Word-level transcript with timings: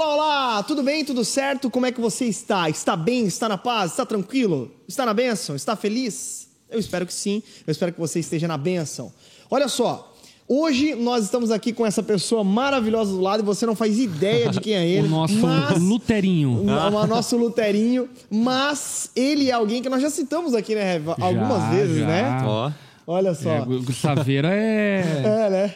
Olá, 0.00 0.14
olá! 0.14 0.62
Tudo 0.62 0.80
bem? 0.80 1.04
Tudo 1.04 1.24
certo? 1.24 1.68
Como 1.68 1.84
é 1.84 1.90
que 1.90 2.00
você 2.00 2.26
está? 2.26 2.70
Está 2.70 2.94
bem? 2.94 3.26
Está 3.26 3.48
na 3.48 3.58
paz? 3.58 3.90
Está 3.90 4.06
tranquilo? 4.06 4.70
Está 4.86 5.04
na 5.04 5.12
bênção? 5.12 5.56
Está 5.56 5.74
feliz? 5.74 6.48
Eu 6.70 6.78
espero 6.78 7.04
que 7.04 7.12
sim. 7.12 7.42
Eu 7.66 7.72
espero 7.72 7.92
que 7.92 7.98
você 7.98 8.20
esteja 8.20 8.46
na 8.46 8.56
bênção. 8.56 9.12
Olha 9.50 9.66
só, 9.66 10.14
hoje 10.46 10.94
nós 10.94 11.24
estamos 11.24 11.50
aqui 11.50 11.72
com 11.72 11.84
essa 11.84 12.00
pessoa 12.00 12.44
maravilhosa 12.44 13.10
do 13.10 13.20
lado 13.20 13.42
e 13.42 13.44
você 13.44 13.66
não 13.66 13.74
faz 13.74 13.98
ideia 13.98 14.50
de 14.50 14.60
quem 14.60 14.74
é 14.74 14.86
ele. 14.86 15.08
o 15.08 15.10
nosso 15.10 15.34
mas... 15.34 15.82
Luterinho. 15.82 16.60
O 16.60 17.06
nosso 17.08 17.36
Luterinho. 17.36 18.08
Mas 18.30 19.10
ele 19.16 19.50
é 19.50 19.52
alguém 19.52 19.82
que 19.82 19.88
nós 19.88 20.00
já 20.00 20.10
citamos 20.10 20.54
aqui, 20.54 20.76
né, 20.76 21.02
Algumas 21.20 21.60
Já, 21.60 21.70
vezes, 21.70 21.98
já. 21.98 22.06
né? 22.06 22.42
Ó. 22.46 22.70
Olha 23.04 23.34
só. 23.34 23.50
É, 23.50 23.60
o 23.62 23.82
Gustaveira 23.82 24.54
é, 24.54 25.00
É, 25.24 25.50
né? 25.50 25.74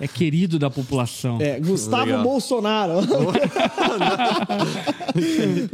É 0.00 0.08
querido 0.08 0.58
da 0.58 0.70
população. 0.70 1.38
É, 1.40 1.60
Gustavo 1.60 2.06
Legal. 2.06 2.22
Bolsonaro. 2.22 2.94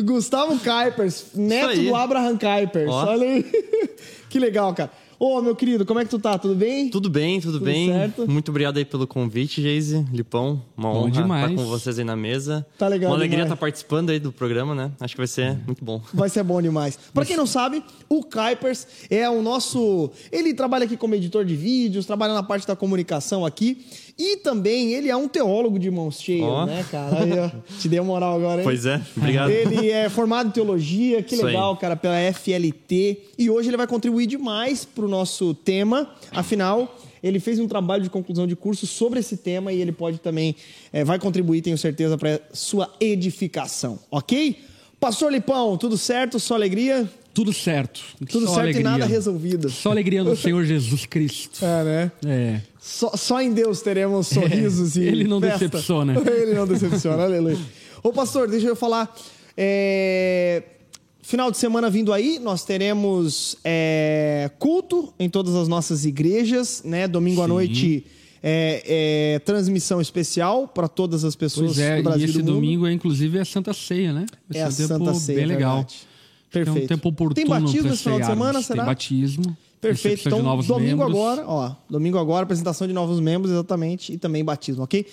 Gustavo 0.02 0.58
Kuipers, 0.58 1.26
neto 1.34 1.80
do 1.80 1.94
Abraham 1.94 2.36
Kuipers. 2.36 2.90
Ó. 2.90 3.06
Olha 3.06 3.26
aí. 3.26 3.44
que 4.28 4.38
legal, 4.38 4.74
cara. 4.74 4.90
Ô, 5.18 5.40
meu 5.40 5.56
querido, 5.56 5.86
como 5.86 5.98
é 5.98 6.04
que 6.04 6.10
tu 6.10 6.18
tá? 6.18 6.36
Tudo 6.36 6.54
bem? 6.54 6.90
Tudo 6.90 7.08
bem, 7.08 7.40
tudo, 7.40 7.58
bem. 7.58 7.88
certo? 7.88 8.30
Muito 8.30 8.50
obrigado 8.50 8.76
aí 8.76 8.84
pelo 8.84 9.06
convite, 9.06 9.62
Geise, 9.62 10.04
Lipão. 10.12 10.62
Uma 10.76 10.92
Bom 10.92 10.98
honra 11.04 11.10
demais. 11.10 11.50
estar 11.50 11.62
com 11.62 11.68
vocês 11.70 11.98
aí 11.98 12.04
na 12.04 12.14
mesa. 12.14 12.66
Tá 12.78 12.86
legal 12.86 13.10
Uma 13.10 13.16
alegria 13.16 13.38
demais. 13.38 13.50
estar 13.50 13.56
participando 13.56 14.10
aí 14.10 14.20
do 14.20 14.30
programa, 14.30 14.74
né? 14.74 14.90
Acho 15.00 15.14
que 15.14 15.18
vai 15.18 15.26
ser 15.26 15.56
muito 15.64 15.82
bom. 15.82 16.02
Vai 16.12 16.28
ser 16.28 16.42
bom 16.42 16.60
demais. 16.60 16.98
Pra 17.14 17.24
quem 17.24 17.34
não 17.34 17.46
sabe, 17.46 17.82
o 18.10 18.22
Kuipers 18.22 18.86
é 19.08 19.26
o 19.30 19.40
nosso. 19.40 20.10
Ele 20.30 20.52
trabalha 20.52 20.84
aqui 20.84 20.98
como 20.98 21.14
editor 21.14 21.46
de 21.46 21.56
vídeos, 21.56 22.04
trabalha 22.04 22.34
na 22.34 22.42
parte 22.42 22.66
da 22.66 22.76
comunicação 22.76 23.46
aqui. 23.46 23.86
E 24.18 24.38
também 24.38 24.94
ele 24.94 25.10
é 25.10 25.16
um 25.16 25.28
teólogo 25.28 25.78
de 25.78 25.90
mãos 25.90 26.18
cheias, 26.20 26.48
Ó. 26.48 26.64
né, 26.64 26.84
cara? 26.90 27.22
Aí, 27.22 27.32
ó, 27.38 27.50
te 27.78 27.86
dei 27.86 28.00
moral 28.00 28.36
agora, 28.36 28.60
hein? 28.60 28.64
Pois 28.64 28.86
é, 28.86 29.00
obrigado. 29.14 29.50
Ele 29.50 29.90
é 29.90 30.08
formado 30.08 30.48
em 30.48 30.52
teologia, 30.52 31.22
que 31.22 31.34
Isso 31.34 31.44
legal, 31.44 31.72
aí. 31.72 31.78
cara, 31.78 31.96
pela 31.96 32.16
FLT. 32.32 33.18
E 33.38 33.50
hoje 33.50 33.68
ele 33.68 33.76
vai 33.76 33.86
contribuir 33.86 34.26
demais 34.26 34.86
pro 34.86 35.06
nosso 35.06 35.52
tema. 35.52 36.10
Afinal, 36.30 36.96
ele 37.22 37.38
fez 37.38 37.58
um 37.58 37.68
trabalho 37.68 38.02
de 38.02 38.08
conclusão 38.08 38.46
de 38.46 38.56
curso 38.56 38.86
sobre 38.86 39.20
esse 39.20 39.36
tema 39.36 39.70
e 39.70 39.82
ele 39.82 39.92
pode 39.92 40.18
também, 40.18 40.56
eh, 40.94 41.04
vai 41.04 41.18
contribuir, 41.18 41.60
tenho 41.60 41.76
certeza, 41.76 42.16
para 42.16 42.40
sua 42.54 42.90
edificação, 42.98 43.98
ok? 44.10 44.56
Pastor 44.98 45.30
Lipão, 45.30 45.76
tudo 45.76 45.98
certo? 45.98 46.40
Só 46.40 46.54
alegria? 46.54 47.06
Tudo 47.36 47.52
certo. 47.52 48.00
Tudo 48.30 48.46
Só 48.46 48.54
certo 48.54 48.60
alegria. 48.60 48.80
e 48.80 48.84
nada 48.84 49.04
resolvido. 49.04 49.68
Só 49.68 49.90
alegria 49.90 50.24
do 50.24 50.34
Senhor 50.40 50.64
Jesus 50.64 51.04
Cristo. 51.04 51.62
É, 51.62 51.84
né? 51.84 52.12
É. 52.26 52.60
Só, 52.80 53.14
só 53.14 53.42
em 53.42 53.52
Deus 53.52 53.82
teremos 53.82 54.28
sorrisos 54.28 54.96
e 54.96 55.02
Ele 55.02 55.24
não 55.24 55.38
festa. 55.38 55.68
decepciona. 55.68 56.14
Ele 56.26 56.54
não 56.54 56.66
decepciona, 56.66 57.24
aleluia. 57.24 57.58
Ô 58.02 58.10
pastor, 58.10 58.48
deixa 58.48 58.66
eu 58.68 58.74
falar. 58.74 59.14
é, 59.54 60.62
Final 61.20 61.50
de 61.50 61.58
semana 61.58 61.90
vindo 61.90 62.10
aí, 62.10 62.38
nós 62.38 62.64
teremos 62.64 63.58
é, 63.62 64.50
culto 64.58 65.12
em 65.18 65.28
todas 65.28 65.54
as 65.56 65.68
nossas 65.68 66.06
igrejas, 66.06 66.82
né? 66.86 67.06
Domingo 67.06 67.42
à 67.42 67.44
Sim. 67.44 67.50
noite, 67.52 68.06
é, 68.42 69.34
é, 69.34 69.38
transmissão 69.40 70.00
especial 70.00 70.66
para 70.68 70.88
todas 70.88 71.22
as 71.22 71.36
pessoas 71.36 71.74
Pois 71.74 71.78
é, 71.80 71.96
do 71.98 72.02
Brasil 72.04 72.26
e 72.26 72.30
esse 72.30 72.38
do 72.42 72.52
domingo 72.54 72.86
é 72.86 72.92
inclusive 72.92 73.38
a 73.40 73.44
Santa 73.44 73.74
Ceia, 73.74 74.12
né? 74.12 74.24
É 74.54 74.62
a 74.62 74.70
Santa 74.70 75.12
Ceia, 75.14 75.38
bem 75.38 75.46
legal. 75.48 75.74
verdade. 75.78 75.96
Que 76.50 76.58
É 76.58 76.62
um 76.62 76.64
Perfeito. 76.64 76.88
tempo 76.88 77.08
oportuno 77.08 77.34
Tem 77.34 77.46
batismo 77.46 77.92
esse 77.92 78.02
final 78.02 78.20
de 78.20 78.26
semana, 78.26 78.62
será? 78.62 78.82
Tem 78.82 78.86
batismo. 78.86 79.56
Perfeito. 79.80 80.26
Então, 80.26 80.42
domingo 80.62 81.04
membros. 81.04 81.10
agora, 81.10 81.44
ó. 81.46 81.74
Domingo 81.88 82.18
agora, 82.18 82.44
apresentação 82.44 82.86
de 82.86 82.92
novos 82.92 83.20
membros, 83.20 83.52
exatamente. 83.52 84.12
E 84.12 84.18
também 84.18 84.44
batismo, 84.44 84.82
ok? 84.82 85.06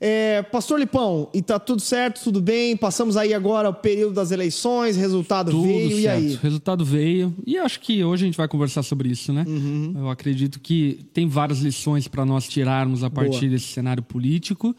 É, 0.00 0.42
Pastor 0.42 0.78
Lipão, 0.78 1.28
e 1.32 1.40
tá 1.40 1.58
tudo 1.58 1.80
certo, 1.80 2.22
tudo 2.22 2.40
bem? 2.40 2.76
Passamos 2.76 3.16
aí 3.16 3.32
agora 3.32 3.70
o 3.70 3.74
período 3.74 4.12
das 4.14 4.30
eleições, 4.30 4.96
resultado 4.96 5.50
Tudo 5.50 5.62
veio, 5.62 6.02
certo. 6.02 6.02
e 6.02 6.08
aí? 6.08 6.38
Resultado 6.42 6.84
veio. 6.84 7.34
E 7.46 7.56
acho 7.56 7.80
que 7.80 8.04
hoje 8.04 8.24
a 8.24 8.26
gente 8.26 8.36
vai 8.36 8.46
conversar 8.46 8.82
sobre 8.82 9.08
isso, 9.08 9.32
né? 9.32 9.44
Uhum. 9.48 9.94
Eu 9.96 10.10
acredito 10.10 10.60
que 10.60 11.00
tem 11.14 11.26
várias 11.26 11.60
lições 11.60 12.06
para 12.08 12.26
nós 12.26 12.46
tirarmos 12.46 13.02
a 13.02 13.08
partir 13.10 13.30
Boa. 13.30 13.42
Uhum. 13.44 13.50
desse 13.52 13.66
cenário 13.68 14.02
político. 14.02 14.76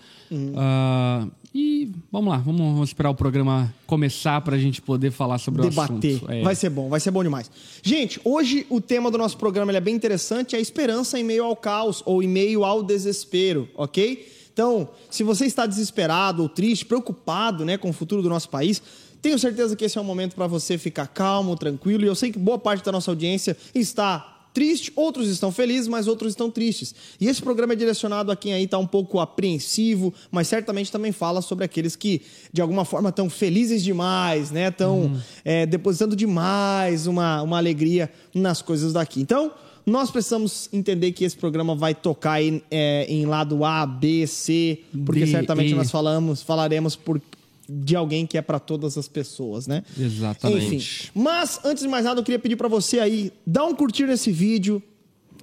Ah, 0.56 1.28
e 1.54 1.92
vamos 2.12 2.30
lá, 2.30 2.38
vamos, 2.38 2.62
vamos 2.62 2.90
esperar 2.90 3.10
o 3.10 3.16
programa 3.16 3.74
começar 3.86 4.42
para 4.42 4.56
a 4.56 4.60
gente 4.60 4.82
poder 4.82 5.12
falar 5.12 5.38
sobre 5.38 5.62
Debater. 5.62 5.96
o 5.96 6.16
assunto. 6.18 6.32
É. 6.32 6.42
Vai 6.44 6.56
ser 6.56 6.70
bom, 6.70 6.90
vai 6.90 7.00
ser 7.00 7.12
bom 7.12 7.24
demais. 7.24 7.50
Gente, 7.82 8.20
hoje 8.24 8.66
o 8.70 8.82
tema 8.82 9.10
do 9.10 9.18
nosso 9.18 9.38
programa 9.38 9.72
é 9.72 9.80
bem 9.80 9.96
interessante, 9.96 10.56
é 10.56 10.60
a 10.60 10.62
esperança 10.62 11.20
em 11.20 11.24
meio 11.24 11.44
ao 11.44 11.56
caos 11.56 12.04
ou 12.06 12.22
em 12.22 12.28
meio 12.28 12.64
ao 12.64 12.84
desespero, 12.84 13.68
ok? 13.76 14.28
Então, 14.54 14.90
se 15.10 15.24
você 15.24 15.46
está 15.46 15.66
desesperado 15.66 16.42
ou 16.42 16.50
triste, 16.50 16.86
preocupado 16.86 17.64
né, 17.64 17.78
com 17.78 17.90
o 17.90 17.94
futuro 17.94 18.22
do 18.22 18.30
nosso 18.30 18.50
país, 18.50 18.82
tenho 19.22 19.38
certeza 19.38 19.76
que 19.76 19.86
esse 19.86 19.98
é 19.98 20.02
um 20.02 20.04
momento 20.04 20.36
para 20.36 20.48
você 20.48 20.78
ficar 20.78 21.08
calmo, 21.08 21.56
tranquilo. 21.56 22.04
E 22.04 22.08
eu 22.08 22.16
sei 22.16 22.32
que 22.32 22.40
boa 22.40 22.58
parte 22.58 22.84
da 22.84 22.92
nossa 22.92 23.12
audiência 23.12 23.58
está 23.74 24.37
triste, 24.58 24.92
outros 24.96 25.28
estão 25.28 25.52
felizes, 25.52 25.88
mas 25.88 26.08
outros 26.08 26.32
estão 26.32 26.50
tristes. 26.50 26.96
E 27.22 27.28
esse 27.28 27.40
programa 27.40 27.74
é 27.74 27.76
direcionado 27.76 28.32
a 28.32 28.36
quem 28.36 28.54
aí 28.54 28.64
está 28.64 28.80
um 28.80 28.88
pouco 28.88 29.20
apreensivo, 29.20 30.12
mas 30.32 30.48
certamente 30.48 30.92
também 30.92 31.12
fala 31.12 31.44
sobre 31.44 31.64
aqueles 31.64 31.96
que, 31.96 32.24
de 32.52 32.60
alguma 32.60 32.84
forma, 32.84 33.10
estão 33.10 33.30
felizes 33.30 33.84
demais, 33.84 34.50
né? 34.50 34.70
Estão 34.70 35.16
é, 35.46 35.68
depositando 35.68 36.16
demais 36.16 37.06
uma, 37.06 37.44
uma 37.44 37.58
alegria 37.58 38.12
nas 38.34 38.60
coisas 38.60 38.94
daqui. 38.94 39.22
Então, 39.22 39.52
nós 39.86 40.10
precisamos 40.10 40.68
entender 40.74 41.12
que 41.12 41.24
esse 41.24 41.38
programa 41.38 41.76
vai 41.76 41.94
tocar 41.94 42.42
em, 42.42 42.60
é, 42.72 43.06
em 43.08 43.28
lado 43.28 43.64
A, 43.64 43.86
B, 43.86 44.26
C, 44.26 44.80
porque 45.06 45.26
D, 45.26 45.28
certamente 45.28 45.74
E. 45.74 45.76
nós 45.76 45.92
falamos, 45.92 46.42
falaremos 46.42 46.96
por, 46.96 47.22
de 47.70 47.96
alguém 47.96 48.26
que 48.26 48.38
é 48.38 48.42
para 48.42 48.60
todas 48.60 48.98
as 48.98 49.08
pessoas, 49.08 49.68
né? 49.68 49.84
Exatamente. 50.00 50.76
Enfim, 50.76 51.10
mas 51.14 51.60
antes 51.64 51.84
de 51.84 51.90
mais 51.90 52.06
nada, 52.06 52.20
eu 52.20 52.24
queria 52.24 52.40
pedir 52.40 52.56
para 52.56 52.68
você 52.68 53.00
aí 53.00 53.32
dar 53.46 53.66
um 53.66 53.76
curtir 53.76 54.06
nesse 54.06 54.32
vídeo, 54.32 54.82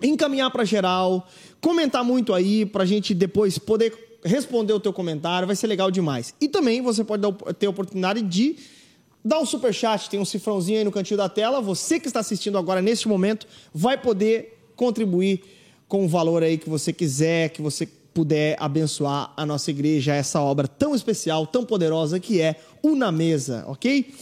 encaminhar 0.02 0.50
para 0.50 0.64
geral, 0.64 1.28
comentar 1.60 2.02
muito 2.04 2.32
aí 2.32 2.64
pra 2.64 2.84
gente 2.84 3.14
depois 3.14 3.58
poder 3.58 4.18
responder 4.24 4.72
o 4.72 4.80
teu 4.80 4.92
comentário, 4.92 5.46
vai 5.46 5.54
ser 5.54 5.66
legal 5.66 5.90
demais. 5.90 6.34
E 6.40 6.48
também 6.48 6.80
você 6.80 7.04
pode 7.04 7.22
dar, 7.22 7.32
ter 7.54 7.66
a 7.66 7.70
oportunidade 7.70 8.22
de 8.22 8.56
dar 9.24 9.38
um 9.38 9.46
super 9.46 9.72
chat, 9.72 10.08
tem 10.08 10.18
um 10.18 10.24
cifrãozinho 10.24 10.78
aí 10.78 10.84
no 10.84 10.92
cantinho 10.92 11.18
da 11.18 11.28
tela. 11.28 11.60
Você 11.60 12.00
que 12.00 12.06
está 12.06 12.20
assistindo 12.20 12.56
agora 12.56 12.80
neste 12.80 13.06
momento 13.08 13.46
vai 13.72 14.00
poder 14.00 14.58
contribuir 14.76 15.42
com 15.86 16.04
o 16.04 16.08
valor 16.08 16.42
aí 16.42 16.58
que 16.58 16.68
você 16.68 16.92
quiser, 16.92 17.50
que 17.50 17.62
você 17.62 17.88
puder 18.14 18.56
abençoar 18.60 19.32
a 19.36 19.44
nossa 19.44 19.70
igreja, 19.70 20.14
essa 20.14 20.40
obra 20.40 20.68
tão 20.68 20.94
especial, 20.94 21.46
tão 21.46 21.64
poderosa 21.66 22.20
que 22.20 22.40
é 22.40 22.60
o 22.80 22.94
Na 22.94 23.10
Mesa, 23.10 23.64
ok? 23.66 24.14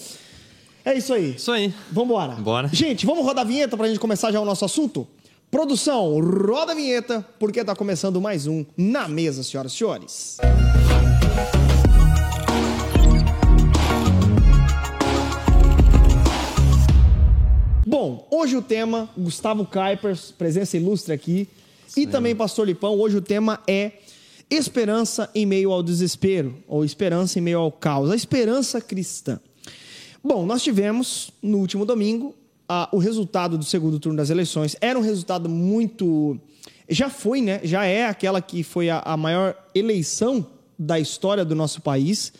É 0.84 0.96
isso 0.96 1.12
aí. 1.12 1.34
Isso 1.36 1.52
aí. 1.52 1.72
Vambora. 1.92 2.34
Bora. 2.36 2.68
Gente, 2.72 3.04
vamos 3.04 3.24
rodar 3.24 3.44
a 3.44 3.46
vinheta 3.46 3.76
pra 3.76 3.86
gente 3.86 4.00
começar 4.00 4.32
já 4.32 4.40
o 4.40 4.44
nosso 4.44 4.64
assunto? 4.64 5.06
Produção, 5.50 6.18
roda 6.18 6.72
a 6.72 6.74
vinheta, 6.74 7.24
porque 7.38 7.62
tá 7.62 7.76
começando 7.76 8.18
mais 8.20 8.46
um 8.46 8.64
Na 8.76 9.06
Mesa, 9.06 9.42
senhoras 9.42 9.72
e 9.72 9.76
senhores. 9.76 10.38
Bom, 17.86 18.26
hoje 18.30 18.56
o 18.56 18.62
tema, 18.62 19.10
Gustavo 19.16 19.66
Kuipers, 19.66 20.32
presença 20.32 20.78
ilustre 20.78 21.12
aqui, 21.12 21.46
e 21.96 22.06
também 22.06 22.34
Pastor 22.34 22.66
Lipão, 22.66 22.98
hoje 22.98 23.16
o 23.16 23.22
tema 23.22 23.60
é 23.66 23.92
esperança 24.50 25.30
em 25.34 25.46
meio 25.46 25.72
ao 25.72 25.82
desespero, 25.82 26.54
ou 26.68 26.84
esperança 26.84 27.38
em 27.38 27.42
meio 27.42 27.58
ao 27.58 27.72
caos, 27.72 28.10
a 28.10 28.16
esperança 28.16 28.80
cristã. 28.80 29.40
Bom, 30.22 30.44
nós 30.46 30.62
tivemos 30.62 31.30
no 31.42 31.58
último 31.58 31.84
domingo 31.84 32.34
a- 32.68 32.88
o 32.92 32.98
resultado 32.98 33.56
do 33.58 33.64
segundo 33.64 33.98
turno 33.98 34.16
das 34.16 34.30
eleições. 34.30 34.76
Era 34.80 34.98
um 34.98 35.02
resultado 35.02 35.48
muito. 35.48 36.38
Já 36.88 37.08
foi, 37.08 37.40
né? 37.40 37.60
Já 37.64 37.84
é 37.84 38.06
aquela 38.06 38.40
que 38.40 38.62
foi 38.62 38.88
a, 38.90 39.00
a 39.00 39.16
maior 39.16 39.56
eleição 39.74 40.46
da 40.78 41.00
história 41.00 41.44
do 41.44 41.54
nosso 41.54 41.80
país. 41.80 42.32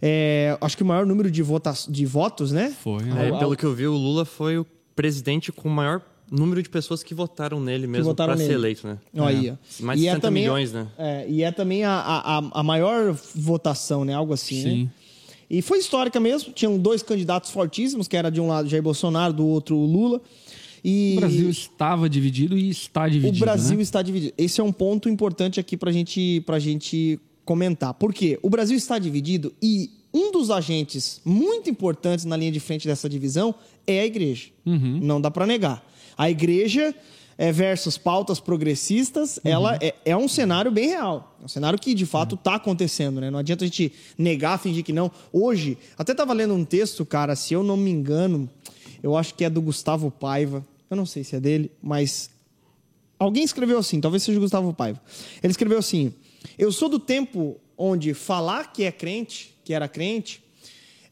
É, 0.00 0.56
acho 0.60 0.76
que 0.76 0.82
o 0.82 0.86
maior 0.86 1.04
número 1.04 1.30
de, 1.30 1.42
vota 1.42 1.72
de 1.88 2.06
votos, 2.06 2.50
né? 2.52 2.74
Foi, 2.82 3.02
É, 3.02 3.30
né? 3.30 3.38
pelo 3.38 3.56
que 3.56 3.64
eu 3.64 3.74
vi, 3.74 3.86
o 3.86 3.94
Lula 3.96 4.24
foi 4.24 4.58
o 4.58 4.66
presidente 4.96 5.52
com 5.52 5.68
o 5.68 5.72
maior 5.72 6.00
número 6.30 6.62
de 6.62 6.68
pessoas 6.68 7.02
que 7.02 7.14
votaram 7.14 7.60
nele 7.60 7.86
mesmo 7.86 8.14
para 8.14 8.36
ser 8.36 8.52
eleito, 8.52 8.86
né? 8.86 8.98
Olha 9.16 9.38
aí, 9.38 9.50
ó. 9.50 9.84
Mais 9.84 9.98
de 9.98 10.06
60 10.06 10.30
milhões, 10.30 10.72
né? 10.72 10.86
É, 10.98 11.26
e 11.28 11.42
é 11.42 11.50
também 11.50 11.84
a, 11.84 11.92
a, 11.92 12.60
a 12.60 12.62
maior 12.62 13.12
votação, 13.34 14.04
né? 14.04 14.14
Algo 14.14 14.32
assim, 14.32 14.62
né? 14.62 14.70
Sim. 14.70 14.90
E 15.50 15.62
foi 15.62 15.78
histórica 15.78 16.20
mesmo. 16.20 16.52
Tinham 16.52 16.78
dois 16.78 17.02
candidatos 17.02 17.50
fortíssimos, 17.50 18.06
que 18.06 18.16
era 18.16 18.30
de 18.30 18.40
um 18.40 18.48
lado 18.48 18.68
Jair 18.68 18.82
Bolsonaro, 18.82 19.32
do 19.32 19.46
outro 19.46 19.76
o 19.76 19.86
Lula. 19.86 20.20
E 20.84 21.14
O 21.16 21.20
Brasil 21.20 21.48
estava 21.48 22.08
dividido 22.08 22.56
e 22.56 22.70
está 22.70 23.04
o 23.04 23.10
dividido. 23.10 23.44
Brasil 23.44 23.76
né? 23.76 23.82
está 23.82 24.02
dividido. 24.02 24.34
Esse 24.36 24.60
é 24.60 24.64
um 24.64 24.72
ponto 24.72 25.08
importante 25.08 25.58
aqui 25.58 25.76
pra 25.76 25.90
gente, 25.90 26.42
pra 26.46 26.58
gente 26.58 27.18
comentar. 27.44 27.94
Por 27.94 28.12
quê? 28.12 28.38
O 28.42 28.50
Brasil 28.50 28.76
está 28.76 28.98
dividido 28.98 29.52
e 29.62 29.90
um 30.12 30.30
dos 30.30 30.50
agentes 30.50 31.20
muito 31.24 31.68
importantes 31.68 32.24
na 32.24 32.36
linha 32.36 32.52
de 32.52 32.60
frente 32.60 32.86
dessa 32.86 33.08
divisão 33.08 33.54
é 33.86 34.00
a 34.00 34.06
igreja. 34.06 34.48
Uhum. 34.64 35.00
Não 35.02 35.20
dá 35.20 35.30
pra 35.30 35.46
negar. 35.46 35.84
A 36.18 36.28
igreja 36.28 36.92
é, 37.38 37.52
versus 37.52 37.96
pautas 37.96 38.40
progressistas, 38.40 39.38
ela 39.44 39.78
é, 39.80 39.94
é 40.04 40.16
um 40.16 40.26
cenário 40.26 40.72
bem 40.72 40.88
real. 40.88 41.36
É 41.40 41.44
um 41.44 41.48
cenário 41.48 41.78
que, 41.78 41.94
de 41.94 42.04
fato, 42.04 42.34
está 42.34 42.56
acontecendo, 42.56 43.20
né? 43.20 43.30
Não 43.30 43.38
adianta 43.38 43.64
a 43.64 43.68
gente 43.68 43.92
negar, 44.18 44.58
fingir 44.58 44.84
que 44.84 44.92
não. 44.92 45.08
Hoje, 45.32 45.78
até 45.96 46.10
estava 46.10 46.32
lendo 46.32 46.52
um 46.52 46.64
texto, 46.64 47.06
cara, 47.06 47.36
se 47.36 47.54
eu 47.54 47.62
não 47.62 47.76
me 47.76 47.92
engano, 47.92 48.50
eu 49.00 49.16
acho 49.16 49.34
que 49.34 49.44
é 49.44 49.50
do 49.50 49.62
Gustavo 49.62 50.10
Paiva. 50.10 50.66
Eu 50.90 50.96
não 50.96 51.06
sei 51.06 51.22
se 51.22 51.36
é 51.36 51.40
dele, 51.40 51.70
mas 51.80 52.28
alguém 53.16 53.44
escreveu 53.44 53.78
assim, 53.78 54.00
talvez 54.00 54.24
seja 54.24 54.38
o 54.38 54.42
Gustavo 54.42 54.74
Paiva. 54.74 55.00
Ele 55.40 55.52
escreveu 55.52 55.78
assim: 55.78 56.12
Eu 56.58 56.72
sou 56.72 56.88
do 56.88 56.98
tempo 56.98 57.60
onde 57.76 58.14
falar 58.14 58.72
que 58.72 58.82
é 58.82 58.90
crente, 58.90 59.54
que 59.64 59.72
era 59.72 59.86
crente, 59.86 60.42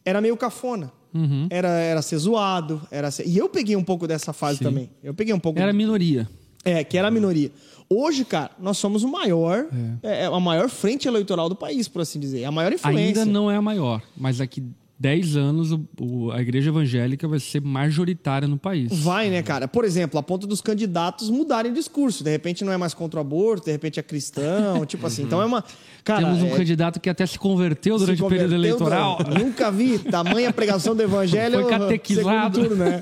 era 0.04 0.20
meio 0.20 0.36
cafona. 0.36 0.92
Uhum. 1.14 1.46
Era, 1.50 1.68
era 1.68 2.02
ser 2.02 2.18
zoado, 2.18 2.80
era 2.90 3.10
ser... 3.10 3.26
E 3.26 3.36
eu 3.38 3.48
peguei 3.48 3.74
um 3.76 3.82
pouco 3.84 4.06
dessa 4.06 4.32
fase 4.32 4.58
Sim. 4.58 4.64
também. 4.64 4.90
Eu 5.02 5.14
peguei 5.14 5.32
um 5.34 5.38
pouco. 5.40 5.58
Era 5.58 5.72
minoria. 5.72 6.28
É, 6.64 6.82
que 6.84 6.98
era 6.98 7.08
a 7.08 7.10
minoria. 7.10 7.50
Hoje, 7.88 8.24
cara, 8.24 8.50
nós 8.60 8.76
somos 8.78 9.04
o 9.04 9.08
maior, 9.08 9.66
é. 10.02 10.24
é 10.24 10.26
a 10.26 10.40
maior 10.40 10.68
frente 10.68 11.06
eleitoral 11.06 11.48
do 11.48 11.54
país, 11.54 11.86
por 11.86 12.02
assim 12.02 12.18
dizer. 12.18 12.44
A 12.44 12.50
maior 12.50 12.72
influência. 12.72 13.22
Ainda 13.22 13.24
não 13.24 13.48
é 13.50 13.56
a 13.56 13.62
maior, 13.62 14.02
mas 14.16 14.38
daqui 14.38 14.64
10 14.98 15.36
anos 15.36 15.70
o- 15.72 15.86
o- 16.00 16.30
a 16.32 16.40
igreja 16.40 16.70
evangélica 16.70 17.28
vai 17.28 17.38
ser 17.38 17.60
majoritária 17.60 18.48
no 18.48 18.56
país. 18.58 18.90
Vai, 18.98 19.28
né, 19.30 19.42
cara? 19.42 19.68
Por 19.68 19.84
exemplo, 19.84 20.18
a 20.18 20.22
ponto 20.22 20.46
dos 20.46 20.60
candidatos 20.60 21.30
mudarem 21.30 21.70
o 21.70 21.74
discurso. 21.74 22.24
De 22.24 22.30
repente 22.30 22.64
não 22.64 22.72
é 22.72 22.76
mais 22.76 22.94
contra 22.94 23.18
o 23.18 23.20
aborto, 23.20 23.66
de 23.66 23.72
repente 23.72 24.00
é 24.00 24.02
cristão, 24.02 24.84
tipo 24.86 25.06
assim. 25.06 25.22
Então 25.22 25.40
é 25.40 25.44
uma. 25.44 25.62
Cara, 26.06 26.22
Temos 26.24 26.40
um 26.40 26.46
é- 26.46 26.56
candidato 26.56 27.00
que 27.00 27.10
até 27.10 27.26
se 27.26 27.36
converteu 27.36 27.98
se 27.98 28.04
durante 28.04 28.22
o 28.22 28.28
período 28.28 28.50
converteu, 28.54 28.58
eleitoral. 28.76 29.18
Nunca 29.36 29.72
vi 29.72 29.98
tamanha 29.98 30.52
pregação 30.52 30.94
do 30.94 31.02
evangelho. 31.02 31.62
Foi 31.62 31.68
catequizado. 31.68 32.60
turno, 32.60 32.76
né? 32.76 33.00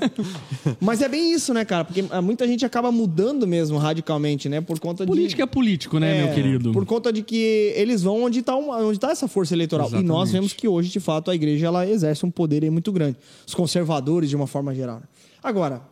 Mas 0.81 1.03
é 1.03 1.07
bem 1.07 1.31
isso, 1.31 1.53
né, 1.53 1.63
cara? 1.63 1.85
Porque 1.85 2.03
ah, 2.09 2.19
muita 2.19 2.47
gente 2.47 2.65
acaba 2.65 2.91
mudando 2.91 3.45
mesmo 3.45 3.77
radicalmente, 3.77 4.49
né? 4.49 4.59
Por 4.59 4.79
conta 4.79 5.05
Política 5.05 5.43
é 5.43 5.45
de. 5.45 5.51
político, 5.51 5.99
né, 5.99 6.17
É, 6.17 6.23
meu 6.25 6.33
querido? 6.33 6.71
Por 6.71 6.83
conta 6.83 7.13
de 7.13 7.21
que 7.21 7.71
eles 7.75 8.01
vão 8.01 8.23
onde 8.23 8.39
está 8.39 8.55
onde 8.55 8.99
tá 8.99 9.11
essa 9.11 9.27
força 9.27 9.53
eleitoral. 9.53 9.87
E 9.89 9.91
nós 9.91 10.01
Exatamente. 10.01 10.31
vemos 10.31 10.53
que 10.53 10.67
hoje, 10.67 10.89
de 10.89 10.99
fato, 10.99 11.29
a 11.29 11.35
igreja 11.35 11.67
ela 11.67 11.87
exerce 11.87 12.25
um 12.25 12.31
poder 12.31 12.67
muito 12.71 12.91
grande. 12.91 13.17
Os 13.45 13.53
conservadores, 13.53 14.31
de 14.31 14.35
uma 14.35 14.47
forma 14.47 14.73
geral. 14.73 14.95
né? 14.95 15.03
Agora, 15.43 15.83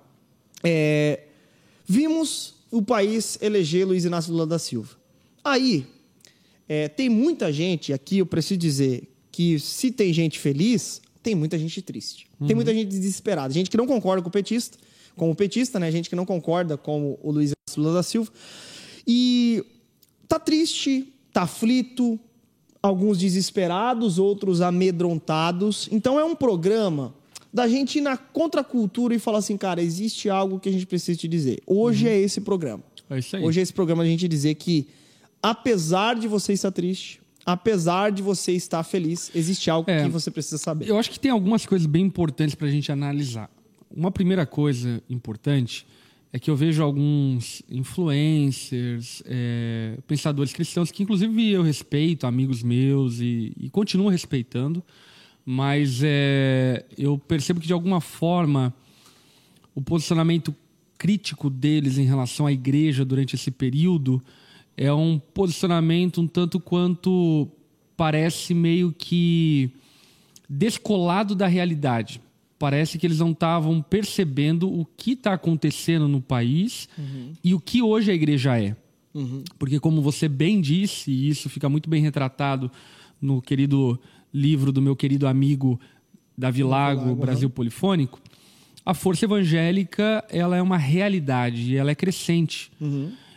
é, 0.64 1.20
vimos 1.86 2.56
o 2.72 2.82
país 2.82 3.38
eleger 3.40 3.86
Luiz 3.88 4.04
Inácio 4.04 4.32
Lula 4.32 4.48
da 4.48 4.58
Silva. 4.58 4.96
Aí, 5.44 5.86
é, 6.68 6.88
tem 6.88 7.10
muita 7.10 7.52
gente 7.52 7.94
aqui, 7.94 8.20
eu 8.20 8.26
preciso 8.26 8.58
dizer, 8.58 9.10
que 9.32 9.60
se 9.60 9.92
tem 9.92 10.14
gente 10.14 10.40
feliz, 10.40 11.02
tem 11.22 11.36
muita 11.36 11.58
gente 11.58 11.82
triste. 11.82 12.28
Tem 12.46 12.56
muita 12.56 12.74
gente 12.74 12.88
desesperada. 12.88 13.54
Gente 13.54 13.70
que 13.70 13.78
não 13.78 13.88
concorda 13.88 14.22
com 14.22 14.30
o 14.30 14.32
petista, 14.32 14.78
com 15.16 15.32
o 15.32 15.36
petista, 15.36 15.80
né? 15.80 15.90
Gente 15.92 16.10
que 16.10 16.16
não 16.16 16.26
concorda 16.26 16.78
com 16.78 17.18
o 17.22 17.32
Luiz 17.32 17.54
Lula 17.78 17.94
da 17.94 18.04
Silva. 18.04 18.32
E 19.08 19.64
tá 20.28 20.40
triste, 20.40 21.14
tá 21.32 21.44
aflito, 21.44 22.20
alguns 22.82 23.18
desesperados, 23.18 24.20
outros 24.20 24.60
amedrontados. 24.62 25.88
Então 25.92 26.20
é 26.20 26.26
um 26.26 26.36
programa 26.36 27.16
da 27.54 27.68
gente 27.68 28.00
ir 28.00 28.02
na 28.02 28.18
contracultura 28.18 29.16
e 29.16 29.20
falar 29.20 29.38
assim, 29.38 29.56
cara, 29.56 29.82
existe 29.82 30.30
algo 30.30 30.60
que 30.60 30.68
a 30.68 30.72
gente 30.72 30.86
precisa 30.86 31.18
te 31.18 31.28
dizer. 31.28 31.62
Hoje 31.66 32.08
é 32.08 32.20
esse 32.20 32.42
programa. 32.42 32.84
É 33.10 33.20
isso 33.20 33.36
aí. 33.36 33.44
Hoje 33.44 33.60
é 33.60 33.64
esse 33.64 33.74
programa 33.74 34.04
a 34.04 34.06
gente 34.06 34.28
dizer 34.28 34.56
que, 34.56 34.88
apesar 35.44 36.16
de 36.16 36.28
você 36.28 36.54
estar 36.54 36.72
triste, 36.72 37.22
apesar 37.46 38.10
de 38.12 38.22
você 38.24 38.54
estar 38.54 38.82
feliz, 38.84 39.30
existe 39.36 39.70
algo 39.70 39.92
É. 39.92 40.06
que 40.06 40.10
você 40.10 40.32
precisa 40.32 40.58
saber. 40.58 40.88
Eu 40.88 40.98
acho 40.98 41.12
que 41.12 41.20
tem 41.20 41.30
algumas 41.30 41.66
coisas 41.66 41.86
bem 41.86 42.06
importantes 42.06 42.56
para 42.56 42.68
a 42.68 42.72
gente 42.72 42.90
analisar. 42.90 43.52
Uma 43.94 44.10
primeira 44.10 44.46
coisa 44.46 45.04
importante 45.10 45.86
é 46.32 46.40
que 46.40 46.50
eu 46.50 46.56
vejo 46.56 46.82
alguns 46.82 47.62
influencers, 47.70 49.22
é, 49.26 49.98
pensadores 50.08 50.54
cristãos, 50.54 50.90
que 50.92 51.04
inclusive 51.04 51.52
eu 51.52 51.62
respeito, 51.62 52.26
amigos 52.26 52.64
meus, 52.64 53.20
e, 53.20 53.54
e 53.60 53.70
continuo 53.70 54.08
respeitando, 54.08 54.82
mas 55.46 56.00
é, 56.02 56.86
eu 56.98 57.18
percebo 57.20 57.60
que 57.60 57.68
de 57.68 57.74
alguma 57.74 58.00
forma 58.02 58.74
o 59.76 59.82
posicionamento 59.82 60.56
crítico 60.98 61.50
deles 61.50 61.98
em 61.98 62.06
relação 62.06 62.48
à 62.48 62.52
igreja 62.52 63.04
durante 63.04 63.36
esse 63.36 63.52
período 63.52 64.24
é 64.76 64.92
um 64.94 65.20
posicionamento 65.20 66.22
um 66.22 66.28
tanto 66.28 66.60
quanto 66.60 67.48
parece 67.96 68.54
meio 68.54 68.92
que 68.92 69.72
descolado 70.50 71.36
da 71.36 71.48
realidade. 71.48 72.22
Parece 72.58 72.98
que 72.98 73.06
eles 73.06 73.20
não 73.20 73.32
estavam 73.32 73.82
percebendo 73.82 74.72
o 74.72 74.86
que 74.86 75.12
está 75.12 75.34
acontecendo 75.34 76.08
no 76.08 76.22
país 76.22 76.88
e 77.44 77.54
o 77.54 77.60
que 77.60 77.82
hoje 77.82 78.12
a 78.12 78.14
igreja 78.14 78.60
é. 78.60 78.76
Porque, 79.60 79.80
como 79.80 80.02
você 80.02 80.28
bem 80.28 80.60
disse, 80.62 81.12
e 81.12 81.30
isso 81.30 81.50
fica 81.50 81.70
muito 81.70 81.90
bem 81.90 82.02
retratado 82.02 82.72
no 83.22 83.42
querido 83.42 84.00
livro 84.34 84.72
do 84.72 84.82
meu 84.82 84.96
querido 84.96 85.28
amigo 85.28 85.80
Davi 86.38 86.64
Lago, 86.64 87.02
Lago, 87.02 87.16
Brasil 87.16 87.50
Polifônico, 87.50 88.20
a 88.86 88.94
força 88.94 89.26
evangélica 89.26 90.26
ela 90.30 90.58
é 90.58 90.62
uma 90.62 90.78
realidade 90.78 91.72
e 91.72 91.76
ela 91.76 91.92
é 91.92 91.96
crescente. 91.96 92.72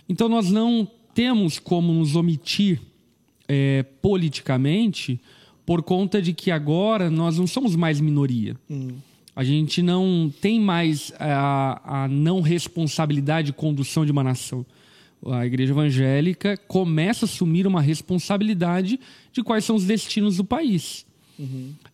Então, 0.09 0.29
nós 0.29 0.51
não 0.51 0.89
temos 1.17 1.59
como 1.59 1.95
nos 1.95 2.15
omitir 2.15 2.79
é, 3.49 3.83
politicamente 4.03 5.19
por 5.65 5.83
conta 5.83 6.21
de 6.21 6.35
que 6.35 6.51
agora 6.51 7.09
nós 7.09 7.39
não 7.39 7.47
somos 7.47 7.75
mais 7.75 7.99
minoria. 7.99 8.55
A 9.35 9.43
gente 9.43 9.81
não 9.81 10.31
tem 10.43 10.61
mais 10.61 11.11
a, 11.19 12.03
a 12.05 12.09
não 12.09 12.43
responsabilidade 12.43 13.47
de 13.47 13.53
condução 13.55 14.05
de 14.05 14.13
uma 14.13 14.23
nação. 14.23 14.65
A 15.25 15.47
igreja 15.47 15.73
evangélica 15.73 16.55
começa 16.69 17.25
a 17.25 17.27
assumir 17.27 17.67
uma 17.67 17.81
responsabilidade 17.81 19.01
de 19.33 19.43
quais 19.43 19.65
são 19.65 19.75
os 19.75 19.87
destinos 19.87 20.37
do 20.37 20.45
país. 20.45 21.07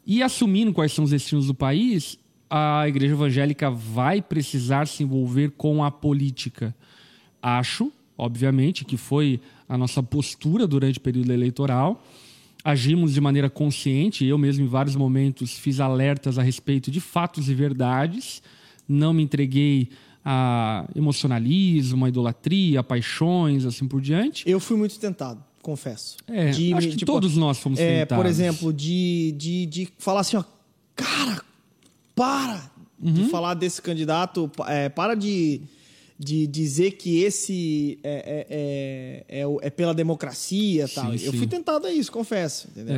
E 0.05 0.21
assumindo 0.21 0.73
quais 0.73 0.93
são 0.93 1.05
os 1.05 1.13
destinos 1.13 1.47
do 1.47 1.55
país, 1.55 2.19
a 2.51 2.89
igreja 2.89 3.15
evangélica 3.15 3.71
vai 3.71 4.21
precisar 4.21 4.89
se 4.89 5.05
envolver 5.05 5.53
com 5.53 5.85
a 5.85 5.93
política. 5.93 6.75
Acho, 7.41 7.93
obviamente, 8.17 8.85
que 8.85 8.97
foi 8.97 9.41
a 9.69 9.77
nossa 9.79 10.03
postura 10.03 10.67
durante 10.67 10.99
o 10.99 11.01
período 11.01 11.33
eleitoral. 11.33 12.05
Agimos 12.65 13.13
de 13.15 13.21
maneira 13.21 13.51
consciente, 13.51 14.25
eu 14.25 14.39
mesmo 14.39 14.65
em 14.65 14.69
vários 14.69 14.95
momentos 14.95 15.59
fiz 15.59 15.81
alertas 15.81 16.39
a 16.39 16.43
respeito 16.43 16.91
de 16.91 17.01
fatos 17.01 17.49
e 17.49 17.55
verdades, 17.55 18.41
não 18.89 19.13
me 19.13 19.23
entreguei 19.23 19.89
a 20.25 20.87
emocionalismo, 20.95 22.05
a 22.05 22.09
idolatria, 22.09 22.79
a 22.81 22.83
paixões, 22.85 23.65
assim 23.65 23.89
por 23.89 24.01
diante. 24.01 24.49
Eu 24.49 24.61
fui 24.61 24.77
muito 24.77 24.97
tentado, 24.99 25.43
confesso. 25.61 26.17
É, 26.29 26.51
De 26.51 26.73
acho 26.75 26.89
que 26.89 26.97
tipo, 26.99 27.11
todos 27.11 27.37
nós 27.37 27.59
fomos 27.59 27.81
É, 27.81 28.03
tentados. 28.03 28.23
por 28.23 28.31
exemplo, 28.31 28.73
de, 28.73 29.35
de, 29.37 29.67
de 29.67 29.89
falar 29.99 30.21
assim, 30.21 30.37
ó, 30.37 30.45
cara, 30.95 31.43
para 32.15 32.71
Uhum. 33.05 33.13
de 33.15 33.25
falar 33.31 33.55
desse 33.55 33.83
candidato, 33.83 34.49
é, 34.69 34.89
para 34.89 35.17
de, 35.17 35.61
de 36.25 36.47
dizer 36.47 36.93
que 36.93 37.21
esse 37.23 37.99
é, 38.05 39.25
é, 39.29 39.41
é, 39.41 39.41
é, 39.43 39.67
é 39.67 39.71
pela 39.71 39.93
democracia 39.93 40.85
e 40.85 40.89
tal. 40.89 41.07
Sim, 41.19 41.25
Eu 41.27 41.33
sim. 41.33 41.39
fui 41.39 41.47
tentado 41.47 41.87
a 41.87 41.93
isso, 41.93 42.13
confesso, 42.13 42.69
entendeu? 42.71 42.95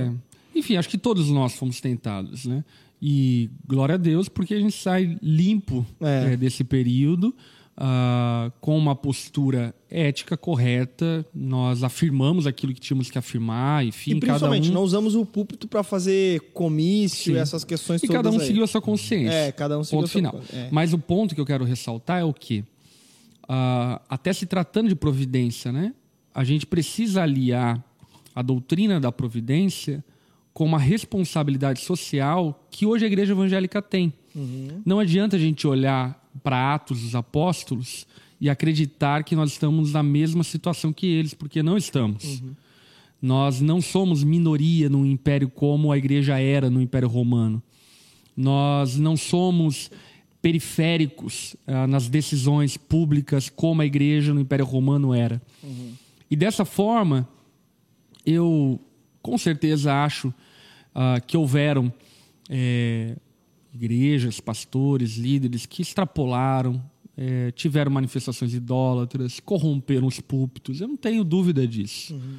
É. 0.54 0.58
Enfim, 0.58 0.76
acho 0.76 0.88
que 0.88 0.98
todos 0.98 1.28
nós 1.30 1.54
fomos 1.54 1.80
tentados, 1.80 2.44
né? 2.44 2.62
E 3.02 3.50
glória 3.66 3.94
a 3.96 3.98
Deus, 3.98 4.28
porque 4.28 4.54
a 4.54 4.60
gente 4.60 4.76
sai 4.76 5.16
limpo 5.22 5.84
É. 6.00 6.32
eh, 6.32 6.36
desse 6.36 6.62
período, 6.64 7.34
ah, 7.76 8.52
com 8.60 8.78
uma 8.78 8.94
postura 8.94 9.74
ética 9.90 10.36
correta. 10.36 11.26
Nós 11.34 11.82
afirmamos 11.82 12.46
aquilo 12.46 12.72
que 12.72 12.80
tínhamos 12.80 13.10
que 13.10 13.18
afirmar, 13.18 13.84
enfim, 13.84 14.12
E 14.12 14.20
principalmente, 14.20 14.70
um, 14.70 14.74
não 14.74 14.82
usamos 14.82 15.14
o 15.16 15.26
púlpito 15.26 15.66
para 15.66 15.82
fazer 15.82 16.40
comício 16.52 17.32
Sim. 17.32 17.38
e 17.38 17.40
essas 17.40 17.64
questões 17.64 18.02
e 18.02 18.06
todas 18.06 18.22
cada 18.22 18.30
um 18.36 18.38
aí. 18.40 18.46
seguiu 18.46 18.62
a 18.64 18.66
sua 18.66 18.80
consciência. 18.80 19.32
É, 19.34 19.50
cada 19.52 19.78
um 19.78 19.82
seguiu 19.82 20.00
Ponto 20.00 20.10
final. 20.10 20.40
é. 20.52 20.68
Mas 20.70 20.92
o 20.92 20.98
ponto 20.98 21.34
que 21.34 21.40
eu 21.40 21.46
quero 21.46 21.64
ressaltar 21.64 22.20
é 22.20 22.24
o 22.24 22.32
quê? 22.32 22.62
Ah, 23.48 24.00
até 24.08 24.32
se 24.32 24.46
tratando 24.46 24.88
de 24.88 24.94
providência, 24.94 25.70
né? 25.70 25.94
A 26.34 26.44
gente 26.44 26.66
precisa 26.66 27.22
aliar 27.22 27.82
a 28.34 28.42
doutrina 28.42 28.98
da 28.98 29.12
providência 29.12 30.04
com 30.52 30.64
uma 30.64 30.78
responsabilidade 30.78 31.80
social 31.80 32.66
que 32.70 32.86
hoje 32.86 33.04
a 33.04 33.08
igreja 33.08 33.32
evangélica 33.32 33.82
tem. 33.82 34.12
Uhum. 34.34 34.82
Não 34.84 34.98
adianta 34.98 35.36
a 35.36 35.38
gente 35.38 35.66
olhar 35.66 36.20
para 36.42 36.74
Atos 36.74 37.02
dos 37.02 37.14
Apóstolos 37.14 38.06
e 38.40 38.50
acreditar 38.50 39.22
que 39.24 39.36
nós 39.36 39.52
estamos 39.52 39.92
na 39.92 40.02
mesma 40.02 40.42
situação 40.42 40.92
que 40.92 41.06
eles, 41.06 41.34
porque 41.34 41.62
não 41.62 41.76
estamos. 41.76 42.40
Uhum. 42.40 42.54
Nós 43.22 43.60
não 43.60 43.80
somos 43.80 44.22
minoria 44.22 44.88
no 44.88 45.06
império 45.06 45.48
como 45.48 45.90
a 45.90 45.98
igreja 45.98 46.38
era 46.38 46.68
no 46.68 46.80
Império 46.80 47.08
Romano. 47.08 47.62
Nós 48.36 48.96
não 48.96 49.16
somos 49.16 49.90
periféricos 50.44 51.56
ah, 51.66 51.86
nas 51.86 52.06
decisões 52.06 52.76
públicas 52.76 53.48
como 53.48 53.80
a 53.80 53.86
igreja 53.86 54.34
no 54.34 54.40
Império 54.40 54.66
Romano 54.66 55.14
era. 55.14 55.40
E 56.30 56.36
dessa 56.36 56.66
forma, 56.66 57.26
eu 58.26 58.78
com 59.22 59.38
certeza 59.38 60.04
acho 60.04 60.34
ah, 60.94 61.18
que 61.26 61.34
houveram 61.34 61.90
eh, 62.50 63.16
igrejas, 63.72 64.38
pastores, 64.38 65.16
líderes 65.16 65.64
que 65.64 65.80
extrapolaram, 65.80 66.78
é, 67.16 67.50
tiveram 67.52 67.90
manifestações 67.90 68.52
idólatras, 68.52 69.40
corromperam 69.40 70.06
os 70.06 70.20
púlpitos, 70.20 70.80
eu 70.80 70.88
não 70.88 70.96
tenho 70.96 71.24
dúvida 71.24 71.66
disso. 71.66 72.14
Uhum. 72.14 72.36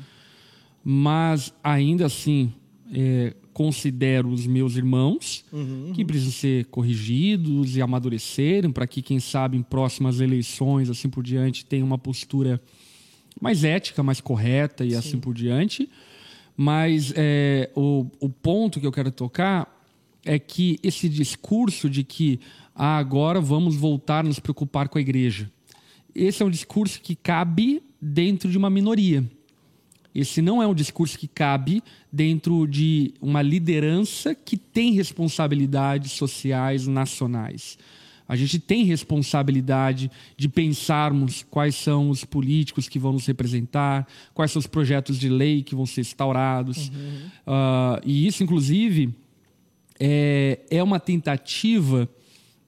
Mas 0.84 1.52
ainda 1.64 2.06
assim, 2.06 2.54
é, 2.94 3.34
considero 3.56 4.28
os 4.28 4.46
meus 4.46 4.76
irmãos 4.76 5.46
uhum. 5.50 5.94
que 5.96 6.04
precisam 6.04 6.34
ser 6.34 6.66
corrigidos 6.66 7.78
e 7.78 7.82
amadurecerem 7.82 8.70
para 8.70 8.86
que, 8.86 9.02
quem 9.02 9.18
sabe, 9.18 9.56
em 9.56 9.64
próximas 9.64 10.20
eleições, 10.20 10.90
assim 10.90 11.10
por 11.10 11.24
diante, 11.24 11.66
tenham 11.66 11.88
uma 11.88 11.98
postura 11.98 12.62
mais 13.40 13.64
ética, 13.64 14.04
mais 14.04 14.20
correta 14.20 14.84
e 14.84 14.92
Sim. 14.92 14.96
assim 14.98 15.20
por 15.22 15.34
diante. 15.34 15.90
Mas 16.58 17.14
é, 17.16 17.72
o, 17.74 18.06
o 18.20 18.28
ponto 18.28 18.78
que 18.78 18.86
eu 18.86 18.92
quero 18.92 19.10
tocar 19.10 19.74
é 20.26 20.38
que 20.38 20.78
esse 20.84 21.08
discurso 21.08 21.90
de 21.90 22.04
que 22.04 22.42
ah, 22.76 22.98
agora 22.98 23.40
vamos 23.40 23.78
voltar 23.78 24.20
a 24.20 24.28
nos 24.28 24.38
preocupar 24.38 24.90
com 24.90 24.98
a 24.98 25.02
igreja. 25.02 25.50
Esse 26.14 26.44
é 26.44 26.46
um 26.46 26.50
discurso 26.50 27.00
que 27.00 27.16
cabe 27.16 27.82
dentro 28.02 28.52
de 28.52 28.58
uma 28.58 28.70
minoria. 28.70 29.24
Esse 30.16 30.42
não 30.42 30.64
é 30.64 30.68
um 30.68 30.74
discurso 30.74 31.20
que 31.20 31.28
cabe 31.28 31.84
dentro 32.10 32.66
de 32.66 33.14
uma 33.22 33.42
liderança 33.42 34.34
que 34.34 34.56
tem 34.56 34.94
responsabilidades 34.94 36.14
sociais 36.14 36.88
nacionais. 36.88 37.78
A 38.28 38.36
gente 38.36 38.58
tem 38.58 38.86
responsabilidade 38.86 40.10
de 40.36 40.48
pensarmos 40.50 41.46
quais 41.50 41.76
são 41.76 42.10
os 42.10 42.24
políticos 42.24 42.88
que 42.88 42.98
vão 42.98 43.12
nos 43.12 43.26
representar, 43.26 44.08
quais 44.34 44.52
são 44.52 44.60
os 44.60 44.66
projetos 44.66 45.20
de 45.20 45.30
lei 45.30 45.62
que 45.62 45.76
vão 45.76 45.86
ser 45.86 46.02
instaurados. 46.02 46.90
Uhum. 46.90 47.28
Uh, 47.46 48.02
e 48.04 48.26
isso, 48.26 48.42
inclusive, 48.42 49.14
é, 50.00 50.60
é 50.72 50.82
uma 50.82 51.00
tentativa 51.00 52.10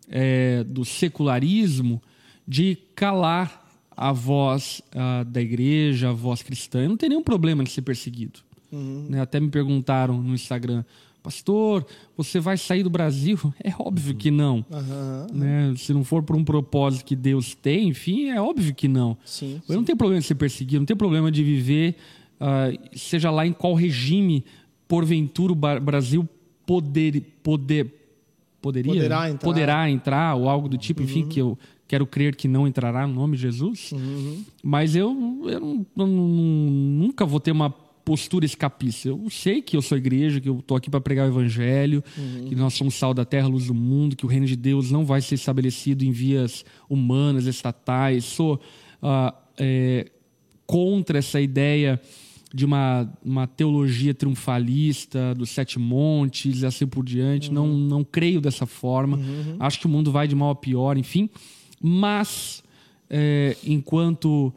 é, 0.09 0.63
do 0.63 0.85
secularismo 0.85 2.01
de 2.47 2.77
calar 2.93 3.66
a 3.97 4.11
voz 4.11 4.79
uh, 4.93 5.25
da 5.25 5.41
igreja, 5.41 6.09
a 6.09 6.13
voz 6.13 6.43
cristã. 6.43 6.83
Eu 6.83 6.89
não 6.89 6.97
tem 6.97 7.09
nenhum 7.09 7.23
problema 7.23 7.63
de 7.63 7.71
ser 7.71 7.81
perseguido. 7.81 8.39
Uhum. 8.71 9.07
Né? 9.09 9.19
Até 9.19 9.39
me 9.39 9.49
perguntaram 9.49 10.21
no 10.21 10.35
Instagram, 10.35 10.83
pastor, 11.23 11.83
você 12.15 12.39
vai 12.39 12.57
sair 12.57 12.83
do 12.83 12.91
Brasil? 12.91 13.39
É 13.63 13.73
óbvio 13.79 14.13
que 14.13 14.29
não. 14.29 14.63
Uhum. 14.69 15.35
Né? 15.35 15.73
Se 15.77 15.91
não 15.93 16.03
for 16.03 16.21
por 16.21 16.35
um 16.35 16.43
propósito 16.43 17.03
que 17.03 17.15
Deus 17.15 17.55
tem, 17.55 17.89
enfim, 17.89 18.29
é 18.29 18.39
óbvio 18.39 18.73
que 18.75 18.87
não. 18.87 19.17
Sim, 19.25 19.55
Eu 19.55 19.61
sim. 19.61 19.73
não 19.73 19.83
tenho 19.83 19.97
problema 19.97 20.21
de 20.21 20.27
ser 20.27 20.35
perseguido, 20.35 20.79
não 20.79 20.85
tenho 20.85 20.97
problema 20.97 21.31
de 21.31 21.43
viver, 21.43 21.95
uh, 22.39 22.97
seja 22.97 23.31
lá 23.31 23.47
em 23.47 23.51
qual 23.51 23.73
regime, 23.73 24.45
porventura, 24.87 25.51
o 25.51 25.55
Brasil 25.55 26.27
poder, 26.67 27.39
poder, 27.41 27.91
poderia, 28.61 28.93
poderá 28.93 29.29
entrar. 29.29 29.45
poderá 29.45 29.89
entrar, 29.89 30.35
ou 30.35 30.47
algo 30.47 30.69
do 30.69 30.77
tipo, 30.77 31.01
enfim, 31.01 31.23
uhum. 31.23 31.29
que 31.29 31.41
eu 31.41 31.57
quero 31.87 32.05
crer 32.05 32.35
que 32.35 32.47
não 32.47 32.67
entrará 32.67 33.07
no 33.07 33.13
nome 33.13 33.35
de 33.35 33.43
Jesus. 33.43 33.91
Uhum. 33.91 34.43
Mas 34.63 34.95
eu, 34.95 35.09
eu, 35.45 35.59
não, 35.59 35.85
eu 35.97 36.07
nunca 36.07 37.25
vou 37.25 37.39
ter 37.39 37.51
uma 37.51 37.69
postura 37.69 38.45
escapista. 38.45 39.09
Eu 39.09 39.29
sei 39.29 39.61
que 39.61 39.75
eu 39.75 39.81
sou 39.81 39.97
igreja, 39.97 40.39
que 40.39 40.47
eu 40.47 40.59
estou 40.59 40.77
aqui 40.77 40.89
para 40.89 41.01
pregar 41.01 41.27
o 41.27 41.29
evangelho, 41.29 42.03
uhum. 42.17 42.45
que 42.47 42.55
nós 42.55 42.73
somos 42.73 42.95
sal 42.95 43.13
da 43.13 43.25
terra, 43.25 43.47
luz 43.47 43.67
do 43.67 43.73
mundo, 43.73 44.15
que 44.15 44.25
o 44.25 44.29
reino 44.29 44.45
de 44.45 44.55
Deus 44.55 44.91
não 44.91 45.05
vai 45.05 45.21
ser 45.21 45.35
estabelecido 45.35 46.05
em 46.05 46.11
vias 46.11 46.63
humanas, 46.89 47.47
estatais. 47.47 48.23
Sou 48.23 48.55
uh, 49.03 49.35
é, 49.57 50.09
contra 50.65 51.17
essa 51.19 51.41
ideia 51.41 51.99
de 52.53 52.65
uma, 52.65 53.11
uma 53.23 53.45
teologia 53.45 54.13
triunfalista 54.13 55.35
dos 55.35 55.49
sete 55.49 55.77
montes 55.77 56.61
e 56.61 56.65
assim 56.65 56.87
por 56.87 57.03
diante. 57.03 57.49
Uhum. 57.49 57.55
Não, 57.55 57.67
não 57.67 58.03
creio 58.03 58.39
dessa 58.39 58.65
forma. 58.65 59.17
Uhum. 59.17 59.57
Acho 59.59 59.79
que 59.79 59.85
o 59.85 59.89
mundo 59.89 60.11
vai 60.11 60.27
de 60.27 60.35
mal 60.35 60.51
a 60.51 60.55
pior, 60.55 60.97
enfim. 60.97 61.29
Mas, 61.81 62.63
é, 63.09 63.55
enquanto 63.65 64.53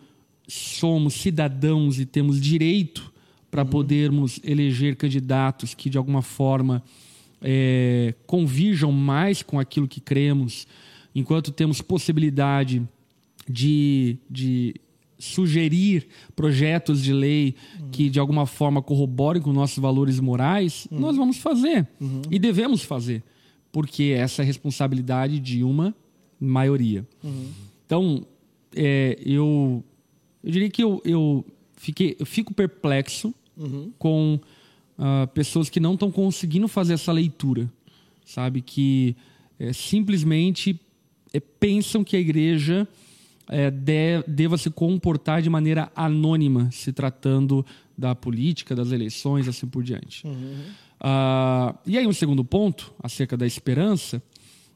somos 0.48 1.14
cidadãos 1.14 1.98
e 1.98 2.04
temos 2.04 2.40
direito 2.40 3.12
para 3.50 3.62
uhum. 3.62 3.68
podermos 3.68 4.40
eleger 4.44 4.96
candidatos 4.96 5.74
que 5.74 5.88
de 5.88 5.98
alguma 5.98 6.22
forma 6.22 6.82
é, 7.42 8.14
convirjam 8.26 8.92
mais 8.92 9.42
com 9.42 9.58
aquilo 9.58 9.88
que 9.88 10.00
cremos, 10.00 10.66
enquanto 11.14 11.50
temos 11.50 11.80
possibilidade 11.80 12.86
de, 13.48 14.18
de 14.28 14.74
sugerir 15.18 16.08
projetos 16.34 17.02
de 17.02 17.12
lei 17.12 17.54
uhum. 17.78 17.90
que 17.90 18.10
de 18.10 18.18
alguma 18.18 18.46
forma 18.46 18.82
corroborem 18.82 19.42
com 19.42 19.52
nossos 19.52 19.78
valores 19.78 20.20
morais, 20.20 20.86
uhum. 20.90 21.00
nós 21.00 21.16
vamos 21.16 21.38
fazer 21.38 21.86
uhum. 22.00 22.22
e 22.30 22.38
devemos 22.38 22.82
fazer, 22.82 23.22
porque 23.72 24.14
essa 24.16 24.42
é 24.42 24.44
a 24.44 24.46
responsabilidade 24.46 25.38
de 25.38 25.62
uma 25.62 25.94
maioria. 26.40 27.06
Uhum. 27.22 27.50
Então, 27.84 28.26
é, 28.74 29.18
eu, 29.24 29.84
eu 30.42 30.50
diria 30.50 30.70
que 30.70 30.82
eu, 30.82 31.02
eu, 31.04 31.44
fiquei, 31.76 32.16
eu 32.18 32.26
fico 32.26 32.54
perplexo 32.54 33.34
uhum. 33.56 33.92
com 33.98 34.40
uh, 34.98 35.26
pessoas 35.34 35.68
que 35.68 35.80
não 35.80 35.94
estão 35.94 36.10
conseguindo 36.10 36.68
fazer 36.68 36.94
essa 36.94 37.12
leitura, 37.12 37.70
sabe? 38.24 38.62
Que 38.62 39.16
é, 39.58 39.72
simplesmente 39.72 40.80
é, 41.32 41.40
pensam 41.40 42.02
que 42.02 42.16
a 42.16 42.20
igreja 42.20 42.88
é, 43.48 43.70
de, 43.70 44.22
deva 44.26 44.56
se 44.56 44.70
comportar 44.70 45.42
de 45.42 45.50
maneira 45.50 45.90
anônima, 45.94 46.70
se 46.70 46.92
tratando 46.92 47.66
da 47.98 48.14
política, 48.14 48.74
das 48.74 48.92
eleições, 48.92 49.48
assim 49.48 49.66
por 49.66 49.82
diante. 49.82 50.26
Uhum. 50.26 50.64
Uh, 51.00 51.78
e 51.86 51.98
aí, 51.98 52.06
um 52.06 52.12
segundo 52.12 52.44
ponto, 52.44 52.94
acerca 53.02 53.36
da 53.36 53.46
esperança, 53.46 54.22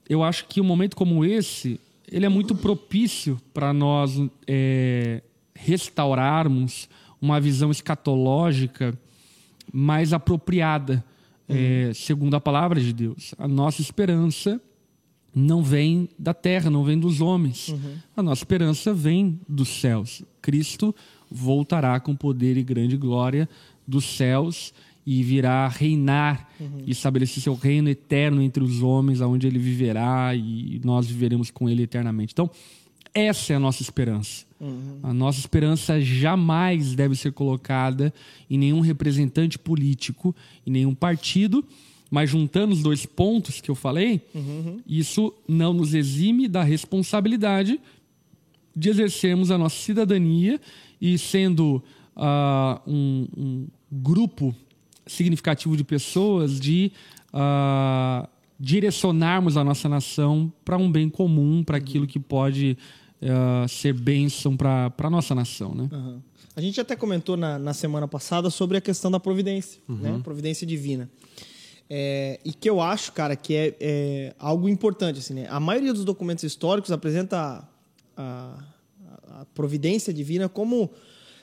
eu 0.08 0.22
acho 0.22 0.46
que 0.46 0.60
um 0.60 0.64
momento 0.64 0.96
como 0.96 1.24
esse, 1.24 1.80
ele 2.10 2.26
é 2.26 2.28
muito 2.28 2.54
propício 2.54 3.40
para 3.52 3.72
nós 3.72 4.20
é, 4.46 5.22
restaurarmos 5.54 6.88
uma 7.20 7.40
visão 7.40 7.70
escatológica 7.70 8.98
mais 9.72 10.12
apropriada, 10.12 11.04
é, 11.48 11.90
segundo 11.94 12.34
a 12.34 12.40
palavra 12.40 12.80
de 12.80 12.92
Deus. 12.92 13.34
A 13.38 13.48
nossa 13.48 13.80
esperança 13.80 14.60
não 15.34 15.62
vem 15.62 16.08
da 16.18 16.32
terra, 16.32 16.70
não 16.70 16.84
vem 16.84 16.98
dos 16.98 17.20
homens. 17.20 17.68
Uhum. 17.68 17.96
A 18.16 18.22
nossa 18.22 18.42
esperança 18.42 18.94
vem 18.94 19.40
dos 19.48 19.68
céus. 19.68 20.22
Cristo 20.40 20.94
voltará 21.30 21.98
com 21.98 22.14
poder 22.14 22.56
e 22.56 22.62
grande 22.62 22.96
glória 22.96 23.48
dos 23.86 24.04
céus 24.04 24.72
e 25.06 25.22
virá 25.22 25.68
reinar 25.68 26.48
uhum. 26.58 26.82
e 26.86 26.90
estabelecer 26.90 27.42
seu 27.42 27.54
reino 27.54 27.88
eterno 27.88 28.40
entre 28.40 28.62
os 28.62 28.82
homens, 28.82 29.20
aonde 29.20 29.46
ele 29.46 29.58
viverá 29.58 30.34
e 30.34 30.80
nós 30.84 31.06
viveremos 31.06 31.50
com 31.50 31.68
ele 31.68 31.82
eternamente. 31.82 32.32
Então, 32.32 32.50
essa 33.12 33.52
é 33.52 33.56
a 33.56 33.60
nossa 33.60 33.82
esperança. 33.82 34.44
Uhum. 34.60 34.98
A 35.02 35.12
nossa 35.12 35.38
esperança 35.38 36.00
jamais 36.00 36.94
deve 36.94 37.14
ser 37.14 37.32
colocada 37.32 38.12
em 38.48 38.58
nenhum 38.58 38.80
representante 38.80 39.58
político, 39.58 40.34
em 40.66 40.70
nenhum 40.70 40.94
partido, 40.94 41.64
mas 42.10 42.30
juntando 42.30 42.72
os 42.72 42.82
dois 42.82 43.04
pontos 43.04 43.60
que 43.60 43.70
eu 43.70 43.74
falei, 43.74 44.22
uhum. 44.34 44.80
isso 44.86 45.34
não 45.46 45.72
nos 45.72 45.94
exime 45.94 46.48
da 46.48 46.62
responsabilidade 46.62 47.78
de 48.74 48.88
exercermos 48.88 49.50
a 49.50 49.58
nossa 49.58 49.76
cidadania 49.76 50.60
e 51.00 51.16
sendo 51.18 51.82
uh, 52.16 52.80
um, 52.86 53.28
um, 53.36 53.66
grupo 53.90 54.54
significativo 55.06 55.76
de 55.76 55.84
pessoas 55.84 56.58
de 56.58 56.92
uh, 57.32 58.28
direcionarmos 58.58 59.56
a 59.56 59.64
nossa 59.64 59.88
nação 59.88 60.52
para 60.64 60.76
um 60.76 60.90
bem 60.90 61.08
comum, 61.08 61.62
para 61.64 61.76
aquilo 61.76 62.06
que 62.06 62.18
pode 62.18 62.78
uh, 63.20 63.68
ser 63.68 63.92
bênção 63.92 64.56
para 64.56 64.92
a 64.96 65.10
nossa 65.10 65.34
nação. 65.34 65.74
Né? 65.74 65.88
Uhum. 65.92 66.20
A 66.56 66.60
gente 66.60 66.80
até 66.80 66.94
comentou 66.94 67.36
na, 67.36 67.58
na 67.58 67.74
semana 67.74 68.06
passada 68.06 68.48
sobre 68.50 68.76
a 68.78 68.80
questão 68.80 69.10
da 69.10 69.18
providência, 69.18 69.80
uhum. 69.88 69.96
né? 69.96 70.20
providência 70.22 70.66
divina. 70.66 71.10
É, 71.90 72.40
e 72.44 72.52
que 72.52 72.68
eu 72.68 72.80
acho, 72.80 73.12
cara, 73.12 73.36
que 73.36 73.54
é, 73.54 73.76
é, 73.78 74.34
algo 74.38 74.68
importante. 74.68 75.18
Assim, 75.18 75.34
né? 75.34 75.46
A 75.50 75.60
maioria 75.60 75.92
dos 75.92 76.04
documentos 76.04 76.42
históricos 76.42 76.90
apresenta 76.90 77.68
a, 78.16 78.22
a, 78.22 79.40
a 79.40 79.44
providência 79.54 80.12
divina 80.12 80.48
como 80.48 80.90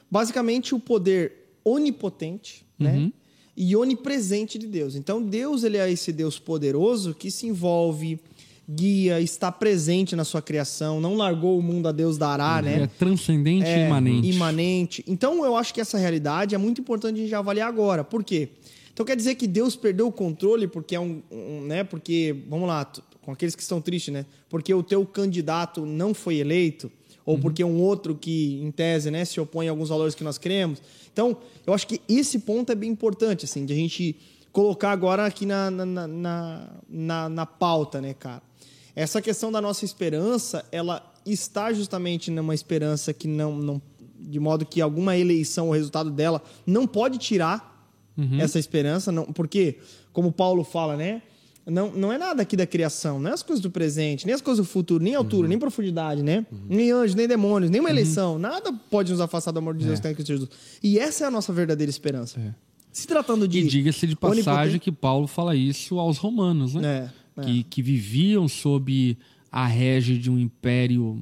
basicamente 0.10 0.74
o 0.74 0.80
poder 0.80 1.54
onipotente, 1.64 2.66
né? 2.80 2.94
uhum. 2.94 3.06
né? 3.06 3.12
E 3.56 3.76
onipresente 3.76 4.58
de 4.58 4.68
Deus. 4.68 4.96
Então, 4.96 5.22
Deus 5.22 5.64
ele 5.64 5.78
é 5.78 5.92
esse 5.92 6.12
Deus 6.12 6.40
poderoso 6.40 7.14
que 7.14 7.30
se 7.30 7.48
envolve, 7.48 8.20
guia, 8.68 9.20
está 9.20 9.52
presente 9.52 10.16
na 10.16 10.24
sua 10.24 10.42
criação, 10.42 11.02
não 11.02 11.16
largou 11.16 11.58
o 11.58 11.62
mundo 11.62 11.88
a 11.88 11.92
Deus 11.92 12.18
dará, 12.18 12.60
é, 12.60 12.62
né? 12.62 12.84
É 12.84 12.88
transcendente 12.88 13.66
é, 13.66 13.84
e 13.84 13.86
imanente. 13.88 14.30
Imanente. 14.30 15.04
Então, 15.08 15.44
eu 15.44 15.56
acho 15.56 15.74
que 15.74 15.82
essa 15.82 15.98
realidade 15.98 16.56
é 16.56 16.58
muito 16.58 16.82
importante 16.82 17.20
a 17.20 17.24
gente 17.24 17.36
avaliar 17.36 17.68
agora. 17.68 18.04
Por 18.04 18.24
quê? 18.24 18.50
Então, 18.94 19.06
quer 19.06 19.16
dizer 19.16 19.36
que 19.36 19.48
Deus 19.48 19.76
perdeu 19.76 20.08
o 20.08 20.12
controle 20.12 20.68
porque 20.68 20.96
é 20.96 21.00
um, 21.00 21.22
um 21.32 21.62
né? 21.62 21.84
Porque, 21.84 22.36
vamos 22.48 22.68
lá, 22.68 22.90
com 23.22 23.32
aqueles 23.32 23.56
que 23.56 23.62
estão 23.62 23.82
tristes, 23.82 24.14
né? 24.14 24.26
Porque 24.50 24.74
o 24.74 24.84
teu 24.84 25.06
candidato 25.06 25.86
não 25.86 26.14
foi 26.14 26.38
eleito 26.38 26.92
ou 27.26 27.36
uhum. 27.36 27.42
porque 27.42 27.64
um 27.64 27.82
outro 27.82 28.16
que, 28.16 28.62
em 28.62 28.72
tese, 28.72 29.12
né, 29.12 29.26
se 29.26 29.40
opõe 29.40 29.68
a 29.68 29.72
alguns 29.72 29.90
valores 29.90 30.16
que 30.16 30.24
nós 30.24 30.38
queremos. 30.38 30.82
Então, 31.12 31.38
eu 31.66 31.74
acho 31.74 31.88
que 31.88 32.02
esse 32.08 32.40
ponto 32.40 32.72
é 32.72 32.76
bem 32.76 32.90
importante, 32.90 33.46
assim, 33.46 33.66
de 33.66 33.74
a 33.74 33.76
gente 33.76 34.16
colocar 34.52 34.92
agora 34.92 35.26
aqui 35.26 35.46
na, 35.46 35.72
na, 35.72 35.86
na, 35.86 36.70
na, 36.90 37.30
na 37.30 37.46
pauta, 37.46 38.02
né, 38.02 38.14
cara? 38.14 38.42
Essa 38.96 39.22
questão 39.22 39.52
da 39.52 39.62
nossa 39.62 39.86
esperança, 39.86 40.66
ela 40.72 41.02
está 41.26 41.72
justamente 41.72 42.30
numa 42.30 42.54
esperança 42.54 43.14
que 43.14 43.28
não, 43.28 43.56
não 43.56 43.82
de 44.20 44.40
modo 44.40 44.66
que 44.66 44.82
alguma 44.82 45.18
eleição, 45.18 45.70
o 45.70 45.72
resultado 45.72 46.12
dela 46.12 46.42
não 46.66 46.86
pode 46.86 47.18
tirar 47.18 47.72
essa 48.40 48.60
esperança, 48.60 49.12
não, 49.12 49.26
porque 49.26 49.80
como 50.14 50.32
Paulo 50.32 50.64
fala, 50.64 50.96
né? 50.96 51.22
Não, 51.66 51.92
não 51.92 52.12
é 52.12 52.18
nada 52.18 52.42
aqui 52.42 52.58
da 52.58 52.66
criação, 52.66 53.20
não 53.20 53.30
é 53.30 53.34
as 53.34 53.44
coisas 53.44 53.62
do 53.62 53.70
presente, 53.70 54.26
nem 54.26 54.34
as 54.34 54.42
coisas 54.42 54.66
do 54.66 54.70
futuro, 54.70 55.04
nem 55.04 55.14
altura, 55.14 55.48
nem 55.48 55.60
profundidade, 55.60 56.24
né? 56.24 56.46
Nem 56.68 56.92
anjos, 56.92 57.14
nem 57.16 57.28
demônios, 57.28 57.70
nem 57.70 57.80
uma 57.80 57.90
eleição. 57.90 58.40
Nada 58.40 58.74
pode 58.90 59.12
nos 59.12 59.22
afastar 59.22 59.52
do 59.52 59.60
amor 59.60 59.76
de 59.76 59.86
Deus 59.86 60.00
que 60.00 60.04
tem 60.04 60.12
em 60.12 60.16
Cristo 60.16 60.30
Jesus. 60.34 60.50
E 60.82 60.98
essa 60.98 61.24
é 61.26 61.28
a 61.28 61.32
nossa 61.32 61.54
verdadeira 61.54 61.90
esperança. 61.90 62.56
Se 62.92 63.06
tratando 63.08 63.48
de. 63.48 63.60
E 63.60 63.68
diga-se 63.68 64.06
de 64.08 64.16
passagem 64.16 64.44
onipotente- 64.52 64.80
que 64.80 64.92
Paulo 64.92 65.28
fala 65.28 65.56
isso 65.56 66.00
aos 66.00 66.18
romanos, 66.18 66.74
né? 66.74 67.10
É, 67.38 67.42
é. 67.42 67.46
Que, 67.46 67.64
que 67.64 67.82
viviam 67.82 68.48
sob 68.48 69.18
a 69.52 69.66
rege 69.68 70.18
de 70.18 70.30
um 70.32 70.38
império 70.40 71.22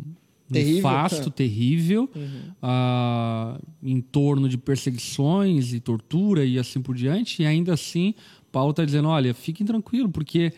Terrível. 0.51 0.75
nefasto, 0.77 1.29
terrível, 1.29 2.09
Uhum. 2.15 2.41
ah, 2.61 3.59
em 3.83 4.01
torno 4.01 4.49
de 4.49 4.57
perseguições 4.57 5.73
e 5.73 5.79
tortura 5.79 6.43
e 6.45 6.57
assim 6.57 6.81
por 6.81 6.95
diante. 6.95 7.43
E 7.43 7.45
ainda 7.45 7.73
assim, 7.73 8.15
Paulo 8.51 8.71
está 8.71 8.85
dizendo: 8.85 9.07
olha, 9.07 9.33
fiquem 9.33 9.65
tranquilos, 9.65 10.11
porque 10.11 10.53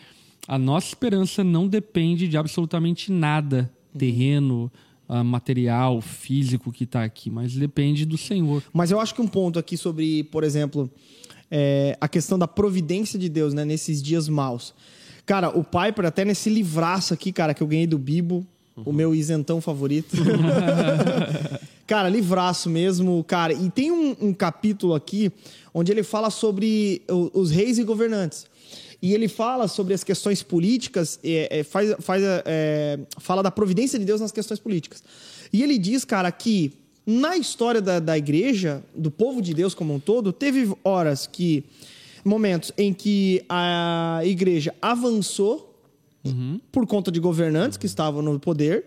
a 0.47 0.57
nossa 0.57 0.87
esperança 0.87 1.43
não 1.43 1.67
depende 1.67 2.27
de 2.27 2.37
absolutamente 2.37 3.11
nada 3.11 3.69
Uhum. 3.93 3.99
terreno, 3.99 4.71
ah, 5.07 5.23
material, 5.23 6.01
físico 6.01 6.71
que 6.71 6.85
está 6.85 7.03
aqui, 7.03 7.29
mas 7.29 7.53
depende 7.53 8.05
do 8.05 8.17
Senhor. 8.17 8.63
Mas 8.73 8.91
eu 8.91 8.99
acho 8.99 9.13
que 9.13 9.21
um 9.21 9.27
ponto 9.27 9.59
aqui 9.59 9.77
sobre, 9.77 10.23
por 10.25 10.43
exemplo, 10.43 10.89
é, 11.49 11.97
a 11.99 12.07
questão 12.07 12.39
da 12.39 12.47
providência 12.47 13.19
de 13.19 13.27
Deus, 13.27 13.53
né, 13.53 13.65
nesses 13.65 14.01
dias 14.01 14.29
maus. 14.29 14.73
Cara, 15.25 15.49
o 15.49 15.63
Piper, 15.63 16.05
até 16.05 16.25
nesse 16.25 16.49
livraço 16.49 17.13
aqui, 17.13 17.31
cara, 17.31 17.53
que 17.53 17.61
eu 17.61 17.67
ganhei 17.67 17.85
do 17.85 17.97
Bibo, 17.97 18.45
o 18.75 18.91
meu 18.91 19.13
isentão 19.13 19.61
favorito. 19.61 20.15
cara, 21.91 22.07
livraço 22.07 22.69
mesmo, 22.69 23.21
cara. 23.25 23.51
E 23.51 23.69
tem 23.69 23.91
um, 23.91 24.15
um 24.21 24.33
capítulo 24.33 24.95
aqui 24.95 25.29
onde 25.73 25.91
ele 25.91 26.03
fala 26.03 26.29
sobre 26.29 27.01
os 27.09 27.51
reis 27.51 27.77
e 27.77 27.83
governantes. 27.83 28.45
E 29.01 29.13
ele 29.13 29.27
fala 29.27 29.67
sobre 29.67 29.93
as 29.93 30.01
questões 30.01 30.41
políticas, 30.41 31.19
é, 31.21 31.59
é, 31.59 31.63
faz, 31.65 31.93
faz, 31.99 32.23
é, 32.45 32.97
fala 33.17 33.43
da 33.43 33.51
providência 33.51 33.99
de 33.99 34.05
Deus 34.05 34.21
nas 34.21 34.31
questões 34.31 34.57
políticas. 34.57 35.03
E 35.51 35.61
ele 35.61 35.77
diz, 35.77 36.05
cara, 36.05 36.31
que 36.31 36.71
na 37.05 37.35
história 37.35 37.81
da, 37.81 37.99
da 37.99 38.17
igreja, 38.17 38.81
do 38.95 39.11
povo 39.11 39.41
de 39.41 39.53
Deus 39.53 39.73
como 39.73 39.93
um 39.93 39.99
todo, 39.99 40.31
teve 40.31 40.73
horas 40.85 41.27
que. 41.27 41.65
momentos 42.23 42.71
em 42.77 42.93
que 42.93 43.43
a 43.49 44.21
igreja 44.23 44.73
avançou 44.81 45.67
por 46.71 46.87
conta 46.87 47.11
de 47.11 47.19
governantes 47.19 47.77
que 47.77 47.85
estavam 47.85 48.21
no 48.21 48.39
poder 48.39 48.85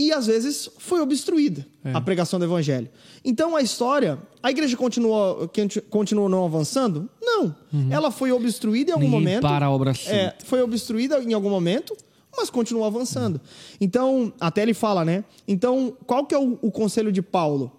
e 0.00 0.12
às 0.12 0.26
vezes 0.26 0.70
foi 0.78 1.00
obstruída 1.00 1.66
a 1.92 2.00
pregação 2.00 2.38
do 2.38 2.44
evangelho. 2.44 2.88
Então 3.22 3.54
a 3.54 3.60
história, 3.60 4.18
a 4.42 4.50
igreja 4.50 4.76
continuou, 4.76 5.50
continuou 5.90 6.28
não 6.28 6.44
avançando? 6.44 7.08
Não. 7.20 7.54
Ela 7.90 8.10
foi 8.10 8.32
obstruída 8.32 8.90
em 8.90 8.94
algum 8.94 9.04
Ninguém 9.04 9.20
momento. 9.20 9.42
para 9.42 9.66
a 9.66 9.70
obra. 9.70 9.92
É, 10.06 10.34
foi 10.44 10.62
obstruída 10.62 11.22
em 11.22 11.34
algum 11.34 11.50
momento, 11.50 11.94
mas 12.36 12.48
continuou 12.48 12.86
avançando. 12.86 13.40
Então, 13.80 14.32
até 14.40 14.62
ele 14.62 14.74
fala, 14.74 15.04
né? 15.04 15.22
Então, 15.46 15.94
qual 16.06 16.24
que 16.24 16.34
é 16.34 16.38
o, 16.38 16.58
o 16.62 16.70
conselho 16.70 17.12
de 17.12 17.20
Paulo? 17.20 17.70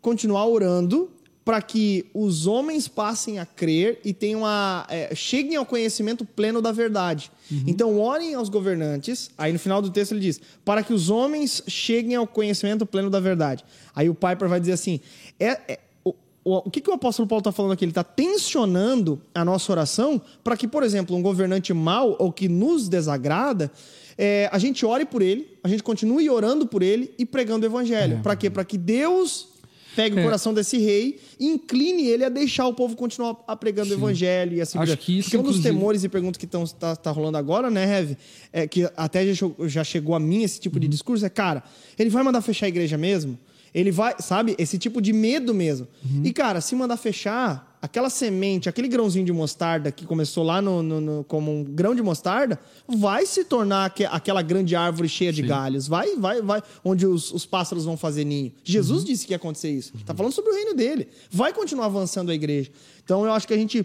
Continuar 0.00 0.46
orando 0.46 1.10
para 1.44 1.60
que 1.60 2.06
os 2.14 2.46
homens 2.46 2.86
passem 2.86 3.38
a 3.38 3.46
crer 3.46 4.00
e 4.04 4.12
tenham 4.12 4.46
a, 4.46 4.86
é, 4.88 5.14
cheguem 5.14 5.56
ao 5.56 5.66
conhecimento 5.66 6.24
pleno 6.24 6.62
da 6.62 6.70
verdade. 6.70 7.30
Então, 7.66 7.98
orem 7.98 8.34
aos 8.34 8.48
governantes. 8.48 9.30
Aí, 9.36 9.52
no 9.52 9.58
final 9.58 9.82
do 9.82 9.90
texto, 9.90 10.12
ele 10.12 10.20
diz: 10.20 10.40
para 10.64 10.82
que 10.82 10.92
os 10.92 11.10
homens 11.10 11.62
cheguem 11.66 12.14
ao 12.14 12.26
conhecimento 12.26 12.86
pleno 12.86 13.10
da 13.10 13.20
verdade. 13.20 13.64
Aí, 13.94 14.08
o 14.08 14.14
Piper 14.14 14.48
vai 14.48 14.58
dizer 14.60 14.72
assim: 14.72 15.00
é, 15.38 15.60
é- 15.68 15.80
o, 16.04 16.14
o, 16.44 16.56
o 16.58 16.70
que, 16.70 16.80
que 16.80 16.88
o 16.88 16.94
apóstolo 16.94 17.28
Paulo 17.28 17.40
está 17.40 17.52
falando 17.52 17.72
aqui? 17.72 17.84
Ele 17.84 17.90
está 17.90 18.04
tensionando 18.04 19.20
a 19.34 19.44
nossa 19.44 19.70
oração 19.70 20.20
para 20.42 20.56
que, 20.56 20.66
por 20.66 20.82
exemplo, 20.82 21.14
um 21.14 21.20
governante 21.20 21.74
mau 21.74 22.16
ou 22.18 22.32
que 22.32 22.48
nos 22.48 22.88
desagrada, 22.88 23.70
é, 24.16 24.48
a 24.52 24.58
gente 24.58 24.86
ore 24.86 25.04
por 25.04 25.20
ele, 25.20 25.58
a 25.62 25.68
gente 25.68 25.82
continue 25.82 26.30
orando 26.30 26.66
por 26.66 26.82
ele 26.82 27.12
e 27.18 27.26
pregando 27.26 27.66
o 27.66 27.68
evangelho. 27.68 28.20
Para 28.22 28.36
quê? 28.36 28.48
Para 28.48 28.64
que 28.64 28.78
Deus 28.78 29.51
pegue 29.94 30.16
o 30.16 30.18
É. 30.18 30.22
coração 30.22 30.52
desse 30.54 30.78
rei 30.78 31.18
e 31.38 31.46
incline 31.46 32.06
ele 32.06 32.24
a 32.24 32.28
deixar 32.28 32.66
o 32.66 32.74
povo 32.74 32.96
continuar 32.96 33.34
pregando 33.56 33.90
o 33.90 33.94
evangelho 33.94 34.56
e 34.56 34.60
assim 34.60 34.78
por 34.78 34.84
Acho 34.84 34.96
que 34.96 35.18
isso, 35.18 35.24
Porque 35.30 35.36
um 35.38 35.42
dos 35.42 35.50
inclusive- 35.56 35.74
temores 35.74 36.04
e 36.04 36.08
perguntas 36.08 36.36
que 36.38 36.44
estão 36.44 36.64
tá, 36.66 36.96
tá 36.96 37.10
rolando 37.10 37.38
agora, 37.38 37.70
né, 37.70 37.84
Heavy, 37.98 38.16
é 38.52 38.66
que 38.66 38.88
até 38.96 39.26
já, 39.26 39.34
chegou- 39.34 39.68
já 39.68 39.84
chegou 39.84 40.14
a 40.14 40.20
mim 40.20 40.42
esse 40.42 40.60
tipo 40.60 40.78
de 40.80 40.86
Uhum. 40.86 40.90
discurso, 40.90 41.24
é, 41.26 41.28
cara, 41.28 41.62
ele 41.98 42.10
vai 42.10 42.22
mandar 42.22 42.40
fechar 42.42 42.66
a 42.66 42.68
igreja 42.68 42.96
mesmo? 42.98 43.38
Ele 43.74 43.90
vai, 43.90 44.14
sabe, 44.18 44.54
esse 44.58 44.76
tipo 44.78 45.00
de 45.00 45.12
medo 45.14 45.54
mesmo. 45.54 45.88
Uhum. 46.04 46.22
E, 46.24 46.32
cara, 46.32 46.60
se 46.60 46.74
mandar 46.74 46.96
fechar, 46.98 47.71
aquela 47.82 48.08
semente, 48.08 48.68
aquele 48.68 48.86
grãozinho 48.86 49.26
de 49.26 49.32
mostarda 49.32 49.90
que 49.90 50.06
começou 50.06 50.44
lá 50.44 50.62
no, 50.62 50.82
no- 50.84 51.00
no- 51.00 51.24
como 51.24 51.50
um 51.50 51.64
grão 51.64 51.94
de 51.96 52.00
mostarda, 52.02 52.58
vai 52.88 53.26
se 53.26 53.44
tornar 53.44 53.86
aque- 53.86 54.04
aquela 54.04 54.40
grande 54.40 54.76
árvore 54.76 55.08
cheia 55.08 55.32
de 55.32 55.42
galhos. 55.42 55.88
Vai, 55.88 56.14
vai, 56.16 56.40
vai, 56.40 56.62
onde 56.84 57.04
os, 57.06 57.32
os 57.32 57.44
pássaros 57.44 57.84
vão 57.84 57.96
fazer 57.96 58.24
ninho. 58.24 58.52
Jesus 58.62 59.00
Uhum. 59.00 59.06
disse 59.08 59.26
que 59.26 59.32
ia 59.32 59.36
acontecer 59.36 59.70
isso. 59.72 59.92
Tá 60.06 60.14
falando 60.14 60.32
sobre 60.32 60.52
o 60.52 60.54
reino 60.54 60.74
dele. 60.74 61.08
Vai 61.28 61.52
continuar 61.52 61.86
avançando 61.86 62.30
a 62.30 62.34
igreja. 62.34 62.70
Então, 63.04 63.24
eu 63.26 63.32
acho 63.32 63.48
que 63.48 63.52
a 63.54 63.58
gente 63.58 63.84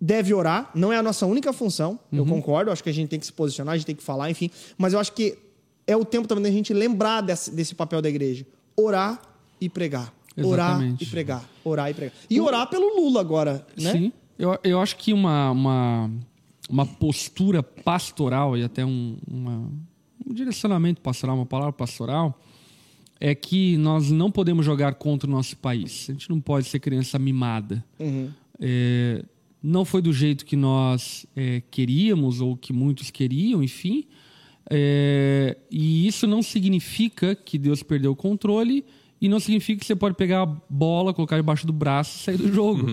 deve 0.00 0.34
orar, 0.34 0.70
não 0.74 0.92
é 0.92 0.98
a 0.98 1.02
nossa 1.02 1.24
única 1.24 1.52
função, 1.52 1.98
eu 2.12 2.22
Uhum. 2.24 2.28
concordo, 2.28 2.68
eu 2.68 2.72
acho 2.72 2.82
que 2.82 2.90
a 2.90 2.92
gente 2.92 3.08
tem 3.08 3.18
que 3.18 3.26
se 3.26 3.32
posicionar, 3.32 3.74
a 3.74 3.76
gente 3.78 3.86
tem 3.86 3.94
que 3.96 4.02
falar, 4.02 4.30
enfim, 4.30 4.50
mas 4.76 4.92
eu 4.92 4.98
acho 4.98 5.12
que 5.12 5.38
é 5.86 5.96
o 5.96 6.04
tempo 6.04 6.28
também 6.28 6.42
da 6.44 6.50
gente 6.50 6.74
lembrar 6.74 7.20
desse, 7.22 7.50
desse 7.50 7.74
papel 7.74 8.02
da 8.02 8.08
igreja. 8.08 8.44
Orar 8.76 9.22
e 9.60 9.68
pregar. 9.70 10.12
Orar 10.44 10.70
Exatamente. 10.72 11.04
e 11.04 11.06
pregar. 11.06 11.48
Orar 11.64 11.90
e 11.90 11.94
pregar. 11.94 12.12
E 12.28 12.40
orar 12.40 12.68
pelo 12.68 13.00
Lula 13.00 13.20
agora, 13.20 13.66
né? 13.80 13.92
Sim. 13.92 14.12
Eu, 14.38 14.58
eu 14.62 14.80
acho 14.80 14.96
que 14.96 15.12
uma, 15.12 15.50
uma, 15.50 16.10
uma 16.68 16.84
postura 16.84 17.62
pastoral 17.62 18.56
e 18.56 18.62
até 18.62 18.84
um, 18.84 19.16
uma- 19.26 19.70
um 20.26 20.34
direcionamento 20.34 21.00
pastoral, 21.00 21.36
uma 21.36 21.46
palavra 21.46 21.72
pastoral, 21.72 22.38
é 23.18 23.34
que 23.34 23.78
nós 23.78 24.10
não 24.10 24.30
podemos 24.30 24.66
jogar 24.66 24.94
contra 24.96 25.26
o 25.26 25.32
nosso 25.32 25.56
país. 25.56 26.06
A 26.10 26.12
gente 26.12 26.28
não 26.28 26.38
pode 26.40 26.66
ser 26.66 26.80
criança 26.80 27.18
mimada. 27.18 27.82
É, 28.60 29.24
não 29.62 29.86
foi 29.86 30.02
do 30.02 30.12
jeito 30.12 30.44
que 30.44 30.54
nós 30.56 31.24
é, 31.34 31.62
queríamos 31.70 32.42
ou 32.42 32.56
que 32.58 32.74
muitos 32.74 33.10
queriam, 33.10 33.62
enfim. 33.62 34.04
É, 34.68 35.56
e 35.70 36.06
isso 36.06 36.26
não 36.26 36.42
significa 36.42 37.34
que 37.34 37.56
Deus 37.56 37.82
perdeu 37.82 38.12
o 38.12 38.16
controle 38.16 38.84
e 39.20 39.28
não 39.28 39.40
significa 39.40 39.80
que 39.80 39.86
você 39.86 39.96
pode 39.96 40.14
pegar 40.14 40.42
a 40.42 40.46
bola, 40.68 41.14
colocar 41.14 41.36
debaixo 41.36 41.66
do 41.66 41.72
braço 41.72 42.18
e 42.18 42.24
sair 42.24 42.36
do 42.36 42.52
jogo. 42.52 42.86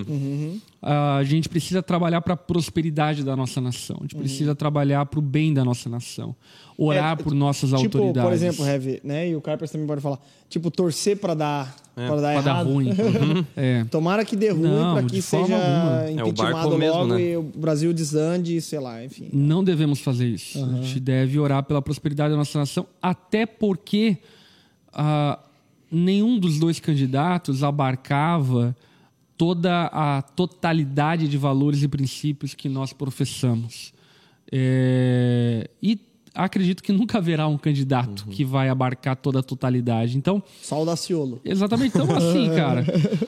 A 0.80 1.22
gente 1.24 1.48
precisa 1.48 1.82
trabalhar 1.82 2.20
para 2.20 2.34
a 2.34 2.36
prosperidade 2.36 3.22
da 3.22 3.36
nossa 3.36 3.60
nação. 3.60 3.96
A 4.00 4.02
gente 4.02 4.16
precisa 4.16 4.54
trabalhar 4.54 5.04
para 5.06 5.18
o 5.18 5.22
bem 5.22 5.52
da 5.52 5.64
nossa 5.64 5.88
nação. 5.88 6.34
Orar 6.76 7.12
É, 7.12 7.22
por 7.22 7.32
nossas 7.34 7.70
tipo, 7.70 7.98
autoridades. 7.98 8.22
por 8.22 8.32
exemplo, 8.32 8.66
Heavy, 8.66 9.00
né? 9.04 9.28
E 9.28 9.36
o 9.36 9.40
Carpers 9.40 9.70
também 9.70 9.86
pode 9.86 10.00
falar. 10.00 10.18
Tipo, 10.48 10.70
torcer 10.70 11.16
pra 11.16 11.32
dar, 11.32 11.74
pra 11.94 12.16
dar 12.16 12.32
Para 12.34 12.40
dar 12.42 12.62
ruim. 12.62 12.90
é. 13.56 13.84
Tomara 13.84 14.24
que 14.24 14.34
dê 14.34 14.50
ruim 14.50 15.06
de 15.06 15.14
que 15.14 15.22
seja 15.22 15.54
alguma. 15.54 16.02
É, 16.02 16.24
o 16.24 16.28
impeachmentado 16.28 16.52
barco 16.52 16.78
mesmo, 16.78 16.96
logo 16.96 17.14
né? 17.14 17.22
e 17.22 17.36
o 17.36 17.42
Brasil 17.42 17.92
desande, 17.94 18.60
sei 18.60 18.80
lá, 18.80 19.04
enfim. 19.04 19.28
Não 19.32 19.62
devemos 19.62 20.00
fazer 20.00 20.26
isso. 20.26 20.62
A 20.64 20.82
gente 20.82 20.98
deve 20.98 21.38
orar 21.38 21.62
pela 21.62 21.80
prosperidade 21.80 22.30
da 22.30 22.36
nossa 22.36 22.58
nação, 22.58 22.86
até 23.00 23.46
porque 23.46 24.18
ah, 24.92 25.38
nenhum 25.94 26.38
dos 26.38 26.58
dois 26.58 26.80
candidatos 26.80 27.62
abarcava 27.62 28.76
toda 29.36 29.86
a 29.86 30.22
totalidade 30.22 31.28
de 31.28 31.36
valores 31.36 31.82
e 31.82 31.88
princípios 31.88 32.54
que 32.54 32.68
nós 32.68 32.92
professamos. 32.92 33.92
É, 34.50 35.68
e 35.82 35.98
acredito 36.34 36.82
que 36.82 36.92
nunca 36.92 37.18
haverá 37.18 37.46
um 37.46 37.56
candidato 37.56 38.26
que 38.26 38.44
vai 38.44 38.68
abarcar 38.68 39.16
toda 39.16 39.40
a 39.40 39.42
totalidade. 39.42 40.16
Então, 40.16 40.42
Só 40.60 40.82
o 40.82 40.84
Daciolo. 40.84 41.40
Exatamente. 41.44 41.96
Então, 41.96 42.14
assim, 42.14 42.48
cara, 42.54 42.84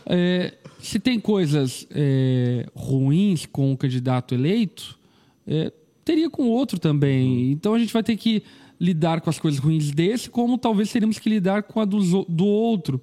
é, 0.07 0.55
se 0.81 0.99
tem 0.99 1.19
coisas 1.21 1.87
é, 1.91 2.67
ruins 2.75 3.47
com 3.47 3.73
o 3.73 3.77
candidato 3.77 4.35
eleito, 4.35 4.99
é, 5.47 5.73
teria 6.05 6.29
com 6.29 6.45
o 6.45 6.51
outro 6.51 6.79
também. 6.79 7.51
Então, 7.53 7.75
a 7.75 7.79
gente 7.79 7.93
vai 7.93 8.03
ter 8.03 8.17
que 8.17 8.43
lidar 8.81 9.21
com 9.21 9.31
as 9.31 9.39
coisas 9.39 9.59
ruins 9.61 9.91
desse, 9.91 10.29
como 10.29 10.59
talvez 10.59 10.91
teríamos 10.93 11.19
que 11.19 11.29
lidar 11.31 11.63
com 11.63 11.81
a 11.81 11.85
dos 11.85 12.13
o- 12.13 12.27
do, 12.29 12.45
outro. 12.47 13.01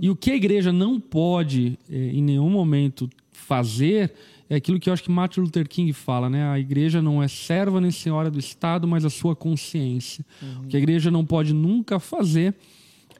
E 0.00 0.08
o 0.10 0.14
que 0.16 0.30
a 0.30 0.36
igreja 0.36 0.72
não 0.72 1.00
pode, 1.00 1.78
é, 1.90 1.96
em 2.12 2.22
nenhum 2.22 2.48
momento, 2.50 3.08
fazer 3.32 4.12
é 4.50 4.54
aquilo 4.56 4.80
que 4.80 4.88
eu 4.88 4.94
acho 4.94 5.02
que 5.02 5.10
Martin 5.10 5.40
Luther 5.40 5.68
King 5.68 5.92
fala, 5.92 6.30
né? 6.30 6.48
A 6.48 6.58
igreja 6.58 7.02
não 7.02 7.22
é 7.22 7.28
serva 7.28 7.80
nem 7.82 7.90
senhora 7.90 8.30
do 8.30 8.38
Estado, 8.38 8.88
mas 8.88 9.04
a 9.04 9.10
sua 9.10 9.36
consciência. 9.36 10.24
O 10.64 10.68
que 10.68 10.76
a 10.76 10.78
igreja 10.80 11.10
não 11.10 11.22
pode 11.24 11.52
nunca 11.52 11.98
fazer 12.00 12.54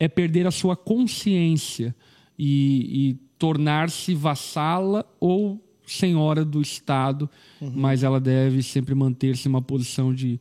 é 0.00 0.08
perder 0.08 0.46
a 0.46 0.50
sua 0.50 0.74
consciência 0.74 1.94
e, 2.38 3.10
e 3.10 3.14
tornar-se 3.38 4.14
vassala 4.14 5.04
ou 5.20 5.62
senhora 5.86 6.44
do 6.44 6.60
Estado, 6.62 7.28
mas 7.60 8.02
ela 8.02 8.20
deve 8.20 8.62
sempre 8.62 8.94
manter-se 8.94 9.48
uma 9.48 9.60
posição 9.62 10.14
de 10.14 10.38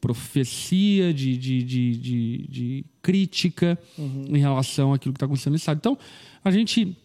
profecia, 0.00 1.12
de, 1.12 1.36
de, 1.36 1.62
de, 1.62 1.96
de, 1.96 2.46
de 2.48 2.84
crítica 3.02 3.78
em 4.28 4.38
relação 4.38 4.92
àquilo 4.92 5.12
que 5.12 5.16
está 5.16 5.26
acontecendo 5.26 5.52
no 5.52 5.56
Estado. 5.56 5.78
Então, 5.78 5.98
a 6.44 6.50
gente 6.50 6.96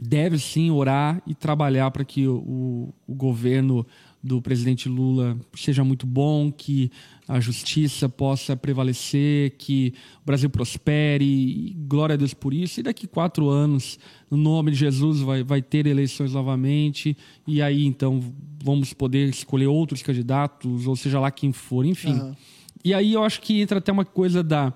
deve 0.00 0.38
sim 0.38 0.70
orar 0.70 1.20
e 1.26 1.34
trabalhar 1.34 1.90
para 1.90 2.04
que 2.04 2.26
o, 2.26 2.92
o 3.06 3.14
governo 3.14 3.86
do 4.22 4.40
presidente 4.42 4.88
Lula 4.88 5.38
seja 5.54 5.82
muito 5.82 6.06
bom, 6.06 6.52
que 6.52 6.90
a 7.26 7.40
justiça 7.40 8.08
possa 8.08 8.56
prevalecer, 8.56 9.56
que 9.56 9.94
o 10.22 10.26
Brasil 10.26 10.50
prospere, 10.50 11.24
e 11.24 11.76
glória 11.88 12.14
a 12.14 12.16
Deus 12.16 12.34
por 12.34 12.52
isso. 12.52 12.80
E 12.80 12.82
daqui 12.82 13.06
quatro 13.06 13.48
anos, 13.48 13.98
no 14.30 14.36
nome 14.36 14.72
de 14.72 14.76
Jesus, 14.76 15.20
vai, 15.20 15.42
vai 15.42 15.62
ter 15.62 15.86
eleições 15.86 16.32
novamente, 16.32 17.16
e 17.46 17.62
aí 17.62 17.84
então 17.86 18.20
vamos 18.62 18.92
poder 18.92 19.28
escolher 19.28 19.68
outros 19.68 20.02
candidatos, 20.02 20.86
ou 20.86 20.96
seja 20.96 21.18
lá 21.18 21.30
quem 21.30 21.52
for, 21.52 21.86
enfim. 21.86 22.12
Aham. 22.12 22.36
E 22.84 22.94
aí 22.94 23.12
eu 23.12 23.22
acho 23.22 23.40
que 23.42 23.60
entra 23.60 23.78
até 23.78 23.92
uma 23.92 24.04
coisa 24.06 24.42
da 24.42 24.72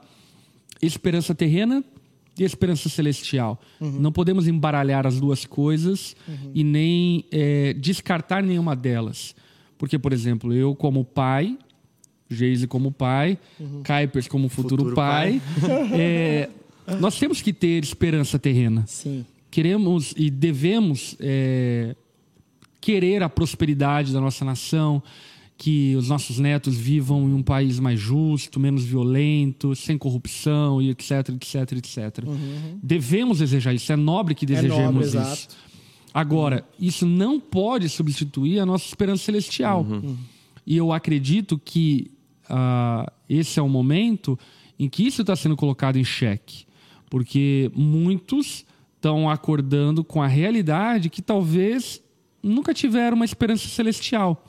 esperança 0.82 1.34
terrena 1.34 1.82
e 2.38 2.44
esperança 2.44 2.88
celestial. 2.88 3.60
Não 3.80 4.10
podemos 4.10 4.48
embaralhar 4.48 5.06
as 5.06 5.20
duas 5.20 5.44
coisas 5.44 6.16
e 6.54 6.64
nem 6.64 7.24
eh, 7.30 7.74
descartar 7.74 8.42
nenhuma 8.42 8.74
delas. 8.74 9.34
Porque, 9.78 9.98
por 9.98 10.12
exemplo, 10.12 10.52
eu 10.52 10.74
como 10.74 11.04
pai, 11.04 11.56
Geise 12.28 12.66
como 12.66 12.90
pai, 12.90 13.38
Kuipers 13.86 14.26
como 14.26 14.48
futuro, 14.48 14.84
Futuro 14.84 14.96
pai, 14.96 15.40
eh, 15.92 16.48
nós 17.00 17.18
temos 17.18 17.40
que 17.40 17.52
ter 17.52 17.82
esperança 17.82 18.38
terrena 18.38 18.84
Sim. 18.86 19.24
queremos 19.50 20.14
e 20.16 20.30
devemos 20.30 21.16
é, 21.20 21.94
querer 22.80 23.22
a 23.22 23.28
prosperidade 23.28 24.12
da 24.12 24.20
nossa 24.20 24.44
nação, 24.44 25.02
que 25.56 25.94
os 25.96 26.08
nossos 26.08 26.38
netos 26.38 26.76
vivam 26.76 27.28
em 27.28 27.32
um 27.32 27.42
país 27.42 27.78
mais 27.78 27.98
justo, 28.00 28.58
menos 28.58 28.84
violento, 28.84 29.74
sem 29.76 29.96
corrupção 29.96 30.82
e 30.82 30.90
etc, 30.90 31.28
etc, 31.30 31.72
etc. 31.72 32.24
Devemos 32.82 33.38
desejar 33.38 33.72
isso, 33.72 33.92
é 33.92 33.96
nobre 33.96 34.34
que 34.34 34.44
desejemos 34.44 34.76
Uhum. 34.78 34.92
nobre, 34.92 35.06
isso. 35.06 35.16
exato. 35.16 35.56
Agora, 36.12 36.64
isso 36.78 37.06
não 37.06 37.40
pode 37.40 37.88
substituir 37.88 38.58
a 38.60 38.66
nossa 38.66 38.86
esperança 38.86 39.24
celestial. 39.24 39.86
E 40.66 40.76
eu 40.76 40.92
acredito 40.92 41.58
que 41.62 42.10
ah, 42.48 43.10
esse 43.28 43.58
é 43.58 43.62
o 43.62 43.68
momento 43.68 44.38
em 44.78 44.88
que 44.88 45.06
isso 45.06 45.22
está 45.22 45.34
sendo 45.36 45.56
colocado 45.56 45.96
em 45.96 46.04
xeque. 46.04 46.66
Porque 47.10 47.70
muitos 47.74 48.64
estão 48.96 49.28
acordando 49.30 50.02
com 50.02 50.22
a 50.22 50.26
realidade 50.26 51.08
que 51.10 51.20
talvez 51.22 52.00
nunca 52.42 52.72
tiveram 52.74 53.16
uma 53.16 53.24
esperança 53.24 53.68
celestial. 53.68 54.46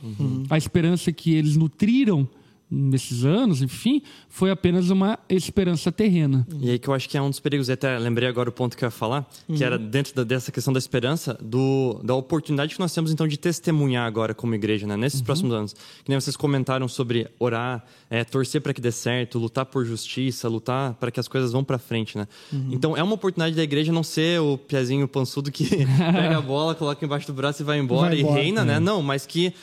A 0.49 0.57
esperança 0.57 1.11
que 1.11 1.33
eles 1.35 1.55
nutriram 1.55 2.27
nesses 2.67 3.23
anos, 3.23 3.61
enfim, 3.61 4.01
foi 4.27 4.49
apenas 4.49 4.89
uma 4.89 5.19
esperança 5.29 5.91
terrena. 5.91 6.45
E 6.59 6.71
aí 6.71 6.79
que 6.79 6.87
eu 6.87 6.95
acho 6.95 7.07
que 7.07 7.15
é 7.15 7.21
um 7.21 7.29
dos 7.29 7.39
perigos, 7.39 7.69
e 7.69 7.71
até 7.71 7.97
lembrei 7.99 8.27
agora 8.27 8.49
o 8.49 8.51
ponto 8.51 8.75
que 8.75 8.83
eu 8.83 8.87
ia 8.87 8.91
falar, 8.91 9.29
que 9.55 9.63
era 9.63 9.77
dentro 9.77 10.15
da- 10.15 10.23
dessa 10.23 10.51
questão 10.51 10.73
da 10.73 10.79
esperança, 10.79 11.37
do, 11.39 12.01
da 12.03 12.15
oportunidade 12.15 12.73
que 12.73 12.79
nós 12.79 12.91
temos 12.91 13.11
então 13.11 13.27
de 13.27 13.37
testemunhar 13.37 14.07
agora 14.07 14.33
como 14.33 14.55
igreja, 14.55 14.87
né, 14.87 14.97
nesses 14.97 15.21
próximos 15.21 15.53
anos. 15.53 15.73
Que 15.73 16.09
nem 16.09 16.19
vocês 16.19 16.35
comentaram 16.35 16.87
sobre 16.87 17.27
orar, 17.39 17.85
é, 18.09 18.23
torcer 18.23 18.59
para 18.61 18.73
que 18.73 18.81
dê 18.81 18.91
certo, 18.91 19.37
lutar 19.37 19.67
por 19.67 19.85
justiça, 19.85 20.49
lutar 20.49 20.95
para 20.95 21.11
que 21.11 21.19
as 21.19 21.27
coisas 21.27 21.51
vão 21.51 21.63
para 21.63 21.77
frente, 21.77 22.17
né? 22.17 22.27
Então 22.71 22.97
é 22.97 23.03
uma 23.03 23.13
oportunidade 23.13 23.55
da 23.55 23.63
igreja 23.63 23.93
não 23.93 24.03
ser 24.03 24.41
o 24.41 24.57
piazinho 24.57 25.07
pançudo 25.07 25.51
que 25.51 25.65
pega 25.85 26.39
a 26.39 26.41
bola, 26.41 26.73
coloca 26.73 27.05
embaixo 27.05 27.27
do 27.27 27.33
braço 27.33 27.61
e 27.61 27.65
vai 27.65 27.77
embora, 27.77 28.09
Vai 28.09 28.17
e 28.17 28.21
embora. 28.21 28.41
reina, 28.41 28.65
né? 28.65 28.79
Não, 28.79 29.03
mas 29.03 29.25
que 29.27 29.53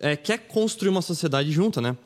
é, 0.00 0.16
quer 0.16 0.38
construir 0.48 0.88
uma 0.88 1.02
sociedade 1.02 1.52
junta, 1.52 1.80
né? 1.80 1.96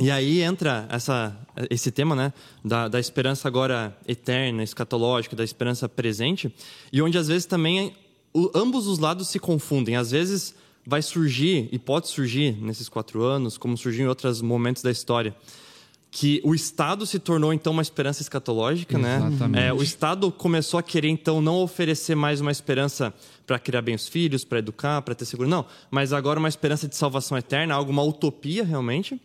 E 0.00 0.10
aí 0.10 0.40
entra 0.40 0.86
essa, 0.88 1.36
esse 1.68 1.90
tema, 1.90 2.14
né? 2.14 2.32
Da, 2.64 2.86
da 2.88 3.00
esperança 3.00 3.48
agora 3.48 3.96
eterna, 4.06 4.62
escatológica, 4.62 5.34
da 5.36 5.44
esperança 5.44 5.88
presente, 5.88 6.54
e 6.92 7.02
onde 7.02 7.18
às 7.18 7.28
vezes 7.28 7.46
também 7.46 7.92
o- 8.32 8.50
ambos 8.54 8.86
os 8.86 8.98
lados 8.98 9.28
se 9.28 9.38
confundem. 9.38 9.96
Às 9.96 10.10
vezes 10.12 10.54
vai 10.86 11.02
surgir, 11.02 11.68
e 11.72 11.78
pode 11.78 12.08
surgir 12.08 12.52
nesses 12.62 12.88
quatro 12.88 13.22
anos, 13.22 13.58
como 13.58 13.76
surgiu 13.76 14.04
em 14.04 14.08
outros 14.08 14.40
momentos 14.40 14.82
da 14.82 14.90
história, 14.90 15.34
que 16.12 16.40
o 16.42 16.54
Estado 16.54 17.06
se 17.06 17.18
tornou 17.20 17.52
então 17.52 17.72
uma 17.72 17.82
esperança 17.82 18.20
escatológica, 18.22 18.98
né? 18.98 19.16
Exatamente. 19.18 19.62
É, 19.64 19.72
o 19.72 19.80
Estado 19.82 20.32
começou 20.32 20.78
a 20.78 20.82
querer 20.82 21.08
então 21.08 21.40
não 21.40 21.62
oferecer 21.62 22.16
mais 22.16 22.40
uma 22.40 22.50
esperança 22.50 23.14
para 23.50 23.58
criar 23.58 23.82
bem 23.82 23.96
os 23.96 24.06
filhos, 24.06 24.44
para 24.44 24.60
educar, 24.60 25.02
para 25.02 25.12
ter 25.12 25.24
seguro, 25.24 25.48
não, 25.48 25.66
mas 25.90 26.12
agora 26.12 26.38
uma 26.38 26.48
esperança 26.48 26.86
de 26.86 26.94
salvação 26.94 27.36
eterna, 27.36 27.74
algo 27.74 27.90
uma 27.90 28.02
utopia 28.04 28.62
realmente. 28.64 29.20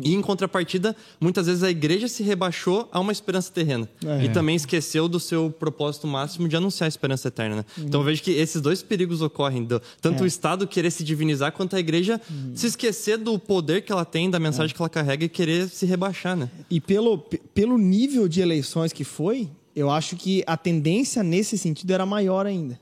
E 0.00 0.14
em 0.14 0.20
contrapartida, 0.22 0.94
muitas 1.20 1.46
vezes 1.48 1.64
a 1.64 1.70
igreja 1.70 2.06
se 2.06 2.22
rebaixou 2.22 2.88
a 2.92 3.00
uma 3.00 3.10
esperança 3.10 3.50
terrena 3.50 3.88
É. 4.06 4.26
e 4.26 4.28
também 4.28 4.54
esqueceu 4.54 5.08
do 5.08 5.18
seu 5.18 5.50
propósito 5.50 6.06
máximo 6.06 6.46
de 6.46 6.54
anunciar 6.54 6.86
a 6.86 6.88
esperança 6.88 7.26
eterna. 7.26 7.56
Né? 7.56 7.64
Então 7.78 8.00
eu 8.00 8.04
vejo 8.04 8.22
que 8.22 8.30
esses 8.30 8.60
dois 8.62 8.80
perigos 8.80 9.20
ocorrem, 9.22 9.64
do- 9.64 9.82
tanto 10.00 10.22
o 10.22 10.26
Estado 10.26 10.68
querer 10.68 10.92
se 10.92 11.02
divinizar 11.02 11.50
quanto 11.50 11.74
a 11.74 11.80
igreja 11.80 12.20
se 12.54 12.68
esquecer 12.68 13.18
do 13.18 13.36
poder 13.40 13.82
que 13.82 13.90
ela 13.90 14.04
tem, 14.04 14.30
da 14.30 14.38
mensagem 14.38 14.72
que 14.76 14.80
ela 14.80 14.88
carrega 14.88 15.24
e 15.24 15.28
querer 15.28 15.68
se 15.68 15.84
rebaixar, 15.84 16.36
né? 16.36 16.48
E 16.70 16.80
pelo, 16.80 17.18
pelo 17.52 17.76
nível 17.76 18.28
de 18.28 18.40
eleições 18.40 18.92
que 18.92 19.02
foi, 19.02 19.48
eu 19.76 19.90
acho 19.90 20.16
que 20.16 20.42
a 20.46 20.56
tendência 20.56 21.22
nesse 21.22 21.58
sentido 21.58 21.92
era 21.92 22.06
maior 22.06 22.46
ainda. 22.46 22.78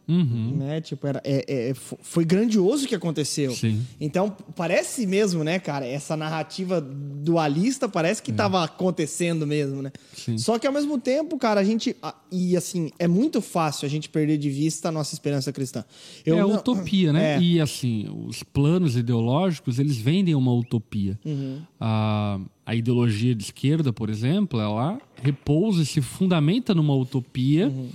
Né? 0.59 0.81
Tipo, 0.81 1.07
era, 1.07 1.21
é- 1.25 1.71
é- 1.71 1.75
fo- 1.75 1.99
foi 2.03 2.25
grandioso 2.25 2.85
o 2.85 2.89
que 2.89 2.95
aconteceu. 2.95 3.53
Sim. 3.53 3.83
Então, 4.01 4.37
parece 4.55 5.07
mesmo, 5.07 5.43
né, 5.43 5.59
cara? 5.59 5.87
Essa 5.87 6.17
narrativa 6.17 6.81
dualista 6.81 7.89
parece 7.89 8.23
que 8.23 8.31
estava 8.31 8.63
acontecendo 8.65 9.47
mesmo, 9.47 9.83
né? 9.83 9.93
Sim. 10.15 10.37
Só 10.39 10.59
que 10.59 10.67
ao 10.67 10.73
mesmo 10.73 10.99
tempo, 10.99 11.39
cara, 11.39 11.61
a 11.61 11.65
gente. 11.65 11.97
a- 12.03 12.15
E 12.33 12.57
assim, 12.57 12.91
é 12.99 13.07
muito 13.07 13.43
fácil 13.43 13.85
a 13.85 13.89
gente 13.91 14.09
perder 14.09 14.39
de 14.39 14.49
vista 14.49 14.89
a 14.89 14.93
nossa 14.93 15.15
esperança 15.15 15.53
cristã. 15.53 15.85
Eu 16.25 16.37
é 16.39 16.41
não- 16.41 16.55
utopia, 16.55 17.13
né? 17.13 17.37
É. 17.37 17.41
E 17.43 17.61
assim, 17.61 18.09
os 18.27 18.43
planos 18.43 18.97
ideológicos, 18.97 19.79
eles 19.79 19.97
vendem 19.99 20.35
uma 20.35 20.53
utopia. 20.55 21.19
Uhum. 21.25 21.61
A, 21.79 22.41
a 22.65 22.75
ideologia 22.75 23.35
de 23.35 23.45
esquerda, 23.45 23.93
por 23.93 24.09
exemplo, 24.09 24.59
ela 24.59 24.99
repousa 25.23 25.83
e 25.83 25.87
se 25.87 26.01
fundamenta 26.01 26.75
numa 26.75 26.95
utopia 26.95 27.69
Uhum. 27.69 27.89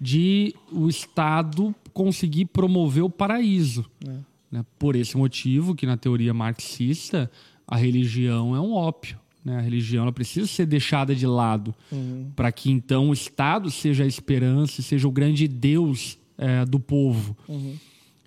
de 0.00 0.54
o 0.72 0.88
Estado 0.88 1.74
conseguir 1.92 2.46
promover 2.46 3.04
o 3.04 3.10
paraíso. 3.10 3.84
É. 4.06 4.12
né? 4.50 4.64
Por 4.78 4.96
esse 4.96 5.16
motivo 5.16 5.74
que 5.74 5.86
na 5.86 5.96
teoria 5.96 6.34
marxista 6.34 7.30
a 7.66 7.76
religião 7.76 8.56
é 8.56 8.60
um 8.60 8.72
ópio. 8.72 9.18
Né? 9.44 9.56
A 9.56 9.60
religião 9.60 10.02
ela 10.02 10.12
precisa 10.12 10.46
ser 10.46 10.66
deixada 10.66 11.14
de 11.14 11.26
lado 11.26 11.74
Uhum. 11.92 12.30
para 12.36 12.50
que 12.52 12.70
então 12.70 13.10
o 13.10 13.12
Estado 13.12 13.70
seja 13.70 14.04
a 14.04 14.06
esperança, 14.06 14.82
seja 14.82 15.06
o 15.08 15.10
grande 15.12 15.46
Deus 15.48 16.18
eh, 16.36 16.64
do 16.64 16.78
povo. 16.80 17.36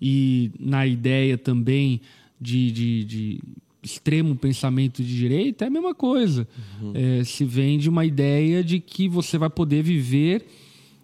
E 0.02 0.52
na 0.60 0.86
ideia 0.88 1.38
também 1.38 2.02
de, 2.39 2.71
de, 2.71 3.04
de 3.06 3.39
extremo 3.84 4.36
pensamento 4.36 5.04
de 5.04 5.15
direita 5.15 5.65
é 5.65 5.67
a 5.67 5.71
mesma 5.71 5.93
coisa. 5.93 6.47
Eh, 6.95 7.24
se 7.24 7.45
vende 7.45 7.88
uma 7.89 8.04
ideia 8.06 8.63
de 8.63 8.80
que 8.80 9.08
você 9.08 9.38
vai 9.38 9.50
poder 9.50 9.84
viver 9.84 10.45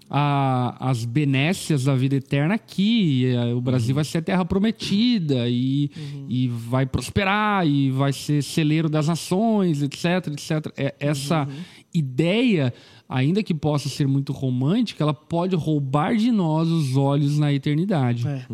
a- 0.10 0.90
as 0.90 1.04
benécias 1.06 1.84
da 1.84 1.96
vida 1.96 2.16
eterna 2.16 2.54
aqui. 2.56 3.26
eh, 3.26 3.54
O 3.54 3.62
Brasil 3.62 3.94
vai 3.96 4.04
ser 4.04 4.20
a 4.20 4.22
terra 4.22 4.46
prometida 4.46 5.48
e, 5.50 5.90
e 6.30 6.48
vai 6.48 6.86
prosperar 6.86 7.68
e 7.68 7.92
vai 7.92 8.14
ser 8.14 8.42
celeiro 8.44 8.88
das 8.90 9.08
nações, 9.08 9.82
etc, 9.82 10.28
etc. 10.28 10.72
É, 10.78 10.96
essa 11.00 11.48
ideia, 11.94 12.74
ainda 13.10 13.42
que 13.44 13.54
possa 13.54 13.90
ser 13.90 14.08
muito 14.08 14.32
romântica, 14.34 15.04
ela 15.04 15.14
pode 15.14 15.56
roubar 15.56 16.16
de 16.16 16.32
nós 16.32 16.68
os 16.70 16.96
olhos 16.96 17.38
na 17.40 17.52
eternidade. 17.54 18.28
É, 18.28 18.46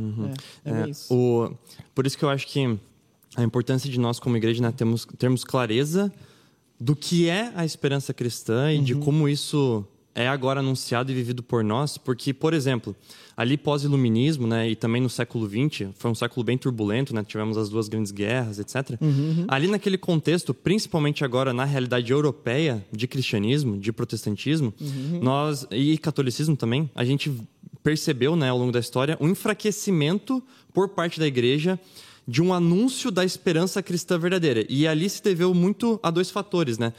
é, 0.65 0.71
é, 0.79 0.83
É, 0.83 0.89
isso. 0.89 1.13
o, 1.13 1.53
por 1.93 2.05
isso 2.05 2.17
que 2.17 2.23
eu 2.23 2.29
acho 2.29 2.47
que 2.47 2.77
a 3.35 3.43
importância 3.43 3.89
de 3.89 3.99
nós, 3.99 4.19
como 4.19 4.37
igreja, 4.37 4.61
né, 4.61 4.71
termos, 4.71 5.05
termos 5.17 5.43
clareza 5.43 6.11
do 6.79 6.95
que 6.95 7.27
é 7.29 7.51
a 7.55 7.65
esperança 7.65 8.13
cristã 8.13 8.71
e 8.73 8.79
de 8.79 8.95
como 8.95 9.27
isso 9.29 9.85
é 10.15 10.27
agora 10.27 10.59
anunciado 10.59 11.11
e 11.11 11.15
vivido 11.15 11.41
por 11.41 11.63
nós. 11.63 11.97
Porque, 11.97 12.33
por 12.33 12.53
exemplo, 12.53 12.95
ali 13.35 13.57
pós-iluminismo, 13.57 14.47
né, 14.47 14.69
e 14.69 14.75
também 14.75 15.01
no 15.01 15.09
século 15.09 15.47
XX, 15.47 15.89
foi 15.95 16.11
um 16.11 16.15
século 16.15 16.43
bem 16.43 16.57
turbulento, 16.57 17.13
né, 17.13 17.23
tivemos 17.23 17.57
as 17.57 17.69
duas 17.69 17.87
grandes 17.87 18.11
guerras, 18.11 18.59
etc. 18.59 18.97
Ali 19.47 19.67
naquele 19.67 19.97
contexto, 19.97 20.53
principalmente 20.53 21.23
agora 21.23 21.53
na 21.53 21.65
realidade 21.65 22.11
europeia 22.11 22.85
de 22.91 23.07
cristianismo, 23.07 23.77
de 23.79 23.91
protestantismo, 23.91 24.73
nós 25.21 25.65
e 25.71 25.97
catolicismo 25.97 26.55
também, 26.55 26.89
a 26.93 27.03
gente 27.03 27.31
percebeu, 27.81 28.35
né, 28.35 28.49
ao 28.49 28.57
longo 28.57 28.71
da 28.71 28.79
história, 28.79 29.17
um 29.19 29.29
enfraquecimento 29.29 30.41
por 30.73 30.89
parte 30.89 31.19
da 31.19 31.27
igreja 31.27 31.79
de 32.25 32.41
um 32.41 32.53
anúncio 32.53 33.11
da 33.11 33.25
esperança 33.25 33.83
cristã 33.83 34.17
verdadeira. 34.17 34.65
E 34.69 34.87
ali 34.87 35.09
se 35.09 35.21
deveu 35.21 35.53
muito 35.53 35.99
a 36.01 36.09
dois 36.09 36.31
fatores, 36.31 36.77
né? 36.77 36.93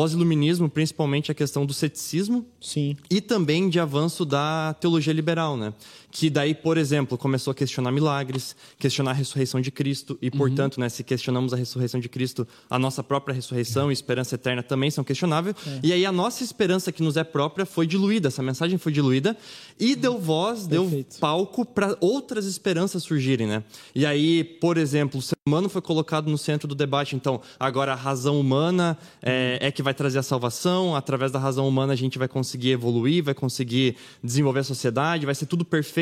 Pós-iluminismo, 0.00 0.66
principalmente 0.66 1.30
a 1.30 1.34
questão 1.34 1.66
do 1.66 1.74
ceticismo 1.74 2.46
Sim. 2.58 2.96
e 3.10 3.20
também 3.20 3.68
de 3.68 3.78
avanço 3.78 4.24
da 4.24 4.74
teologia 4.80 5.12
liberal, 5.12 5.58
né? 5.58 5.74
Que 6.10 6.28
daí, 6.28 6.54
por 6.54 6.76
exemplo, 6.76 7.16
começou 7.16 7.52
a 7.52 7.54
questionar 7.54 7.92
milagres, 7.92 8.56
questionar 8.78 9.12
a 9.12 9.14
ressurreição 9.14 9.60
de 9.60 9.70
Cristo 9.70 10.18
e, 10.20 10.30
portanto, 10.30 10.80
né, 10.80 10.88
se 10.88 11.04
questionamos 11.04 11.52
a 11.52 11.56
ressurreição 11.56 12.00
de 12.00 12.08
Cristo, 12.08 12.46
a 12.68 12.78
nossa 12.78 13.02
própria 13.02 13.34
ressurreição 13.34 13.90
e 13.90 13.92
esperança 13.92 14.34
eterna 14.34 14.62
também 14.62 14.90
são 14.90 15.04
questionáveis. 15.04 15.54
E 15.82 15.92
aí 15.92 16.04
a 16.04 16.12
nossa 16.12 16.42
esperança 16.42 16.90
que 16.90 17.02
nos 17.02 17.16
é 17.16 17.24
própria 17.24 17.64
foi 17.64 17.86
diluída, 17.86 18.28
essa 18.28 18.42
mensagem 18.42 18.76
foi 18.76 18.92
diluída 18.92 19.36
e 19.78 19.94
deu 19.94 20.18
voz, 20.18 20.66
deu 20.66 20.82
Perfeito. 20.82 21.18
palco 21.18 21.64
para 21.64 21.96
outras 22.00 22.44
esperanças 22.44 23.02
surgirem, 23.02 23.46
né? 23.46 23.62
E 23.94 24.04
aí, 24.04 24.42
por 24.42 24.76
exemplo, 24.76 25.20
o 25.20 25.22
ser 25.22 25.36
humano 25.46 25.68
foi 25.68 25.80
colocado 25.80 26.30
no 26.30 26.38
centro 26.38 26.66
do 26.66 26.74
debate. 26.74 27.14
Então, 27.14 27.40
agora 27.58 27.92
a 27.92 27.96
razão 27.96 28.38
humana 28.40 28.98
é, 29.22 29.58
é 29.60 29.70
que 29.70 29.82
vai 29.82 29.94
trazer 29.94 30.18
a 30.18 30.22
salvação. 30.22 30.96
Através 30.96 31.30
da 31.30 31.38
razão 31.38 31.68
humana 31.68 31.92
a 31.92 31.96
gente 31.96 32.18
vai 32.18 32.28
conseguir 32.28 32.70
evoluir, 32.70 33.22
vai 33.22 33.34
conseguir 33.34 33.96
desenvolver 34.22 34.60
a 34.60 34.64
sociedade, 34.64 35.26
vai 35.26 35.34
ser 35.34 35.46
tudo 35.46 35.64
perfeito. 35.64 35.99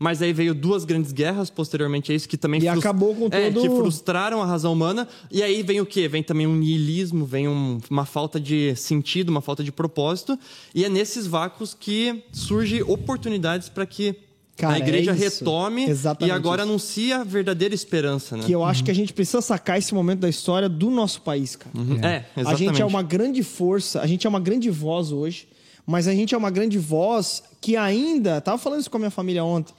Mas 0.00 0.22
aí 0.22 0.32
veio 0.32 0.54
duas 0.54 0.84
grandes 0.84 1.12
guerras 1.12 1.50
posteriormente 1.50 2.12
a 2.12 2.14
isso 2.14 2.28
que 2.28 2.36
também 2.36 2.60
E 2.62 2.68
acabou 2.68 3.14
com 3.14 3.26
é, 3.30 3.50
todo- 3.50 3.62
que 3.62 3.68
frustraram 3.68 4.42
a 4.42 4.46
razão 4.46 4.72
humana. 4.72 5.06
E 5.30 5.42
aí 5.42 5.62
vem 5.62 5.80
o 5.80 5.86
quê? 5.86 6.08
Vem 6.08 6.22
também 6.22 6.46
um 6.46 6.54
niilismo, 6.56 7.24
vem 7.24 7.48
um- 7.48 7.78
uma 7.90 8.04
falta 8.04 8.38
de 8.40 8.74
sentido, 8.76 9.28
uma 9.30 9.40
falta 9.40 9.62
de 9.64 9.72
propósito. 9.72 10.38
E 10.74 10.84
é 10.84 10.88
nesses 10.88 11.26
vácuos 11.26 11.74
que 11.78 12.22
surgem 12.32 12.82
oportunidades 12.82 13.68
para 13.68 13.86
que 13.86 14.14
Cara, 14.56 14.76
a 14.76 14.78
igreja 14.78 15.10
é 15.10 15.14
retome 15.14 15.84
Exatamente 15.84 16.32
e 16.32 16.34
agora 16.34 16.62
isso. 16.62 16.70
anuncia 16.70 17.18
a 17.18 17.24
verdadeira 17.24 17.74
esperança, 17.74 18.38
né? 18.38 18.44
Que 18.46 18.52
eu 18.52 18.64
acho 18.64 18.82
que 18.82 18.90
a 18.90 18.94
gente 18.94 19.12
precisa 19.12 19.42
sacar 19.42 19.76
esse 19.78 19.92
momento 19.94 20.20
da 20.20 20.30
história 20.30 20.66
do 20.66 20.88
nosso 20.90 21.20
país, 21.20 21.56
cara. 21.56 21.76
Uhum. 21.76 21.96
É, 22.02 22.24
exatamente. 22.34 22.48
A 22.48 22.54
gente 22.54 22.80
é 22.80 22.84
uma 22.86 23.02
grande 23.02 23.42
força, 23.42 24.00
a 24.00 24.06
gente 24.06 24.26
é 24.26 24.30
uma 24.30 24.40
grande 24.40 24.70
voz 24.70 25.12
hoje, 25.12 25.46
mas 25.86 26.08
a 26.08 26.12
gente 26.12 26.34
é 26.34 26.38
uma 26.38 26.50
grande 26.50 26.78
voz 26.78 27.42
que 27.60 27.76
ainda. 27.76 28.40
Tava 28.40 28.58
falando 28.58 28.80
isso 28.80 28.90
com 28.90 28.96
a 28.96 29.00
minha 29.00 29.10
família 29.10 29.44
ontem. 29.44 29.72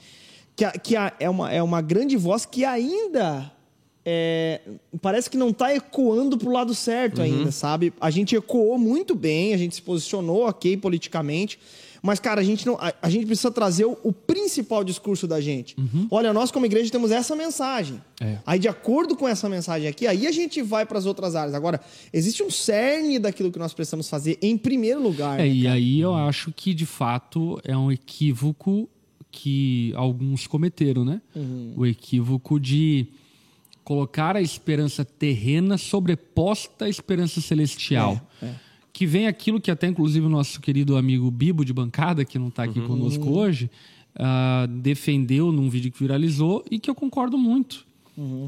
Que, 0.56 0.70
que 0.78 0.96
é, 0.96 1.28
uma, 1.28 1.52
é 1.52 1.62
uma 1.62 1.82
grande 1.82 2.16
voz 2.16 2.46
que 2.46 2.64
ainda. 2.64 3.52
É, 4.10 4.62
parece 5.02 5.28
que 5.28 5.36
não 5.36 5.52
tá 5.52 5.74
ecoando 5.74 6.38
pro 6.38 6.50
lado 6.50 6.74
certo 6.74 7.20
ainda, 7.20 7.52
sabe? 7.52 7.92
A 8.00 8.10
gente 8.10 8.34
ecoou 8.34 8.78
muito 8.78 9.14
bem, 9.14 9.52
a 9.52 9.58
gente 9.58 9.74
se 9.74 9.82
posicionou 9.82 10.48
ok 10.48 10.78
politicamente. 10.78 11.58
Mas, 12.00 12.18
cara, 12.18 12.40
a 12.40 12.44
gente, 12.44 12.64
não, 12.64 12.76
a, 12.80 12.94
a 13.02 13.10
gente 13.10 13.26
precisa 13.26 13.50
trazer 13.50 13.84
o, 13.84 13.98
o 14.02 14.10
principal 14.10 14.82
discurso 14.82 15.26
da 15.26 15.42
gente. 15.42 15.76
Olha, 16.10 16.32
nós 16.32 16.50
como 16.50 16.64
igreja 16.64 16.90
temos 16.90 17.10
essa 17.10 17.36
mensagem. 17.36 18.00
É. 18.18 18.38
Aí, 18.46 18.58
de 18.58 18.68
acordo 18.68 19.14
com 19.14 19.28
essa 19.28 19.46
mensagem 19.46 19.86
aqui, 19.86 20.06
aí 20.06 20.26
a 20.26 20.32
gente 20.32 20.62
vai 20.62 20.86
para 20.86 20.96
as 20.96 21.04
outras 21.04 21.36
áreas. 21.36 21.54
Agora, 21.54 21.78
existe 22.10 22.42
um 22.42 22.50
cerne 22.50 23.18
daquilo 23.18 23.52
que 23.52 23.58
nós 23.58 23.74
precisamos 23.74 24.08
fazer 24.08 24.38
em 24.40 24.56
primeiro 24.56 25.02
lugar. 25.02 25.38
É, 25.38 25.42
né, 25.42 25.48
e 25.48 25.66
aí 25.66 26.00
eu 26.00 26.14
acho 26.14 26.50
que, 26.50 26.72
de 26.72 26.86
fato, 26.86 27.60
é 27.62 27.76
um 27.76 27.92
equívoco 27.92 28.88
que 29.30 29.92
alguns 29.96 30.46
cometeram, 30.46 31.04
né? 31.04 31.20
Uhum. 31.36 31.74
O 31.76 31.84
equívoco 31.84 32.58
de 32.58 33.08
colocar 33.88 34.36
a 34.36 34.42
esperança 34.42 35.02
terrena 35.02 35.78
sobreposta 35.78 36.84
à 36.84 36.88
esperança 36.90 37.40
celestial. 37.40 38.20
É, 38.42 38.52
Que 38.92 39.06
vem 39.06 39.26
aquilo 39.26 39.58
que 39.58 39.70
até, 39.70 39.86
inclusive, 39.86 40.26
o 40.26 40.28
nosso 40.28 40.60
querido 40.60 40.94
amigo 40.94 41.30
Bibo 41.30 41.64
de 41.64 41.72
bancada, 41.72 42.22
que 42.22 42.38
não 42.38 42.48
está 42.48 42.64
aqui 42.64 42.82
conosco 42.82 43.30
hoje, 43.30 43.70
ah, 44.14 44.66
defendeu 44.68 45.50
num 45.50 45.70
vídeo 45.70 45.90
que 45.90 45.98
viralizou 45.98 46.62
e 46.70 46.78
que 46.78 46.90
eu 46.90 46.94
concordo 46.94 47.38
muito. 47.38 47.86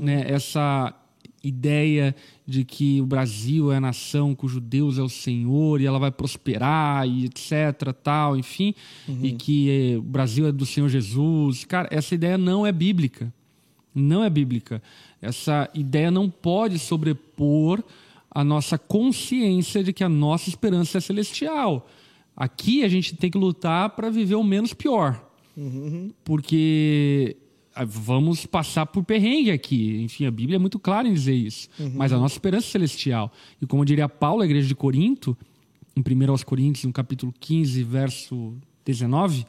Né? 0.02 0.26
Essa 0.30 0.94
ideia 1.42 2.14
de 2.46 2.62
que 2.62 3.00
o 3.00 3.06
Brasil 3.06 3.72
é 3.72 3.78
a 3.78 3.80
nação 3.80 4.34
cujo 4.34 4.60
Deus 4.60 4.98
é 4.98 5.02
o 5.02 5.08
Senhor 5.08 5.80
e 5.80 5.86
ela 5.86 5.98
vai 5.98 6.10
prosperar 6.10 7.08
e 7.08 7.24
etc, 7.24 7.94
tal, 8.02 8.36
enfim, 8.36 8.74
e 9.22 9.32
que 9.32 9.96
o 9.96 10.02
Brasil 10.02 10.46
é 10.48 10.52
do 10.52 10.66
Senhor 10.66 10.90
Jesus. 10.90 11.64
Cara, 11.64 11.88
essa 11.90 12.14
ideia 12.14 12.36
não 12.36 12.66
é 12.66 12.72
bíblica. 12.72 13.32
Não 13.94 14.22
é 14.22 14.30
bíblica. 14.30 14.82
Essa 15.20 15.68
ideia 15.74 16.10
não 16.10 16.30
pode 16.30 16.78
sobrepor 16.78 17.82
a 18.30 18.44
nossa 18.44 18.78
consciência 18.78 19.82
de 19.82 19.92
que 19.92 20.04
a 20.04 20.08
nossa 20.08 20.48
esperança 20.48 20.98
é 20.98 21.00
celestial. 21.00 21.88
Aqui 22.36 22.84
a 22.84 22.88
gente 22.88 23.16
tem 23.16 23.30
que 23.30 23.36
lutar 23.36 23.90
para 23.90 24.08
viver 24.08 24.36
o 24.36 24.44
menos 24.44 24.72
pior. 24.72 25.22
Porque 26.24 27.36
ah, 27.74 27.84
vamos 27.84 28.46
passar 28.46 28.86
por 28.86 29.04
perrengue 29.04 29.50
aqui. 29.50 30.00
Enfim, 30.02 30.26
a 30.26 30.30
Bíblia 30.30 30.56
é 30.56 30.58
muito 30.58 30.78
clara 30.78 31.08
em 31.08 31.12
dizer 31.12 31.34
isso. 31.34 31.68
Mas 31.94 32.12
a 32.12 32.18
nossa 32.18 32.34
esperança 32.34 32.68
é 32.68 32.70
celestial. 32.70 33.32
E 33.60 33.66
como 33.66 33.84
diria 33.84 34.08
Paulo, 34.08 34.42
a 34.42 34.44
igreja 34.44 34.68
de 34.68 34.74
Corinto, 34.74 35.36
em 35.96 36.00
1 36.00 36.30
aos 36.30 36.44
Coríntios, 36.44 36.84
no 36.84 36.92
capítulo 36.92 37.34
15, 37.38 37.82
verso 37.82 38.54
19, 38.84 39.44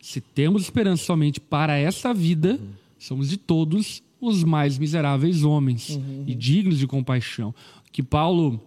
se 0.00 0.20
temos 0.20 0.62
esperança 0.62 1.04
somente 1.04 1.40
para 1.40 1.76
essa 1.76 2.14
vida, 2.14 2.60
somos 2.98 3.28
de 3.28 3.36
todos 3.36 4.02
os 4.20 4.44
mais 4.44 4.78
miseráveis 4.78 5.42
homens 5.42 5.98
e 6.26 6.34
dignos 6.34 6.78
de 6.78 6.86
compaixão. 6.86 7.54
O 7.88 7.92
que 7.92 8.02
Paulo 8.02 8.60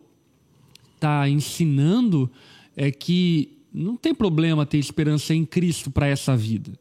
está 0.96 1.30
ensinando 1.30 2.30
é 2.76 2.90
que 2.92 3.58
não 3.74 3.98
tem 3.98 4.14
problema 4.14 4.66
ter 4.68 4.78
esperança 4.78 5.34
em 5.34 5.44
Cristo 5.44 5.90
para 5.90 6.06
essa 6.08 6.38
vida. 6.38 6.72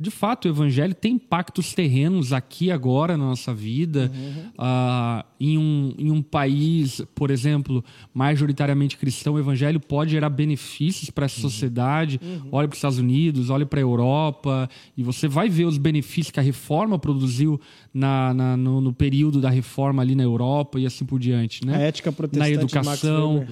De 0.00 0.10
fato, 0.10 0.46
o 0.46 0.48
Evangelho 0.48 0.92
tem 0.94 1.12
impactos 1.14 1.72
terrenos 1.74 2.32
aqui 2.32 2.70
agora 2.72 3.16
na 3.16 3.24
nossa 3.24 3.54
vida. 3.54 4.10
Ah, 4.58 5.24
em, 5.38 5.56
um, 5.56 5.94
em 5.96 6.10
um 6.10 6.20
país, 6.20 7.00
por 7.14 7.30
exemplo, 7.30 7.84
majoritariamente 8.12 8.96
cristão, 8.96 9.34
o 9.34 9.38
Evangelho 9.38 9.78
pode 9.78 10.10
gerar 10.12 10.28
benefícios 10.30 11.10
para 11.10 11.26
essa 11.26 11.40
sociedade. 11.40 12.20
Olhe 12.50 12.66
para 12.66 12.74
os 12.74 12.78
Estados 12.78 12.98
Unidos, 12.98 13.50
olhe 13.50 13.64
para 13.64 13.78
a 13.78 13.82
Europa, 13.82 14.68
e 14.96 15.02
você 15.02 15.28
vai 15.28 15.48
ver 15.48 15.66
os 15.66 15.78
benefícios 15.78 16.30
que 16.32 16.40
a 16.40 16.42
reforma 16.42 16.98
produziu 16.98 17.60
na, 17.92 18.34
na- 18.34 18.56
no, 18.56 18.80
no 18.80 18.92
período 18.92 19.40
da 19.40 19.50
reforma 19.50 20.02
ali 20.02 20.14
na 20.14 20.22
Europa 20.22 20.80
e 20.80 20.86
assim 20.86 21.04
por 21.04 21.18
diante. 21.20 21.64
Né? 21.64 21.76
A 21.76 21.80
ética 21.80 22.10
na 22.10 22.16
protestante 22.16 22.50
Max 22.54 22.64
educação, 23.04 23.44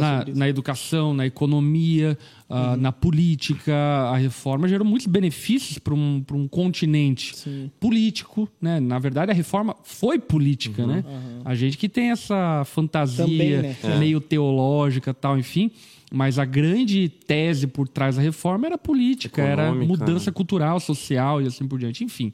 na, 0.00 0.24
na 0.34 0.48
educação, 0.48 1.12
na 1.14 1.26
economia, 1.26 2.16
ah, 2.52 2.76
na 2.76 2.90
política, 2.90 3.72
a 3.72 4.16
reforma 4.16 4.66
gerou 4.66 4.84
muitos 4.84 5.06
benefícios 5.06 5.78
para 5.78 5.94
um, 5.94 6.20
pra 6.20 6.36
um 6.36 6.48
continente 6.48 7.32
político, 7.78 8.48
né? 8.60 8.80
Na 8.80 8.98
verdade, 8.98 9.30
a 9.30 9.34
reforma 9.34 9.76
foi 9.84 10.18
política, 10.18 10.84
né? 10.84 11.04
A 11.44 11.54
gente 11.54 11.78
que 11.78 11.88
tem 11.88 12.10
essa 12.10 12.64
fantasia 12.64 13.24
Também, 13.24 13.62
né? 13.62 13.76
meio 14.00 14.20
teológica, 14.20 15.14
tal, 15.14 15.38
enfim. 15.38 15.70
Mas 16.12 16.40
a 16.40 16.44
grande 16.44 17.08
tese 17.08 17.68
por 17.68 17.86
trás 17.86 18.16
da 18.16 18.22
reforma 18.22 18.66
era 18.66 18.76
política, 18.76 19.40
era 19.42 19.68
Econômica, 19.68 19.86
mudança 19.86 20.32
cultural, 20.32 20.80
social 20.80 21.40
e 21.40 21.46
assim 21.46 21.68
por 21.68 21.78
diante. 21.78 22.02
Enfim. 22.02 22.32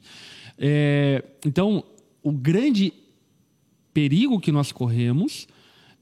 É, 0.57 1.23
então, 1.45 1.83
o 2.23 2.31
grande 2.31 2.91
perigo 3.93 4.39
que 4.39 4.51
nós 4.51 4.71
corremos, 4.71 5.47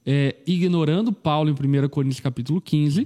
é, 0.06 0.38
ignorando 0.48 1.12
Paulo 1.12 1.50
em 1.50 1.54
1 1.54 1.90
Coríntios 1.90 2.22
capítulo 2.22 2.62
15, 2.62 3.06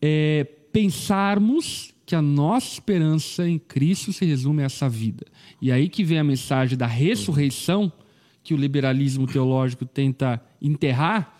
é 0.00 0.46
pensarmos 0.72 1.94
que 2.06 2.14
a 2.14 2.22
nossa 2.22 2.74
esperança 2.74 3.46
em 3.48 3.58
Cristo 3.58 4.12
se 4.12 4.24
resume 4.24 4.62
a 4.62 4.66
essa 4.66 4.88
vida. 4.88 5.26
E 5.60 5.70
aí 5.70 5.88
que 5.88 6.02
vem 6.02 6.18
a 6.18 6.24
mensagem 6.24 6.76
da 6.76 6.86
ressurreição, 6.86 7.92
que 8.42 8.54
o 8.54 8.56
liberalismo 8.56 9.26
teológico 9.26 9.84
tenta 9.84 10.40
enterrar, 10.62 11.38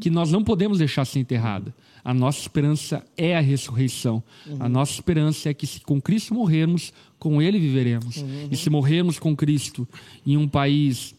que 0.00 0.08
nós 0.10 0.30
não 0.30 0.44
podemos 0.44 0.78
deixar 0.78 1.04
ser 1.04 1.18
enterrada. 1.18 1.74
A 2.04 2.14
nossa 2.14 2.40
esperança 2.40 3.04
é 3.16 3.36
a 3.36 3.40
ressurreição. 3.40 4.22
A 4.60 4.68
nossa 4.68 4.92
esperança 4.92 5.48
é 5.48 5.54
que 5.54 5.66
se 5.66 5.80
com 5.80 6.00
Cristo 6.00 6.32
morrermos, 6.32 6.92
com 7.18 7.42
Ele 7.42 7.58
viveremos. 7.58 8.24
E 8.50 8.56
se 8.56 8.70
morrermos 8.70 9.18
com 9.18 9.34
Cristo 9.34 9.88
em 10.24 10.36
um 10.36 10.46
país 10.46 11.14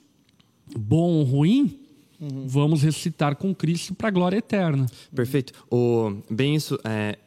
bom 0.78 1.16
ou 1.16 1.24
ruim, 1.24 1.80
vamos 2.20 2.82
ressuscitar 2.84 3.36
com 3.36 3.54
Cristo 3.54 3.94
para 3.94 4.08
a 4.08 4.12
glória 4.12 4.38
eterna. 4.38 4.86
Perfeito. 5.14 5.54
O, 5.72 6.18
bem 6.30 6.56
isso, 6.56 6.80
é, 6.84 7.18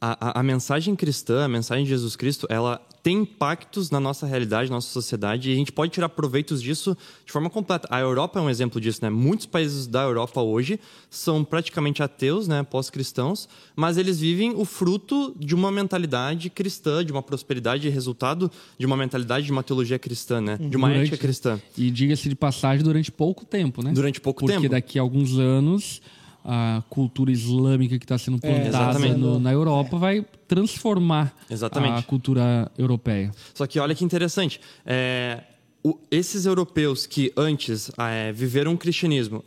a, 0.00 0.28
a- 0.30 0.40
a 0.40 0.42
mensagem 0.42 0.94
cristã, 0.96 1.44
a 1.44 1.48
mensagem 1.48 1.84
de 1.84 1.90
Jesus 1.90 2.16
Cristo, 2.16 2.46
ela 2.50 2.80
tem 3.04 3.18
impactos 3.18 3.90
na 3.90 4.00
nossa 4.00 4.26
realidade, 4.26 4.70
na 4.70 4.76
nossa 4.76 4.88
sociedade, 4.88 5.50
e 5.50 5.52
a 5.52 5.56
gente 5.56 5.70
pode 5.70 5.92
tirar 5.92 6.08
proveitos 6.08 6.62
disso 6.62 6.96
de 7.26 7.30
forma 7.30 7.50
completa. 7.50 7.86
A 7.90 8.00
Europa 8.00 8.38
é 8.38 8.42
um 8.42 8.48
exemplo 8.48 8.80
disso, 8.80 9.00
né? 9.02 9.10
Muitos 9.10 9.44
países 9.44 9.86
da 9.86 10.02
Europa 10.04 10.40
hoje 10.40 10.80
são 11.10 11.44
praticamente 11.44 12.02
ateus, 12.02 12.48
né? 12.48 12.62
Pós-cristãos, 12.62 13.46
mas 13.76 13.98
eles 13.98 14.18
vivem 14.18 14.54
o 14.56 14.64
fruto 14.64 15.34
de 15.38 15.54
uma 15.54 15.70
mentalidade 15.70 16.48
cristã, 16.48 17.04
de 17.04 17.12
uma 17.12 17.22
prosperidade, 17.22 17.86
resultado 17.90 18.50
de 18.78 18.86
uma 18.86 18.96
mentalidade, 18.96 19.44
de 19.44 19.52
uma 19.52 19.62
teologia 19.62 19.98
cristã, 19.98 20.40
né? 20.40 20.56
De 20.56 20.74
uma 20.74 20.88
Durante- 20.88 21.08
ética 21.08 21.18
cristã. 21.18 21.60
E 21.76 21.90
diga-se 21.90 22.26
de 22.26 22.34
passagem, 22.34 22.82
durante 22.82 23.12
pouco 23.12 23.44
tempo, 23.44 23.82
né? 23.82 23.92
Durante 23.92 24.18
pouco 24.18 24.40
Porque 24.40 24.54
tempo. 24.54 24.70
daqui 24.70 24.98
a 24.98 25.02
alguns 25.02 25.38
anos, 25.38 26.00
a 26.44 26.82
cultura 26.90 27.30
islâmica 27.32 27.98
que 27.98 28.04
está 28.04 28.18
sendo 28.18 28.38
plantada 28.38 28.68
exatamente. 28.68 29.16
no- 29.18 29.40
na 29.40 29.50
Europa 29.52 29.96
vai 29.96 30.24
transformar 30.46 31.34
Exatamente. 31.50 31.98
a 31.98 32.02
cultura 32.02 32.70
europeia. 32.76 33.30
Só 33.54 33.66
que 33.66 33.78
olha 33.80 33.94
que 33.94 34.04
interessante. 34.04 34.60
é, 34.84 35.42
o- 35.82 35.98
esses 36.10 36.44
europeus 36.46 37.06
que 37.06 37.32
antes 37.36 37.90
é, 37.98 38.32
viveram 38.32 38.74
o 38.74 38.78
cristianismo 38.78 39.42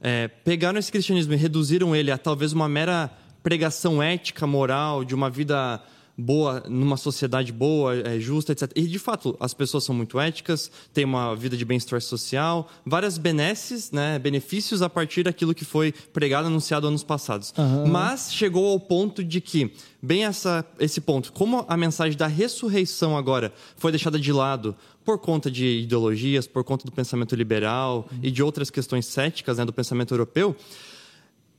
é, 0.00 0.28
pegaram 0.28 0.78
esse 0.78 0.90
cristianismo 0.92 1.32
e 1.32 1.36
reduziram 1.36 1.94
ele 1.96 2.10
a 2.10 2.18
talvez 2.18 2.52
uma 2.52 2.68
mera 2.68 3.10
pregação 3.42 4.02
ética, 4.02 4.46
moral, 4.46 5.04
de 5.04 5.14
uma 5.14 5.30
vida 5.30 5.80
boa, 6.16 6.62
numa 6.68 6.96
sociedade 6.96 7.52
boa, 7.52 7.94
é, 7.96 8.18
justa, 8.18 8.52
etc. 8.52 8.70
E, 8.74 8.86
de 8.86 8.98
fato, 8.98 9.36
as 9.38 9.52
pessoas 9.52 9.84
são 9.84 9.94
muito 9.94 10.18
éticas, 10.18 10.70
têm 10.92 11.04
uma 11.04 11.34
vida 11.36 11.56
de 11.56 11.64
bem-estar 11.64 12.00
social, 12.00 12.68
várias 12.84 13.18
benesses, 13.18 13.90
né, 13.90 14.18
benefícios 14.18 14.80
a 14.80 14.88
partir 14.88 15.24
daquilo 15.24 15.54
que 15.54 15.64
foi 15.64 15.92
pregado, 16.12 16.46
anunciado 16.46 16.86
anos 16.86 17.04
passados. 17.04 17.52
Uhum. 17.56 17.86
Mas 17.86 18.32
chegou 18.32 18.72
ao 18.72 18.80
ponto 18.80 19.22
de 19.22 19.40
que, 19.40 19.72
bem 20.00 20.24
essa, 20.24 20.64
esse 20.78 21.00
ponto, 21.00 21.32
como 21.32 21.64
a 21.68 21.76
mensagem 21.76 22.16
da 22.16 22.26
ressurreição 22.26 23.16
agora 23.16 23.52
foi 23.76 23.90
deixada 23.90 24.18
de 24.18 24.32
lado 24.32 24.74
por 25.04 25.18
conta 25.18 25.50
de 25.50 25.82
ideologias, 25.82 26.48
por 26.48 26.64
conta 26.64 26.84
do 26.84 26.90
pensamento 26.90 27.36
liberal 27.36 28.08
uhum. 28.10 28.18
e 28.22 28.30
de 28.30 28.42
outras 28.42 28.70
questões 28.70 29.06
céticas 29.06 29.58
né, 29.58 29.64
do 29.64 29.72
pensamento 29.72 30.12
europeu, 30.12 30.56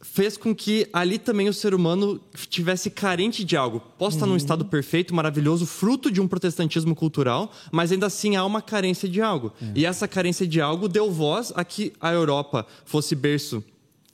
fez 0.01 0.37
com 0.37 0.53
que 0.53 0.87
ali 0.93 1.17
também 1.17 1.49
o 1.49 1.53
ser 1.53 1.73
humano 1.73 2.19
tivesse 2.49 2.89
carente 2.89 3.43
de 3.43 3.57
algo. 3.57 3.81
Posso 3.97 4.11
uhum. 4.11 4.17
estar 4.17 4.25
num 4.25 4.31
uhum. 4.33 4.37
estado 4.37 4.65
perfeito, 4.65 5.13
maravilhoso, 5.13 5.65
fruto 5.65 6.11
de 6.11 6.21
um 6.21 6.27
protestantismo 6.27 6.95
cultural, 6.95 7.51
mas 7.71 7.91
ainda 7.91 8.05
assim 8.05 8.35
há 8.35 8.45
uma 8.45 8.61
carência 8.61 9.09
de 9.09 9.21
algo. 9.21 9.51
É. 9.61 9.71
E 9.75 9.85
essa 9.85 10.07
carência 10.07 10.47
de 10.47 10.61
algo 10.61 10.87
deu 10.87 11.11
voz 11.11 11.51
a 11.55 11.63
que 11.63 11.93
a 11.99 12.11
Europa 12.11 12.65
fosse 12.85 13.15
berço 13.15 13.63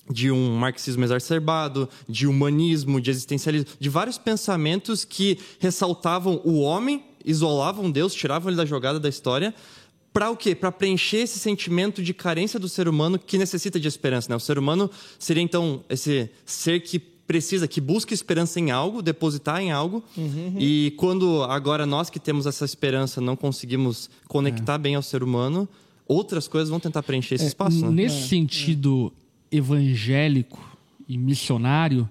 de 0.09 0.31
um 0.31 0.55
marxismo 0.55 1.03
exacerbado, 1.03 1.87
de 2.07 2.27
humanismo, 2.27 2.99
de 2.99 3.09
existencialismo, 3.09 3.67
de 3.79 3.89
vários 3.89 4.17
pensamentos 4.17 5.05
que 5.05 5.39
ressaltavam 5.59 6.41
o 6.43 6.59
homem, 6.59 7.03
isolavam 7.23 7.89
Deus, 7.89 8.13
tiravam 8.13 8.49
ele 8.49 8.57
da 8.57 8.65
jogada 8.65 8.99
da 8.99 9.07
história, 9.07 9.53
para 10.13 10.29
o 10.29 10.37
quê? 10.37 10.53
Para 10.53 10.71
preencher 10.71 11.17
esse 11.17 11.39
sentimento 11.39 12.03
de 12.03 12.13
carência 12.13 12.59
do 12.59 12.69
ser 12.69 12.87
humano 12.87 13.17
que 13.17 13.37
necessita 13.37 13.79
de 13.79 13.87
esperança. 13.87 14.29
Né? 14.29 14.35
O 14.35 14.39
ser 14.39 14.59
humano 14.59 14.89
seria 15.17 15.41
então 15.41 15.83
esse 15.89 16.29
ser 16.45 16.81
que 16.81 16.99
precisa, 16.99 17.67
que 17.67 17.81
busca 17.81 18.13
esperança 18.13 18.59
em 18.59 18.69
algo, 18.69 19.01
depositar 19.01 19.59
em 19.59 19.71
algo. 19.71 20.03
Uhum. 20.15 20.55
E 20.59 20.93
quando 20.97 21.43
agora 21.43 21.85
nós 21.85 22.09
que 22.09 22.19
temos 22.19 22.45
essa 22.45 22.63
esperança 22.63 23.19
não 23.19 23.35
conseguimos 23.35 24.09
conectar 24.27 24.75
é. 24.75 24.77
bem 24.77 24.95
ao 24.95 25.01
ser 25.01 25.23
humano, 25.23 25.67
outras 26.07 26.47
coisas 26.47 26.69
vão 26.69 26.79
tentar 26.79 27.01
preencher 27.01 27.35
esse 27.35 27.45
é, 27.45 27.47
espaço. 27.47 27.83
Né? 27.85 28.03
Nesse 28.03 28.25
é, 28.25 28.27
sentido 28.27 29.11
evangélico 29.51 30.77
e 31.07 31.17
missionário, 31.17 32.07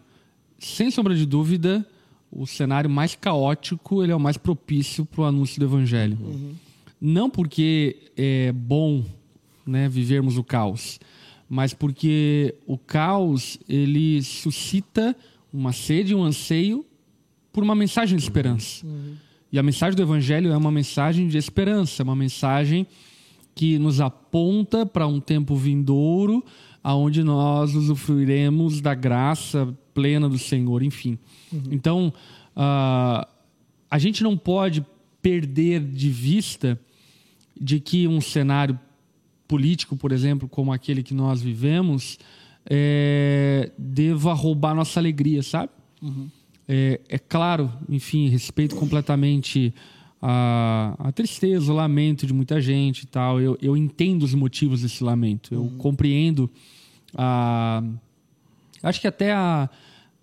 sem 0.58 0.90
sombra 0.90 1.14
de 1.14 1.24
dúvida, 1.24 1.86
o 2.30 2.46
cenário 2.46 2.90
mais 2.90 3.14
caótico 3.14 4.02
ele 4.02 4.10
é 4.10 4.16
o 4.16 4.20
mais 4.20 4.36
propício 4.36 5.04
para 5.04 5.20
o 5.20 5.24
anúncio 5.24 5.60
do 5.60 5.66
evangelho. 5.66 6.18
Uhum. 6.20 6.54
Não 7.04 7.28
porque 7.28 7.96
é 8.16 8.52
bom 8.52 9.04
né, 9.66 9.88
vivermos 9.88 10.38
o 10.38 10.44
caos, 10.44 11.00
mas 11.48 11.74
porque 11.74 12.54
o 12.64 12.78
caos 12.78 13.58
ele 13.68 14.22
suscita 14.22 15.16
uma 15.52 15.72
sede, 15.72 16.14
um 16.14 16.22
anseio 16.22 16.86
por 17.52 17.64
uma 17.64 17.74
mensagem 17.74 18.16
de 18.16 18.22
esperança. 18.22 18.86
Uhum. 18.86 19.16
E 19.50 19.58
a 19.58 19.64
mensagem 19.64 19.96
do 19.96 20.02
Evangelho 20.02 20.52
é 20.52 20.56
uma 20.56 20.70
mensagem 20.70 21.26
de 21.26 21.36
esperança, 21.36 22.04
uma 22.04 22.14
mensagem 22.14 22.86
que 23.52 23.80
nos 23.80 24.00
aponta 24.00 24.86
para 24.86 25.04
um 25.04 25.18
tempo 25.18 25.56
vindouro, 25.56 26.44
aonde 26.84 27.24
nós 27.24 27.74
usufruiremos 27.74 28.80
da 28.80 28.94
graça 28.94 29.76
plena 29.92 30.28
do 30.28 30.38
Senhor, 30.38 30.84
enfim. 30.84 31.18
Uhum. 31.52 31.62
Então, 31.72 32.12
uh, 32.56 33.26
a 33.90 33.98
gente 33.98 34.22
não 34.22 34.36
pode 34.36 34.86
perder 35.20 35.80
de 35.80 36.08
vista 36.08 36.80
de 37.62 37.78
que 37.78 38.08
um 38.08 38.20
cenário 38.20 38.76
político, 39.46 39.96
por 39.96 40.10
exemplo, 40.10 40.48
como 40.48 40.72
aquele 40.72 41.00
que 41.00 41.14
nós 41.14 41.40
vivemos, 41.40 42.18
é, 42.68 43.70
deva 43.78 44.32
roubar 44.32 44.74
nossa 44.74 44.98
alegria, 44.98 45.44
sabe? 45.44 45.70
Uhum. 46.02 46.28
É, 46.66 47.00
é, 47.08 47.18
claro, 47.18 47.72
enfim, 47.88 48.28
respeito 48.28 48.74
completamente 48.74 49.72
a, 50.20 50.96
a, 50.98 51.12
tristeza, 51.12 51.72
o 51.72 51.76
lamento 51.76 52.26
de 52.26 52.32
muita 52.32 52.60
gente 52.60 53.02
e 53.02 53.06
tal. 53.06 53.40
Eu, 53.40 53.56
eu 53.62 53.76
entendo 53.76 54.24
os 54.24 54.34
motivos 54.34 54.82
desse 54.82 55.04
lamento. 55.04 55.54
Eu 55.54 55.62
uhum. 55.62 55.78
compreendo 55.78 56.50
a. 57.16 57.82
Acho 58.82 59.00
que 59.00 59.06
até 59.06 59.32
a, 59.32 59.70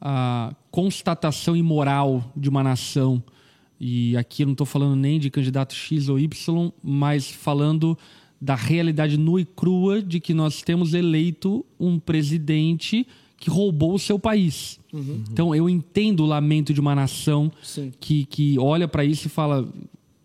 a 0.02 0.54
constatação 0.70 1.56
imoral 1.56 2.34
de 2.36 2.50
uma 2.50 2.62
nação 2.62 3.24
e 3.80 4.18
aqui 4.18 4.44
eu 4.44 4.48
não 4.48 4.54
estou 4.54 4.68
falando 4.68 4.96
nem 4.96 5.20
de 5.20 5.30
candidato 5.30 5.74
X 5.74 6.10
ou 6.10 6.20
Y, 6.20 6.72
mas 6.84 7.30
falando 7.30 7.98
da 8.42 8.56
realidade 8.56 9.18
nua 9.18 9.42
e 9.42 9.46
crua 9.46 10.02
de 10.02 10.20
que 10.20 10.34
nós 10.34 10.62
temos 10.62 10.94
eleito 10.94 11.66
um 11.80 12.00
presidente 12.00 13.06
que 13.38 13.50
roubou 13.50 13.94
o 13.94 14.00
seu 14.00 14.20
país. 14.20 14.80
Uhum. 14.92 15.24
Então 15.32 15.56
eu 15.56 15.70
entendo 15.70 16.24
o 16.24 16.26
lamento 16.26 16.74
de 16.74 16.80
uma 16.80 16.94
nação 16.94 17.52
que, 18.00 18.26
que 18.26 18.60
olha 18.60 18.88
para 18.88 19.06
isso 19.06 19.28
e 19.28 19.30
fala: 19.30 19.68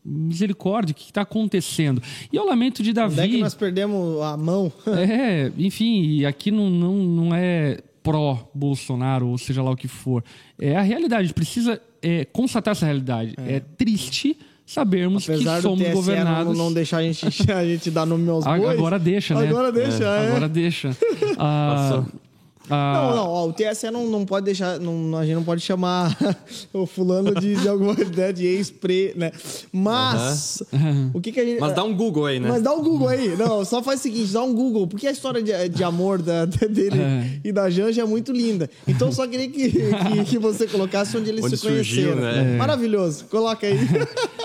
misericórdia, 0.04 0.92
o 0.92 0.94
que 0.94 1.04
está 1.04 1.22
acontecendo? 1.22 2.02
E 2.32 2.36
é 2.36 2.42
o 2.42 2.46
lamento 2.46 2.82
de 2.82 2.92
Davi. 2.92 3.20
Onde 3.20 3.22
é 3.22 3.28
que 3.28 3.40
nós 3.40 3.54
perdemos 3.54 4.20
a 4.20 4.36
mão? 4.36 4.72
é, 4.86 5.52
enfim, 5.56 6.24
aqui 6.24 6.50
não, 6.50 6.68
não, 6.68 6.94
não 6.96 7.34
é 7.34 7.80
pró-Bolsonaro, 8.02 9.28
ou 9.28 9.38
seja 9.38 9.62
lá 9.62 9.70
o 9.70 9.76
que 9.76 9.88
for. 9.88 10.22
É 10.58 10.76
a 10.76 10.82
realidade, 10.82 11.32
precisa 11.32 11.80
é, 12.04 12.24
constatar 12.26 12.72
essa 12.72 12.84
realidade. 12.84 13.34
É, 13.38 13.56
é 13.56 13.60
triste 13.60 14.36
sabermos 14.66 15.28
Apesar 15.28 15.56
que 15.56 15.62
somos 15.62 15.88
governados. 15.90 16.56
Não, 16.56 16.66
não 16.66 16.72
deixar 16.72 16.98
a 16.98 17.02
gente, 17.02 17.24
a 17.50 17.64
gente 17.64 17.90
dar 17.90 18.06
nome 18.06 18.28
aos 18.28 18.44
bois. 18.44 18.62
Agora 18.62 18.98
deixa, 18.98 19.34
né? 19.34 19.48
Agora 19.48 19.72
deixa, 19.72 20.04
é. 20.04 20.06
é. 20.06 20.28
Agora 20.28 20.48
deixa. 20.48 20.96
Ah, 21.36 22.04
ah, 22.70 23.08
não, 23.10 23.16
não, 23.16 23.28
ó, 23.28 23.46
o 23.48 23.52
TSE 23.52 23.90
não, 23.90 24.06
não 24.06 24.24
pode 24.24 24.46
deixar, 24.46 24.78
não, 24.80 25.16
a 25.18 25.24
gente 25.24 25.34
não 25.34 25.44
pode 25.44 25.60
chamar 25.60 26.16
o 26.72 26.86
fulano 26.86 27.34
de, 27.34 27.56
de 27.56 27.68
alguma 27.68 27.92
ideia 28.00 28.32
de 28.32 28.46
ex-pre, 28.46 29.12
né? 29.16 29.32
Mas, 29.72 30.62
o 31.12 31.20
que 31.20 31.30
que 31.30 31.40
a 31.40 31.44
gente... 31.44 31.60
Mas 31.60 31.74
dá 31.74 31.84
um 31.84 31.94
Google 31.94 32.26
aí, 32.26 32.40
né? 32.40 32.48
Mas 32.48 32.62
dá 32.62 32.72
um 32.72 32.82
Google 32.82 33.08
aí. 33.08 33.36
Não, 33.36 33.64
só 33.64 33.82
faz 33.82 34.00
o 34.00 34.02
seguinte, 34.02 34.32
dá 34.32 34.42
um 34.42 34.54
Google, 34.54 34.86
porque 34.86 35.06
a 35.06 35.10
história 35.10 35.42
de, 35.42 35.68
de 35.68 35.84
amor 35.84 36.22
da, 36.22 36.44
dele 36.46 37.00
é. 37.00 37.40
e 37.44 37.52
da 37.52 37.68
Janja 37.68 38.02
é 38.02 38.04
muito 38.04 38.32
linda. 38.32 38.70
Então, 38.88 39.12
só 39.12 39.26
queria 39.26 39.48
que, 39.48 39.70
que, 39.70 40.24
que 40.24 40.38
você 40.38 40.66
colocasse 40.66 41.16
onde 41.16 41.30
eles 41.30 41.44
onde 41.44 41.56
se 41.56 41.62
surgiu, 41.62 42.14
conheceram. 42.14 42.44
Né? 42.44 42.56
Maravilhoso. 42.56 43.26
Coloca 43.26 43.66
aí. 43.66 43.78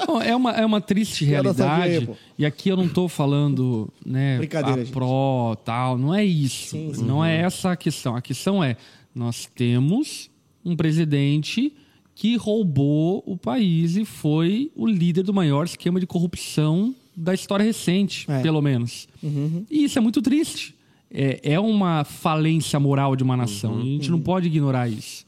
Bom, 0.05 0.21
é, 0.21 0.35
uma, 0.35 0.51
é 0.51 0.65
uma 0.65 0.81
triste 0.81 1.23
realidade. 1.23 2.09
E 2.37 2.45
aqui 2.45 2.69
eu 2.69 2.77
não 2.77 2.85
estou 2.85 3.09
falando, 3.09 3.89
né, 4.05 4.37
Brincadeira, 4.37 4.81
a 4.81 4.85
pró, 4.85 5.55
tal, 5.55 5.97
não 5.97 6.15
é 6.15 6.23
isso. 6.23 6.69
Sim, 6.69 6.93
sim. 6.93 7.03
Não 7.03 7.23
é 7.23 7.41
essa 7.41 7.71
a 7.71 7.75
questão. 7.75 8.08
A 8.15 8.21
questão 8.21 8.63
é, 8.63 8.77
nós 9.13 9.45
temos 9.53 10.29
um 10.63 10.75
presidente 10.75 11.73
que 12.15 12.35
roubou 12.35 13.23
o 13.25 13.37
país 13.37 13.95
e 13.95 14.03
foi 14.03 14.71
o 14.75 14.85
líder 14.85 15.23
do 15.23 15.33
maior 15.33 15.65
esquema 15.65 15.99
de 15.99 16.05
corrupção 16.05 16.93
da 17.15 17.33
história 17.33 17.63
recente, 17.63 18.25
é. 18.29 18.41
pelo 18.41 18.61
menos. 18.61 19.07
Uhum. 19.21 19.65
E 19.69 19.83
isso 19.83 19.97
é 19.97 20.01
muito 20.01 20.21
triste. 20.21 20.75
É, 21.11 21.39
é 21.43 21.59
uma 21.59 22.03
falência 22.03 22.79
moral 22.79 23.15
de 23.15 23.23
uma 23.23 23.35
nação. 23.35 23.73
Uhum. 23.73 23.81
E 23.81 23.89
a 23.89 23.91
gente 23.93 24.11
não 24.11 24.21
pode 24.21 24.47
ignorar 24.47 24.87
isso. 24.87 25.25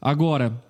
Agora, 0.00 0.62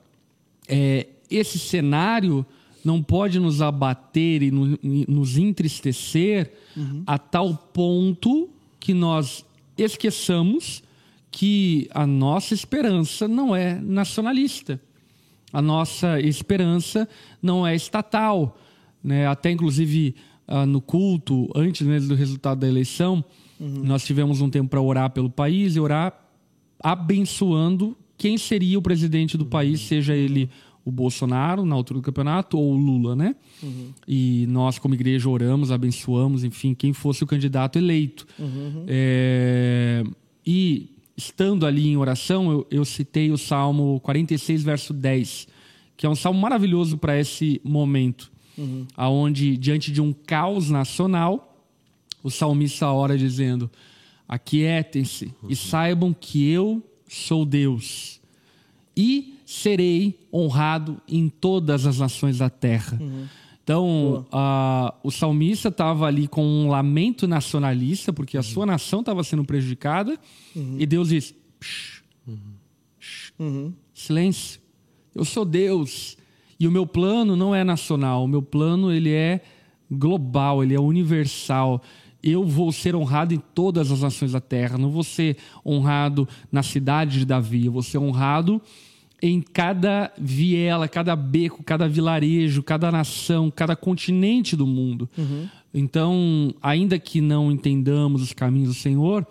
é, 0.68 1.08
esse 1.30 1.58
cenário 1.58 2.46
não 2.84 3.02
pode 3.02 3.40
nos 3.40 3.62
abater 3.62 4.42
e 4.42 4.50
nos 4.50 5.38
entristecer 5.38 6.52
uhum. 6.76 7.02
a 7.06 7.18
tal 7.18 7.54
ponto 7.72 8.48
que 8.78 8.92
nós 8.92 9.44
esqueçamos 9.76 10.83
que 11.34 11.88
a 11.92 12.06
nossa 12.06 12.54
esperança 12.54 13.26
não 13.26 13.56
é 13.56 13.74
nacionalista. 13.80 14.80
A 15.52 15.60
nossa 15.60 16.20
esperança 16.20 17.08
não 17.42 17.66
é 17.66 17.74
estatal. 17.74 18.56
Né? 19.02 19.26
Até, 19.26 19.50
inclusive, 19.50 20.14
ah, 20.46 20.64
no 20.64 20.80
culto, 20.80 21.50
antes 21.52 21.84
mesmo 21.84 22.10
do 22.10 22.14
resultado 22.14 22.60
da 22.60 22.68
eleição, 22.68 23.24
uhum. 23.58 23.82
nós 23.82 24.04
tivemos 24.04 24.40
um 24.40 24.48
tempo 24.48 24.70
para 24.70 24.80
orar 24.80 25.10
pelo 25.10 25.28
país 25.28 25.74
e 25.74 25.80
orar 25.80 26.16
abençoando 26.80 27.96
quem 28.16 28.38
seria 28.38 28.78
o 28.78 28.82
presidente 28.82 29.36
do 29.36 29.44
país, 29.44 29.80
seja 29.80 30.14
ele 30.14 30.48
o 30.84 30.92
Bolsonaro 30.92 31.64
na 31.64 31.74
altura 31.74 31.98
do 31.98 32.04
campeonato 32.04 32.56
ou 32.56 32.74
o 32.74 32.76
Lula, 32.76 33.16
né? 33.16 33.34
Uhum. 33.60 33.88
E 34.06 34.46
nós, 34.48 34.78
como 34.78 34.94
igreja, 34.94 35.28
oramos, 35.28 35.72
abençoamos, 35.72 36.44
enfim, 36.44 36.74
quem 36.74 36.92
fosse 36.92 37.24
o 37.24 37.26
candidato 37.26 37.76
eleito. 37.76 38.24
Uhum. 38.38 38.84
É... 38.86 40.04
E 40.46 40.93
estando 41.16 41.66
ali 41.66 41.88
em 41.88 41.96
oração, 41.96 42.50
eu, 42.50 42.66
eu, 42.70 42.84
citei 42.84 43.30
o 43.30 43.38
Salmo 43.38 44.00
46, 44.00 44.62
verso 44.62 44.92
10, 44.92 45.48
que 45.96 46.06
é 46.06 46.08
um 46.08 46.14
salmo 46.14 46.40
maravilhoso 46.40 46.98
para 46.98 47.18
esse 47.18 47.60
momento, 47.64 48.30
uhum. 48.58 48.86
aonde 48.96 49.56
diante 49.56 49.92
de 49.92 50.00
um 50.00 50.12
caos 50.12 50.70
nacional, 50.70 51.56
o 52.22 52.30
salmista 52.30 52.88
ora 52.88 53.16
dizendo: 53.16 53.70
Aquietem-se 54.26 55.26
e 55.44 55.46
uhum. 55.46 55.54
saibam 55.54 56.12
que 56.12 56.48
eu 56.48 56.82
sou 57.06 57.44
Deus. 57.44 58.20
E 58.96 59.34
serei 59.44 60.18
honrado 60.32 61.00
em 61.06 61.28
todas 61.28 61.86
as 61.86 61.98
nações 61.98 62.38
da 62.38 62.48
terra. 62.48 62.98
Uhum. 63.00 63.26
Então, 63.64 64.26
uh, 64.30 64.94
o 65.02 65.10
salmista 65.10 65.68
estava 65.68 66.06
ali 66.06 66.28
com 66.28 66.44
um 66.44 66.68
lamento 66.68 67.26
nacionalista, 67.26 68.12
porque 68.12 68.36
a 68.36 68.40
uhum. 68.40 68.44
sua 68.44 68.66
nação 68.66 69.00
estava 69.00 69.24
sendo 69.24 69.42
prejudicada, 69.42 70.18
uhum. 70.54 70.76
e 70.78 70.84
Deus 70.84 71.08
diz: 71.08 71.34
uhum. 73.38 73.72
silêncio, 73.94 74.60
eu 75.14 75.24
sou 75.24 75.46
Deus, 75.46 76.18
e 76.60 76.68
o 76.68 76.70
meu 76.70 76.86
plano 76.86 77.36
não 77.36 77.54
é 77.54 77.64
nacional, 77.64 78.24
o 78.24 78.28
meu 78.28 78.42
plano 78.42 78.92
ele 78.92 79.10
é 79.10 79.40
global, 79.90 80.62
ele 80.62 80.74
é 80.74 80.80
universal. 80.80 81.82
Eu 82.22 82.44
vou 82.44 82.70
ser 82.70 82.94
honrado 82.94 83.32
em 83.32 83.42
todas 83.54 83.90
as 83.90 84.02
nações 84.02 84.32
da 84.32 84.40
terra, 84.40 84.76
não 84.76 84.90
vou 84.90 85.04
ser 85.04 85.38
honrado 85.64 86.28
na 86.52 86.62
cidade 86.62 87.20
de 87.20 87.24
Davi, 87.24 87.64
eu 87.64 87.72
vou 87.72 87.82
ser 87.82 87.96
honrado 87.96 88.60
em 89.26 89.40
cada 89.40 90.12
viela, 90.18 90.86
cada 90.86 91.16
beco, 91.16 91.62
cada 91.64 91.88
vilarejo, 91.88 92.62
cada 92.62 92.92
nação, 92.92 93.50
cada 93.50 93.74
continente 93.74 94.54
do 94.54 94.66
mundo. 94.66 95.08
Uhum. 95.16 95.48
Então, 95.72 96.54
ainda 96.60 96.98
que 96.98 97.22
não 97.22 97.50
entendamos 97.50 98.20
os 98.20 98.34
caminhos 98.34 98.68
do 98.68 98.74
Senhor, 98.74 99.26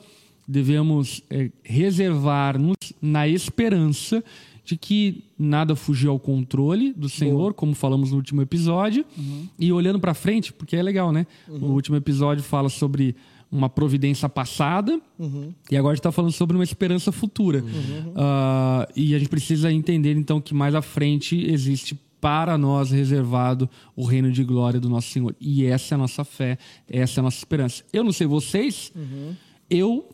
devemos 0.48 1.22
é, 1.30 1.52
reservar-nos 1.64 2.76
na 3.00 3.28
esperança 3.28 4.24
de 4.66 4.76
que 4.78 5.26
nada 5.38 5.76
fugiu 5.76 6.10
ao 6.10 6.20
controle 6.20 6.91
do 6.91 7.08
Senhor, 7.08 7.38
Boa. 7.38 7.54
como 7.54 7.76
falamos 7.76 8.10
no 8.10 8.18
último 8.18 8.41
episódio, 8.41 9.06
uhum. 9.16 9.48
e 9.60 9.72
olhando 9.72 10.00
para 10.00 10.16
frente, 10.16 10.52
porque 10.52 10.76
é 10.76 10.82
legal, 10.82 11.12
né? 11.12 11.28
Uhum. 11.48 11.68
O 11.68 11.72
último 11.74 11.96
episódio 11.96 12.44
fala 12.44 12.68
sobre 12.68 13.16
uma 13.54 13.70
providência 13.70 14.28
passada 14.28 14.99
uhum. 15.20 15.54
e 15.70 15.78
agora 15.78 15.93
está 15.93 16.12
falando 16.12 16.32
sobre 16.32 16.58
uma 16.58 16.64
esperança 16.64 17.12
futura. 17.12 17.60
Uhum. 17.60 18.10
Uh, 18.10 18.91
e 18.95 19.14
a 19.14 19.20
gente 19.20 19.30
precisa 19.30 19.72
entender 19.72 20.16
então 20.18 20.41
que 20.41 20.56
mais 20.56 20.74
à 20.74 20.82
frente 20.82 21.39
existe 21.45 21.95
para 22.20 22.58
nós 22.58 22.89
reservado 22.89 23.70
o 23.95 24.06
reino 24.06 24.32
de 24.32 24.43
glória 24.43 24.80
do 24.80 24.89
nosso 24.89 25.10
Senhor. 25.10 25.36
E 25.39 25.66
essa 25.66 25.93
é 25.93 25.95
a 25.95 25.99
nossa 25.99 26.24
fé, 26.24 26.58
essa 26.89 27.20
é 27.20 27.22
a 27.22 27.24
nossa 27.24 27.38
esperança. 27.38 27.84
Eu 27.93 28.04
não 28.04 28.12
sei 28.12 28.26
vocês, 28.26 28.91
uhum. 28.95 29.36
eu, 29.70 30.10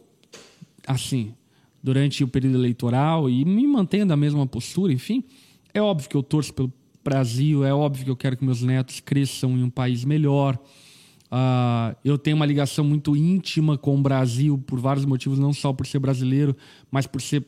assim, 0.86 1.34
durante 1.82 2.24
o 2.26 2.28
período 2.28 2.58
eleitoral 2.58 3.30
e 3.30 3.46
me 3.46 3.66
mantenho 3.66 4.06
da 4.06 4.18
mesma 4.18 4.46
postura, 4.46 4.92
enfim, 4.92 5.24
é 5.74 5.82
óbvio 5.82 6.10
que 6.10 6.18
eu 6.18 6.24
torço 6.24 6.54
pelo 6.54 6.74
Brasil, 7.02 7.64
é 7.64 7.74
óbvio 7.74 8.04
que 8.04 8.12
eu 8.12 8.18
quero 8.18 8.36
que 8.36 8.44
meus 8.44 8.62
netos 8.62 9.00
cresçam 9.00 9.58
em 9.58 9.64
um 9.64 9.70
país 9.70 10.04
melhor. 10.04 10.60
Uh, 11.32 11.96
eu 12.04 12.18
tenho 12.18 12.36
uma 12.36 12.46
ligação 12.46 12.84
muito 12.84 13.16
íntima 13.16 13.78
com 13.78 13.96
o 13.96 14.02
Brasil 14.02 14.58
por 14.58 14.80
vários 14.80 15.06
motivos, 15.06 15.38
não 15.38 15.54
só 15.54 15.72
por 15.72 15.86
ser 15.86 16.00
brasileiro, 16.00 16.56
mas 16.90 17.06
por 17.06 17.22
ser 17.22 17.46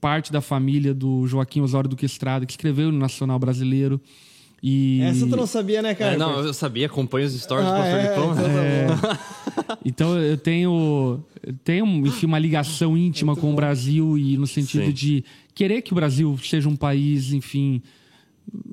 parte 0.00 0.32
da 0.32 0.40
família 0.40 0.92
do 0.92 1.26
Joaquim 1.26 1.60
Osório 1.60 1.88
Duque 1.88 2.06
Estrada, 2.06 2.44
que 2.44 2.52
escreveu 2.52 2.90
no 2.90 2.98
Nacional 2.98 3.38
Brasileiro. 3.38 4.00
E... 4.62 5.00
Essa 5.02 5.26
tu 5.26 5.36
não 5.36 5.46
sabia, 5.46 5.80
né, 5.80 5.94
cara? 5.94 6.14
É, 6.14 6.18
não, 6.18 6.40
eu 6.40 6.52
sabia, 6.52 6.86
acompanho 6.86 7.26
os 7.26 7.32
stories 7.32 7.66
ah, 7.66 7.70
do 7.70 7.78
Pastor 7.78 7.98
é, 7.98 8.12
Então, 8.12 8.34
tá 8.34 9.12
é. 9.72 9.78
então 9.84 10.18
eu 10.18 10.36
tenho, 10.36 11.24
eu 11.42 11.54
tenho 11.64 11.86
enfim, 12.06 12.26
uma 12.26 12.38
ligação 12.38 12.96
íntima 12.96 13.32
muito 13.32 13.40
com 13.40 13.46
bom. 13.48 13.52
o 13.54 13.56
Brasil 13.56 14.18
e 14.18 14.36
no 14.36 14.46
sentido 14.46 14.86
Sim. 14.86 14.92
de 14.92 15.24
querer 15.54 15.80
que 15.82 15.92
o 15.92 15.94
Brasil 15.94 16.36
seja 16.42 16.68
um 16.68 16.76
país, 16.76 17.32
enfim, 17.32 17.80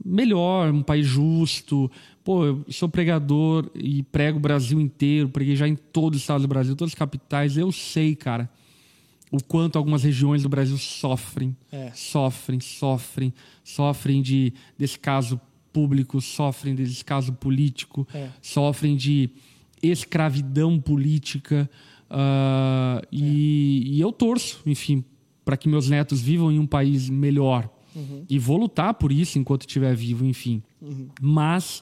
melhor, 0.04 0.74
um 0.74 0.82
país 0.82 1.06
justo, 1.06 1.90
Pô, 2.28 2.44
eu 2.44 2.66
sou 2.68 2.90
pregador 2.90 3.72
e 3.74 4.04
prego 4.04 4.38
o 4.38 4.42
Brasil 4.42 4.82
inteiro, 4.82 5.30
preguei 5.30 5.56
já 5.56 5.66
em 5.66 5.78
todos 5.78 6.18
os 6.18 6.24
estados 6.24 6.42
do 6.42 6.48
Brasil, 6.50 6.76
todas 6.76 6.92
as 6.92 7.00
capitais. 7.00 7.56
Eu 7.56 7.72
sei, 7.72 8.18
cara, 8.18 8.50
o 9.32 9.42
quanto 9.42 9.78
algumas 9.78 10.04
regiões 10.04 10.44
do 10.44 10.50
Brasil 10.50 10.78
sofrem, 10.78 11.56
é. 11.72 11.90
sofrem, 11.96 12.60
sofrem, 12.60 13.34
sofrem 13.64 14.22
de 14.22 14.52
descaso 14.78 15.40
público, 15.72 16.20
sofrem 16.20 16.76
de 16.76 16.84
descaso 16.84 17.32
político, 17.32 18.06
é. 18.14 18.28
sofrem 18.42 18.98
de 18.98 19.30
escravidão 19.82 20.82
política. 20.82 21.70
Uh, 22.12 23.08
e, 23.10 23.86
é. 23.86 23.90
e, 23.94 24.02
eu 24.02 24.12
torço, 24.12 24.60
enfim, 24.66 25.02
para 25.46 25.56
que 25.56 25.70
meus 25.70 25.90
netos 25.90 26.20
vivam 26.20 26.52
em 26.52 26.60
um 26.60 26.68
país 26.68 27.10
melhor. 27.10 27.70
Uhum. 27.96 28.26
E 28.30 28.38
vou 28.38 28.58
lutar 28.58 28.96
por 28.96 29.14
isso 29.14 29.40
enquanto 29.40 29.62
estiver 29.62 29.96
vivo, 29.96 30.26
enfim. 30.26 30.62
Uhum. 30.82 31.08
Mas 31.22 31.82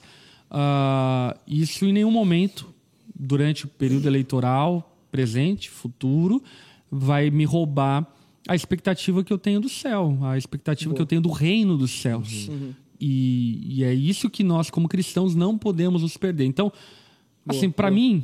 Uh, 0.52 1.38
isso 1.48 1.86
em 1.86 1.94
nenhum 1.94 2.12
momento, 2.12 2.74
durante 3.14 3.66
o 3.66 3.68
período 3.68 4.08
eleitoral, 4.08 4.98
presente, 5.12 5.70
futuro, 5.70 6.44
vai 6.92 7.30
me 7.30 7.46
roubar 7.46 8.06
a 8.48 8.56
expectativa 8.56 9.24
que 9.24 9.34
eu 9.34 9.38
tenho 9.38 9.60
do 9.60 9.70
céu, 9.70 10.18
a 10.22 10.38
expectativa 10.38 10.90
Boa. 10.90 10.96
que 10.96 11.02
eu 11.02 11.06
tenho 11.06 11.22
do 11.22 11.32
reino 11.32 11.78
dos 11.78 11.92
céus. 11.92 12.48
Uhum. 12.48 12.74
E, 13.00 13.80
e, 13.80 13.84
é 13.84 13.94
isso 13.94 14.30
que 14.30 14.44
nós, 14.44 14.70
como 14.70 14.88
cristãos, 14.88 15.36
não 15.36 15.58
podemos 15.58 16.02
nos 16.02 16.16
perder. 16.16 16.46
Então, 16.46 16.72
Boa. 17.46 17.58
assim, 17.58 17.70
para 17.70 17.92
mim, 17.92 18.24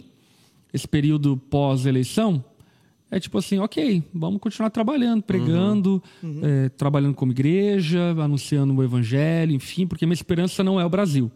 esse 0.73 0.87
período 0.87 1.37
pós-eleição 1.49 2.43
é 3.09 3.19
tipo 3.19 3.37
assim, 3.37 3.59
ok, 3.59 4.01
vamos 4.13 4.39
continuar 4.39 4.69
trabalhando, 4.69 5.21
pregando, 5.21 6.01
uhum. 6.23 6.29
Uhum. 6.29 6.39
É, 6.43 6.69
trabalhando 6.69 7.13
como 7.13 7.33
igreja, 7.33 8.15
anunciando 8.17 8.73
o 8.73 8.81
evangelho, 8.81 9.53
enfim, 9.53 9.85
porque 9.85 10.05
minha 10.05 10.13
esperança 10.13 10.63
não 10.63 10.79
é 10.79 10.85
o 10.85 10.89
Brasil. 10.89 11.29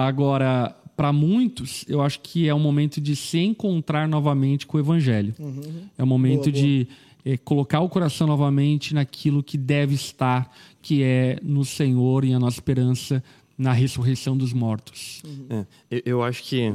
Agora, 0.00 0.74
para 0.96 1.12
muitos, 1.12 1.84
eu 1.88 2.00
acho 2.00 2.20
que 2.20 2.48
é 2.48 2.54
um 2.54 2.60
momento 2.60 3.00
de 3.00 3.16
se 3.16 3.38
encontrar 3.38 4.08
novamente 4.08 4.66
com 4.66 4.76
o 4.76 4.80
Evangelho. 4.80 5.34
Uhum. 5.38 5.88
É 5.96 6.02
um 6.02 6.06
momento 6.06 6.50
boa, 6.50 6.52
de 6.52 6.86
É, 7.24 7.36
colocar 7.36 7.80
o 7.80 7.88
coração 7.88 8.26
novamente 8.26 8.94
naquilo 8.94 9.42
que 9.42 9.58
deve 9.58 9.94
estar, 9.94 10.48
que 10.80 11.02
é 11.02 11.38
no 11.42 11.62
Senhor 11.64 12.24
e 12.24 12.32
a 12.32 12.38
nossa 12.38 12.56
esperança 12.56 13.22
na 13.58 13.72
ressurreição 13.72 14.36
dos 14.36 14.52
mortos. 14.52 15.20
Uhum. 15.26 15.66
É, 15.90 16.02
eu 16.06 16.22
acho 16.22 16.42
que 16.44 16.72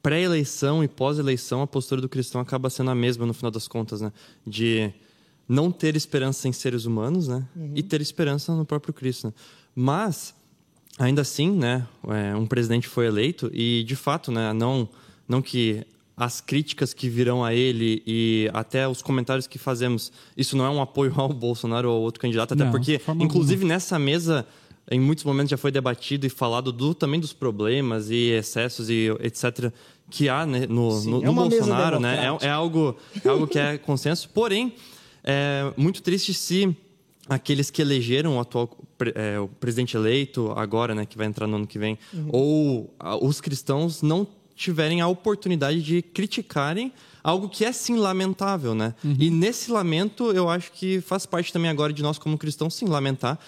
pré-eleição 0.00 0.84
e 0.84 0.88
pós-eleição 0.88 1.60
a 1.60 1.66
postura 1.66 2.00
do 2.00 2.08
cristão 2.08 2.40
acaba 2.40 2.70
sendo 2.70 2.90
a 2.90 2.94
mesma 2.94 3.26
no 3.26 3.34
final 3.34 3.50
das 3.50 3.66
contas, 3.68 4.00
né? 4.00 4.12
De 4.46 4.90
não 5.46 5.70
ter 5.70 5.94
esperança 5.96 6.48
em 6.48 6.52
seres 6.52 6.86
humanos, 6.86 7.26
né? 7.28 7.44
Uhum. 7.54 7.72
E 7.74 7.82
ter 7.82 8.00
esperança 8.00 8.54
no 8.54 8.64
próprio 8.64 8.94
Cristo. 8.94 9.26
Né? 9.26 9.32
Mas 9.74 10.32
ainda 10.98 11.22
assim, 11.22 11.50
né, 11.50 11.86
é, 12.08 12.36
um 12.36 12.46
presidente 12.46 12.88
foi 12.88 13.06
eleito 13.06 13.50
e, 13.52 13.84
de 13.84 13.96
fato, 13.96 14.30
né, 14.30 14.52
não, 14.52 14.88
não 15.28 15.42
que 15.42 15.84
as 16.16 16.40
críticas 16.40 16.94
que 16.94 17.08
virão 17.08 17.44
a 17.44 17.52
ele 17.52 18.02
e 18.06 18.48
até 18.52 18.86
os 18.86 19.02
comentários 19.02 19.46
que 19.46 19.58
fazemos, 19.58 20.12
isso 20.36 20.56
não 20.56 20.64
é 20.64 20.70
um 20.70 20.80
apoio 20.80 21.12
ao 21.18 21.28
Bolsonaro 21.28 21.88
ou 21.90 21.96
ao 21.96 22.02
outro 22.02 22.20
candidato, 22.20 22.54
até 22.54 22.64
não, 22.64 22.70
porque, 22.70 23.00
inclusive, 23.20 23.62
alguma. 23.62 23.74
nessa 23.74 23.98
mesa, 23.98 24.46
em 24.90 25.00
muitos 25.00 25.24
momentos 25.24 25.50
já 25.50 25.56
foi 25.56 25.72
debatido 25.72 26.26
e 26.26 26.30
falado 26.30 26.72
do, 26.72 26.94
também 26.94 27.18
dos 27.18 27.32
problemas 27.32 28.10
e 28.10 28.30
excessos 28.30 28.88
e 28.88 29.08
etc. 29.20 29.72
que 30.08 30.28
há 30.28 30.46
né, 30.46 30.66
no, 30.68 30.90
Sim, 30.92 31.10
no, 31.10 31.22
é 31.22 31.26
no 31.26 31.34
Bolsonaro, 31.34 31.98
né? 31.98 32.16
É, 32.40 32.46
é, 32.46 32.50
algo, 32.50 32.96
é 33.24 33.28
algo 33.28 33.46
que 33.46 33.58
é 33.58 33.78
consenso. 33.78 34.28
Porém, 34.28 34.74
é 35.24 35.72
muito 35.76 36.02
triste 36.02 36.32
se 36.32 36.76
aqueles 37.28 37.70
que 37.70 37.80
elegeram 37.80 38.36
o 38.36 38.40
atual 38.40 38.68
é, 39.14 39.38
o 39.38 39.48
presidente 39.48 39.96
eleito 39.96 40.52
agora, 40.56 40.94
né, 40.94 41.06
que 41.06 41.16
vai 41.16 41.26
entrar 41.26 41.46
no 41.46 41.56
ano 41.56 41.66
que 41.66 41.78
vem, 41.78 41.98
uhum. 42.12 42.28
ou 42.30 42.94
a, 42.98 43.16
os 43.16 43.40
cristãos 43.40 44.02
não 44.02 44.26
tiverem 44.54 45.00
a 45.00 45.08
oportunidade 45.08 45.82
de 45.82 46.00
criticarem 46.00 46.92
algo 47.22 47.48
que 47.48 47.64
é 47.64 47.72
sim 47.72 47.96
lamentável, 47.96 48.74
né? 48.74 48.94
Uhum. 49.02 49.16
E 49.18 49.30
nesse 49.30 49.70
lamento, 49.70 50.30
eu 50.30 50.48
acho 50.48 50.70
que 50.72 51.00
faz 51.00 51.26
parte 51.26 51.52
também 51.52 51.70
agora 51.70 51.92
de 51.92 52.02
nós 52.02 52.18
como 52.18 52.38
cristãos 52.38 52.74
sim 52.74 52.84
lamentar 52.84 53.38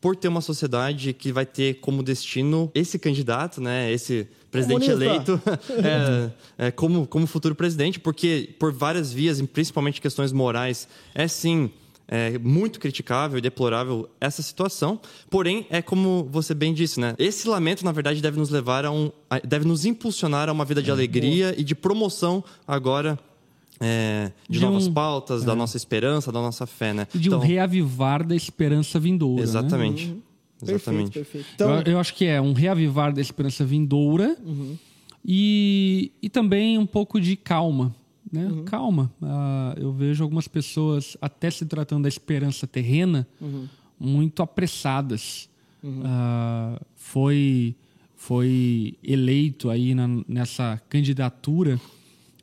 por 0.00 0.14
ter 0.14 0.28
uma 0.28 0.42
sociedade 0.42 1.14
que 1.14 1.32
vai 1.32 1.46
ter 1.46 1.80
como 1.80 2.02
destino 2.02 2.70
esse 2.74 2.98
candidato, 2.98 3.58
né, 3.58 3.90
esse 3.90 4.28
presidente 4.50 4.90
Comunista. 4.90 5.04
eleito, 5.04 5.42
é, 6.58 6.66
é, 6.66 6.70
como, 6.70 7.06
como 7.06 7.26
futuro 7.26 7.54
presidente, 7.54 7.98
porque 7.98 8.54
por 8.58 8.70
várias 8.70 9.10
vias, 9.10 9.40
principalmente 9.40 10.02
questões 10.02 10.30
morais, 10.30 10.86
é 11.14 11.26
sim 11.26 11.70
é 12.06 12.38
muito 12.38 12.78
criticável 12.78 13.38
e 13.38 13.40
deplorável 13.40 14.08
essa 14.20 14.42
situação. 14.42 15.00
Porém, 15.30 15.66
é 15.70 15.80
como 15.80 16.28
você 16.30 16.54
bem 16.54 16.74
disse, 16.74 17.00
né? 17.00 17.14
Esse 17.18 17.48
lamento, 17.48 17.84
na 17.84 17.92
verdade, 17.92 18.20
deve 18.20 18.38
nos 18.38 18.50
levar 18.50 18.84
a 18.84 18.90
um. 18.90 19.10
deve 19.44 19.64
nos 19.64 19.84
impulsionar 19.84 20.48
a 20.48 20.52
uma 20.52 20.64
vida 20.64 20.82
de 20.82 20.90
é, 20.90 20.92
alegria 20.92 21.48
boa. 21.48 21.60
e 21.60 21.64
de 21.64 21.74
promoção 21.74 22.44
agora. 22.66 23.18
É, 23.80 24.30
de, 24.48 24.60
de, 24.60 24.64
novas 24.64 24.86
um, 24.86 24.92
pautas, 24.92 25.42
é. 25.42 25.46
da 25.46 25.54
nossa 25.54 25.76
esperança, 25.76 26.30
da 26.30 26.40
nossa 26.40 26.64
fé, 26.64 26.94
né? 26.94 27.08
De 27.12 27.26
então, 27.26 27.40
um 27.40 27.42
reavivar 27.42 28.24
da 28.24 28.36
esperança 28.36 29.00
vindoura. 29.00 29.38
Né? 29.38 29.42
Exatamente. 29.42 30.06
Né? 30.06 30.12
Uhum. 30.12 30.22
Exatamente. 30.62 31.10
Perfeito, 31.10 31.32
perfeito. 31.32 31.54
Então... 31.54 31.76
Eu, 31.80 31.92
eu, 31.94 31.98
acho 31.98 32.14
que 32.14 32.24
é 32.24 32.40
um 32.40 32.52
reavivar 32.52 33.12
da 33.12 33.20
esperança 33.20 33.64
vindoura 33.64 34.36
uhum. 34.44 34.78
e, 35.24 36.12
e 36.22 36.28
também 36.30 36.78
um 36.78 36.86
pouco 36.86 37.20
de 37.20 37.34
calma 37.34 37.92
né? 38.34 38.46
Uhum. 38.46 38.64
Calma. 38.64 39.12
Uh, 39.22 39.80
eu 39.80 39.92
vejo 39.92 40.22
algumas 40.22 40.48
pessoas, 40.48 41.16
até 41.20 41.50
se 41.50 41.64
tratando 41.64 42.02
da 42.02 42.08
esperança 42.08 42.66
terrena, 42.66 43.26
uhum. 43.40 43.68
muito 43.98 44.42
apressadas. 44.42 45.48
Uhum. 45.82 46.00
Uh, 46.00 46.80
foi, 46.96 47.76
foi 48.16 48.96
eleito 49.02 49.70
aí 49.70 49.94
na, 49.94 50.08
nessa 50.26 50.82
candidatura 50.88 51.80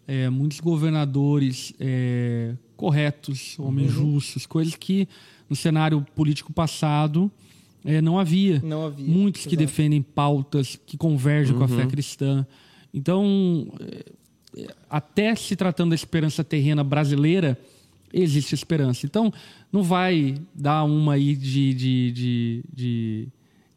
é, 0.08 0.30
muitos 0.30 0.60
governadores 0.60 1.74
é, 1.80 2.54
corretos, 2.76 3.58
homens 3.60 3.96
uhum. 3.96 4.14
justos, 4.14 4.46
coisas 4.46 4.76
que 4.76 5.08
no 5.50 5.56
cenário 5.56 6.06
político 6.16 6.52
passado 6.52 7.32
é, 7.84 8.02
não 8.02 8.20
havia. 8.20 8.62
Não 8.64 8.86
havia, 8.86 9.08
Muitos 9.08 9.44
que 9.44 9.56
exato. 9.56 9.66
defendem 9.66 10.02
pautas 10.02 10.80
que 10.86 10.98
convergem 10.98 11.56
com 11.56 11.64
a 11.64 11.68
fé 11.68 11.86
cristã. 11.86 12.46
Então, 12.94 13.68
é, 13.80 14.06
até 14.90 15.36
se 15.36 15.56
tratando 15.56 15.90
da 15.90 15.96
esperança 15.96 16.44
terrena 16.44 16.84
brasileira, 16.84 17.58
existe 18.14 18.54
esperança. 18.54 19.06
Então, 19.06 19.32
não 19.72 19.84
vai 19.84 20.36
dar 20.54 20.84
uma 20.84 21.14
aí 21.14 21.36
de, 21.36 21.74
de, 21.74 22.12
de, 22.12 22.64
de, 22.74 23.28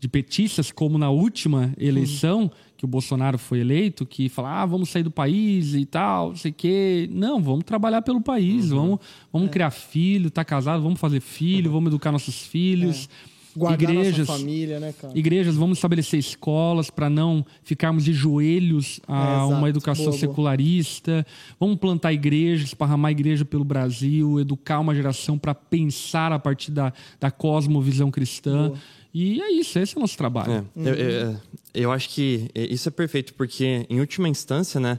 de 0.01 0.09
petistas, 0.09 0.73
como 0.73 0.99
na 0.99 1.11
última 1.11 1.73
eleição, 1.79 2.51
que 2.77 2.85
o 2.85 2.89
Bolsonaro 2.89 3.39
foi 3.39 3.61
eleito, 3.61 4.05
que 4.05 4.29
fala, 4.29 4.63
ah, 4.63 4.67
vamos 4.67 4.89
sair 4.89 5.03
do 5.03 5.11
país 5.11 5.75
e 5.75 5.87
tal, 5.87 6.31
não 6.31 6.37
sei 6.37 6.51
o 6.51 6.55
quê. 6.55 7.09
Não, 7.13 7.41
vamos 7.41 7.65
trabalhar 7.65 8.03
pelo 8.03 8.21
país, 8.21 8.71
vamos, 8.71 8.99
vamos 9.33 9.51
criar 9.51 9.71
filho, 9.71 10.31
tá 10.31 10.45
casado, 10.45 10.83
vamos 10.83 10.99
fazer 10.99 11.21
filho, 11.21 11.71
vamos 11.71 11.89
educar 11.89 12.11
nossos 12.11 12.47
filhos. 12.47 13.09
Guardar 13.57 13.91
igrejas, 13.91 14.27
nossa 14.29 14.41
família, 14.41 14.81
né, 14.81 14.93
cara? 15.01 15.17
igrejas, 15.17 15.55
vamos 15.57 15.79
estabelecer 15.79 16.19
escolas 16.19 16.91
para 16.91 17.09
não 17.09 17.45
ficarmos 17.63 18.05
de 18.05 18.13
joelhos 18.13 19.01
a 19.07 19.41
É, 19.41 19.43
uma 19.45 19.69
educação 19.69 20.07
Boa, 20.07 20.17
boa. 20.17 20.21
secularista. 20.21 21.27
Vamos 21.59 21.77
plantar 21.79 22.13
igrejas, 22.13 22.69
esparramar 22.69 23.11
igreja 23.13 23.45
pelo 23.45 23.65
Brasil, 23.65 24.41
educar 24.41 24.81
uma 24.81 24.95
geração 24.95 25.39
para 25.39 25.55
pensar 25.55 26.33
a 26.33 26.39
partir 26.39 26.71
da, 26.71 26.93
da 27.21 27.31
cosmovisão 27.31 28.11
cristã. 28.11 28.69
Boa. 28.69 28.79
E 29.13 29.41
é 29.41 29.53
isso, 29.53 29.79
esse 29.79 29.95
é 29.95 29.99
o 29.99 30.01
nosso 30.01 30.17
trabalho. 30.19 30.67
É, 30.77 30.89
eu, 30.89 30.95
eu- 30.95 31.37
eu 31.75 31.93
acho 31.93 32.09
que 32.11 32.51
isso 32.55 32.89
é 32.89 32.91
perfeito, 32.93 33.35
porque, 33.35 33.87
em 33.89 34.01
última 34.01 34.29
instância, 34.29 34.81
né, 34.81 34.99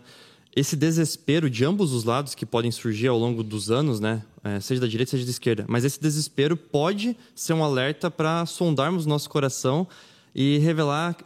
esse 0.56 0.76
desespero 0.76 1.49
de 1.49 1.66
ambos 1.66 1.91
os 1.91 2.03
lados 2.03 2.34
que 2.34 2.45
podem 2.45 2.72
surgir 2.72 3.08
ao 3.08 3.18
longo 3.20 3.43
dos 3.43 3.70
anos, 3.70 3.99
né, 3.99 4.24
é, 4.43 4.60
seja 4.60 4.80
da 4.80 4.88
direita, 4.88 5.12
seja 5.12 5.26
da 5.26 5.32
esquerda, 5.32 5.66
mas 5.68 5.84
esse 5.84 5.99
desespero 5.99 6.56
pode 6.56 7.18
ser 7.36 7.53
um 7.53 7.64
alerta 7.64 8.10
para 8.10 8.45
sondarmos 8.45 9.06
nosso 9.06 9.30
coração 9.30 9.88
e 10.34 10.58
revelar 10.60 11.18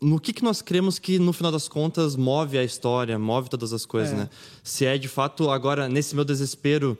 no 0.00 0.20
que, 0.20 0.34
que 0.34 0.42
nós 0.44 0.60
cremos 0.60 0.98
que, 0.98 1.18
no 1.18 1.32
final 1.32 1.50
das 1.50 1.66
contas, 1.68 2.14
move 2.16 2.58
a 2.58 2.64
história, 2.64 3.18
move 3.18 3.48
todas 3.48 3.72
as 3.72 3.86
coisas, 3.86 4.12
É. 4.12 4.16
né? 4.16 4.30
Se 4.62 4.84
é, 4.84 4.98
de 4.98 5.08
fato, 5.08 5.48
agora, 5.48 5.88
nesse 5.88 6.14
meu 6.14 6.24
desespero, 6.26 6.98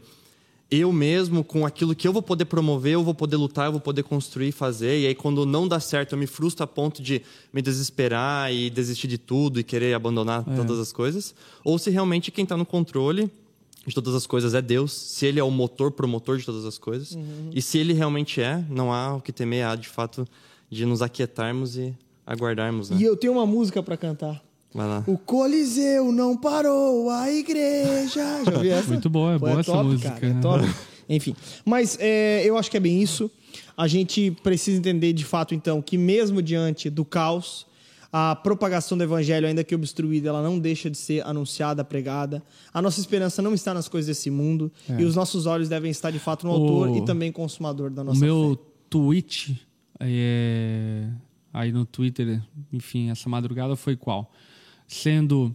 eu 0.80 0.92
mesmo, 0.92 1.44
com 1.44 1.66
aquilo 1.66 1.94
que 1.94 2.06
eu 2.06 2.12
vou 2.12 2.22
poder 2.22 2.44
promover, 2.44 2.94
eu 2.94 3.02
vou 3.02 3.14
poder 3.14 3.36
lutar, 3.36 3.66
eu 3.66 3.72
vou 3.72 3.80
poder 3.80 4.02
construir 4.02 4.48
e 4.48 4.52
fazer. 4.52 5.00
E 5.00 5.06
aí, 5.06 5.14
quando 5.14 5.44
não 5.44 5.66
dá 5.66 5.80
certo, 5.80 6.12
eu 6.12 6.18
me 6.18 6.26
frustro 6.26 6.64
a 6.64 6.66
ponto 6.66 7.02
de 7.02 7.22
me 7.52 7.60
desesperar 7.60 8.52
e 8.52 8.70
desistir 8.70 9.08
de 9.08 9.18
tudo 9.18 9.60
e 9.60 9.64
querer 9.64 9.94
abandonar 9.94 10.44
todas 10.44 10.78
as 10.78 10.92
coisas. 10.92 11.34
Ou 11.62 11.78
se 11.78 11.90
realmente 11.90 12.30
quem 12.30 12.44
está 12.44 12.56
no 12.56 12.66
controle 12.66 13.30
de 13.86 13.94
todas 13.94 14.14
as 14.14 14.26
coisas 14.26 14.54
é 14.54 14.62
Deus, 14.62 14.92
se 14.92 15.26
Ele 15.26 15.38
é 15.38 15.44
o 15.44 15.50
motor, 15.50 15.90
promotor 15.90 16.38
de 16.38 16.44
todas 16.46 16.64
as 16.64 16.78
coisas. 16.78 17.16
E 17.52 17.60
se 17.60 17.78
Ele 17.78 17.92
realmente 17.92 18.40
é, 18.40 18.64
não 18.70 18.92
há 18.92 19.16
o 19.16 19.20
que 19.20 19.32
temer, 19.32 19.66
há 19.66 19.76
de 19.76 19.88
fato 19.88 20.26
de 20.70 20.86
nos 20.86 21.02
aquietarmos 21.02 21.76
e 21.76 21.94
aguardarmos, 22.26 22.90
né? 22.90 22.96
E 22.98 23.02
eu 23.04 23.16
tenho 23.16 23.34
uma 23.34 23.46
música 23.46 23.82
pra 23.82 23.96
cantar. 23.96 24.42
Vai 24.74 24.88
lá. 24.88 25.04
O 25.06 25.16
Coliseu 25.16 26.10
não 26.10 26.36
parou, 26.36 27.08
a 27.08 27.30
igreja. 27.32 28.42
Já 28.44 28.52
ouviu 28.56 28.72
essa? 28.74 28.88
Muito 28.88 29.08
boa, 29.08 29.34
é 29.34 29.38
Pô, 29.38 29.46
boa 29.46 29.60
essa 29.60 29.72
top, 29.72 29.84
música. 29.84 30.10
Cara, 30.10 30.26
é 30.26 30.40
top. 30.40 30.74
Enfim, 31.08 31.36
mas 31.64 31.96
é, 32.00 32.42
eu 32.44 32.56
acho 32.58 32.70
que 32.70 32.76
é 32.76 32.80
bem 32.80 33.00
isso. 33.02 33.30
A 33.76 33.86
gente 33.86 34.30
precisa 34.42 34.76
entender 34.78 35.12
de 35.12 35.24
fato, 35.24 35.54
então, 35.54 35.80
que 35.82 35.96
mesmo 35.98 36.40
diante 36.42 36.88
do 36.90 37.04
caos, 37.04 37.66
a 38.12 38.34
propagação 38.34 38.96
do 38.96 39.04
evangelho, 39.04 39.46
ainda 39.46 39.62
que 39.62 39.74
obstruída, 39.74 40.28
ela 40.30 40.42
não 40.42 40.58
deixa 40.58 40.88
de 40.90 40.96
ser 40.96 41.24
anunciada, 41.26 41.84
pregada. 41.84 42.42
A 42.72 42.80
nossa 42.80 42.98
esperança 43.00 43.42
não 43.42 43.52
está 43.54 43.74
nas 43.74 43.88
coisas 43.88 44.06
desse 44.08 44.30
mundo 44.30 44.72
e 44.98 45.04
os 45.04 45.14
nossos 45.14 45.46
olhos 45.46 45.68
devem 45.68 45.90
estar 45.90 46.10
de 46.10 46.18
fato 46.18 46.46
no 46.46 46.52
O- 46.52 46.54
autor 46.56 46.96
e 46.96 47.04
também 47.04 47.30
consumador 47.30 47.90
da 47.90 48.02
O 48.02 48.06
nossa 48.06 48.20
meu 48.20 48.58
fé. 48.60 48.70
tweet 48.90 49.60
é, 50.00 51.08
aí 51.52 51.72
no 51.72 51.84
Twitter, 51.84 52.40
enfim, 52.72 53.10
essa 53.10 53.28
madrugada 53.28 53.76
foi 53.76 53.96
qual? 53.96 54.32
Sendo 54.86 55.54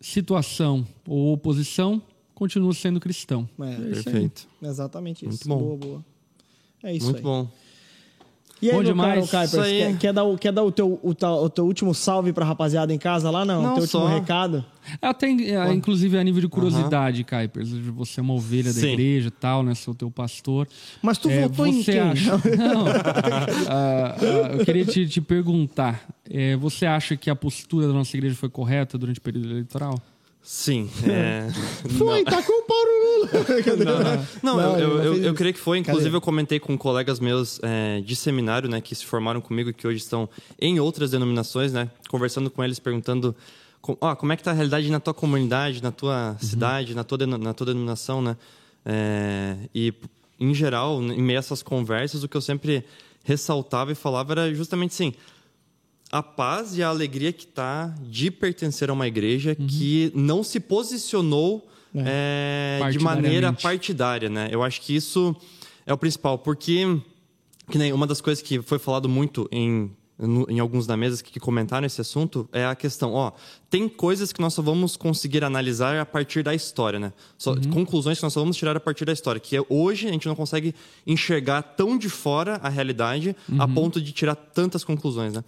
situação 0.00 0.86
ou 1.06 1.32
oposição, 1.32 2.00
continuo 2.34 2.72
sendo 2.72 3.00
cristão. 3.00 3.48
É, 3.60 3.76
Perfeito. 3.76 4.48
exatamente 4.62 5.26
isso. 5.26 5.48
Muito 5.48 5.48
bom. 5.48 5.58
Boa, 5.58 5.76
boa. 5.76 6.04
É 6.82 6.94
isso 6.94 7.06
Muito 7.06 7.16
aí. 7.16 7.22
bom. 7.22 7.50
E 8.60 8.68
aí, 8.70 8.72
Bom 8.76 8.82
meu 8.82 8.90
demais. 8.92 9.30
caro 9.30 9.44
Isso 9.46 9.56
Kuipers, 9.56 9.72
aí. 9.72 9.78
quer, 9.92 9.98
quer 9.98 10.12
dar, 10.12 10.24
o, 10.24 10.36
quer 10.36 10.52
dar 10.52 10.62
o, 10.64 10.72
teu, 10.72 10.98
o, 11.02 11.10
o 11.10 11.48
teu 11.48 11.64
último 11.64 11.94
salve 11.94 12.32
pra 12.32 12.44
rapaziada 12.44 12.92
em 12.92 12.98
casa 12.98 13.30
lá? 13.30 13.44
Não, 13.44 13.62
Não, 13.62 13.70
o 13.70 13.74
teu 13.74 13.82
último 13.84 14.02
só- 14.02 14.06
recado. 14.08 14.64
Até, 15.00 15.28
é, 15.28 15.72
inclusive, 15.72 16.18
a 16.18 16.24
nível 16.24 16.40
de 16.40 16.48
curiosidade, 16.48 17.22
Kuipers, 17.22 17.70
você 17.94 18.20
é 18.20 18.22
uma 18.22 18.32
ovelha 18.34 18.72
da 18.72 18.80
Sim. 18.80 18.88
igreja 18.92 19.28
e 19.28 19.30
tal, 19.30 19.62
né? 19.62 19.74
Sou 19.74 19.94
teu 19.94 20.10
pastor. 20.10 20.66
Mas 21.02 21.18
tu 21.18 21.28
É, 21.30 21.42
votou 21.42 21.66
em 21.66 21.82
quem? 21.82 22.00
acha- 22.00 22.32
Não. 22.56 22.86
Ah, 23.68 24.16
ah, 24.18 24.56
eu 24.58 24.64
queria 24.64 24.84
te, 24.84 25.06
te 25.06 25.20
perguntar: 25.20 26.02
é, 26.28 26.56
você 26.56 26.86
acha 26.86 27.16
que 27.16 27.28
a 27.30 27.36
postura 27.36 27.86
da 27.86 27.92
nossa 27.92 28.16
igreja 28.16 28.34
foi 28.34 28.48
correta 28.48 28.96
durante 28.98 29.18
o 29.18 29.22
período 29.22 29.50
eleitoral? 29.50 30.00
Sim. 30.48 30.88
É... 31.06 31.46
Foi, 31.98 32.24
tá 32.24 32.42
com 32.42 32.60
o 32.60 32.62
pau 32.62 32.78
no 32.82 33.04
Lula. 33.04 33.30
Não, 34.42 34.56
Não, 34.56 34.78
eu, 34.78 34.78
eu, 34.78 34.88
não 34.88 35.04
eu, 35.04 35.12
fez 35.12 35.24
eu 35.24 35.26
isso. 35.26 35.34
creio 35.34 35.54
que 35.54 35.60
foi. 35.60 35.78
Cadê? 35.82 35.90
Inclusive, 35.90 36.16
eu 36.16 36.20
comentei 36.22 36.58
com 36.58 36.78
colegas 36.78 37.20
meus 37.20 37.60
é, 37.62 38.00
de 38.00 38.16
seminário, 38.16 38.66
né, 38.66 38.80
que 38.80 38.94
se 38.94 39.04
formaram 39.04 39.42
comigo, 39.42 39.74
que 39.74 39.86
hoje 39.86 39.98
estão 39.98 40.26
em 40.58 40.80
outras 40.80 41.10
denominações, 41.10 41.74
né, 41.74 41.90
conversando 42.08 42.50
com 42.50 42.64
eles, 42.64 42.78
perguntando 42.78 43.36
ó, 44.00 44.14
como 44.14 44.32
é 44.32 44.36
que 44.36 44.42
tá 44.42 44.52
a 44.52 44.54
realidade 44.54 44.90
na 44.90 44.98
tua 44.98 45.12
comunidade, 45.12 45.82
na 45.82 45.92
tua 45.92 46.34
cidade, 46.40 46.94
na 46.94 47.04
tua, 47.04 47.26
na 47.26 47.52
tua 47.52 47.66
denominação, 47.66 48.22
né? 48.22 48.34
É, 48.86 49.54
e, 49.74 49.92
em 50.40 50.54
geral, 50.54 51.02
em 51.02 51.20
meio 51.20 51.38
a 51.38 51.40
essas 51.40 51.62
conversas, 51.62 52.24
o 52.24 52.28
que 52.28 52.36
eu 52.36 52.40
sempre 52.40 52.84
ressaltava 53.22 53.92
e 53.92 53.94
falava 53.94 54.32
era 54.32 54.54
justamente 54.54 54.92
assim, 54.92 55.12
a 56.10 56.22
paz 56.22 56.76
e 56.76 56.82
a 56.82 56.88
alegria 56.88 57.32
que 57.32 57.46
tá 57.46 57.94
de 58.02 58.30
pertencer 58.30 58.90
a 58.90 58.92
uma 58.92 59.06
igreja 59.06 59.54
que 59.54 60.10
não 60.14 60.42
se 60.42 60.58
posicionou 60.58 61.68
é, 61.94 62.80
de 62.90 62.98
maneira 62.98 63.52
partidária, 63.52 64.28
né? 64.28 64.48
Eu 64.50 64.62
acho 64.62 64.80
que 64.80 64.94
isso 64.94 65.34
é 65.86 65.92
o 65.92 65.98
principal, 65.98 66.38
porque 66.38 67.00
que 67.70 67.78
nem 67.78 67.92
uma 67.92 68.06
das 68.06 68.20
coisas 68.20 68.42
que 68.42 68.62
foi 68.62 68.78
falado 68.78 69.08
muito 69.08 69.48
em 69.52 69.90
em 70.48 70.58
alguns 70.58 70.86
da 70.86 70.96
mesa 70.96 71.22
que 71.22 71.38
comentaram 71.38 71.86
esse 71.86 72.00
assunto 72.00 72.48
é 72.52 72.66
a 72.66 72.74
questão, 72.74 73.12
ó, 73.12 73.30
tem 73.70 73.88
coisas 73.88 74.32
que 74.32 74.40
nós 74.40 74.52
só 74.54 74.60
vamos 74.62 74.96
conseguir 74.96 75.44
analisar 75.44 75.96
a 76.00 76.04
partir 76.04 76.42
da 76.42 76.54
história, 76.54 76.98
né? 76.98 77.12
Só, 77.36 77.54
Conclusões 77.70 78.18
que 78.18 78.24
nós 78.24 78.32
só 78.32 78.40
vamos 78.40 78.56
tirar 78.56 78.76
a 78.76 78.80
partir 78.80 79.04
da 79.04 79.12
história, 79.12 79.40
que 79.40 79.56
é, 79.56 79.60
hoje 79.68 80.08
a 80.08 80.10
gente 80.12 80.26
não 80.26 80.34
consegue 80.34 80.74
enxergar 81.06 81.62
tão 81.62 81.96
de 81.96 82.08
fora 82.08 82.56
a 82.62 82.68
realidade 82.68 83.36
a 83.58 83.68
ponto 83.68 84.00
de 84.00 84.10
tirar 84.12 84.34
tantas 84.34 84.82
conclusões, 84.82 85.32
né? 85.34 85.44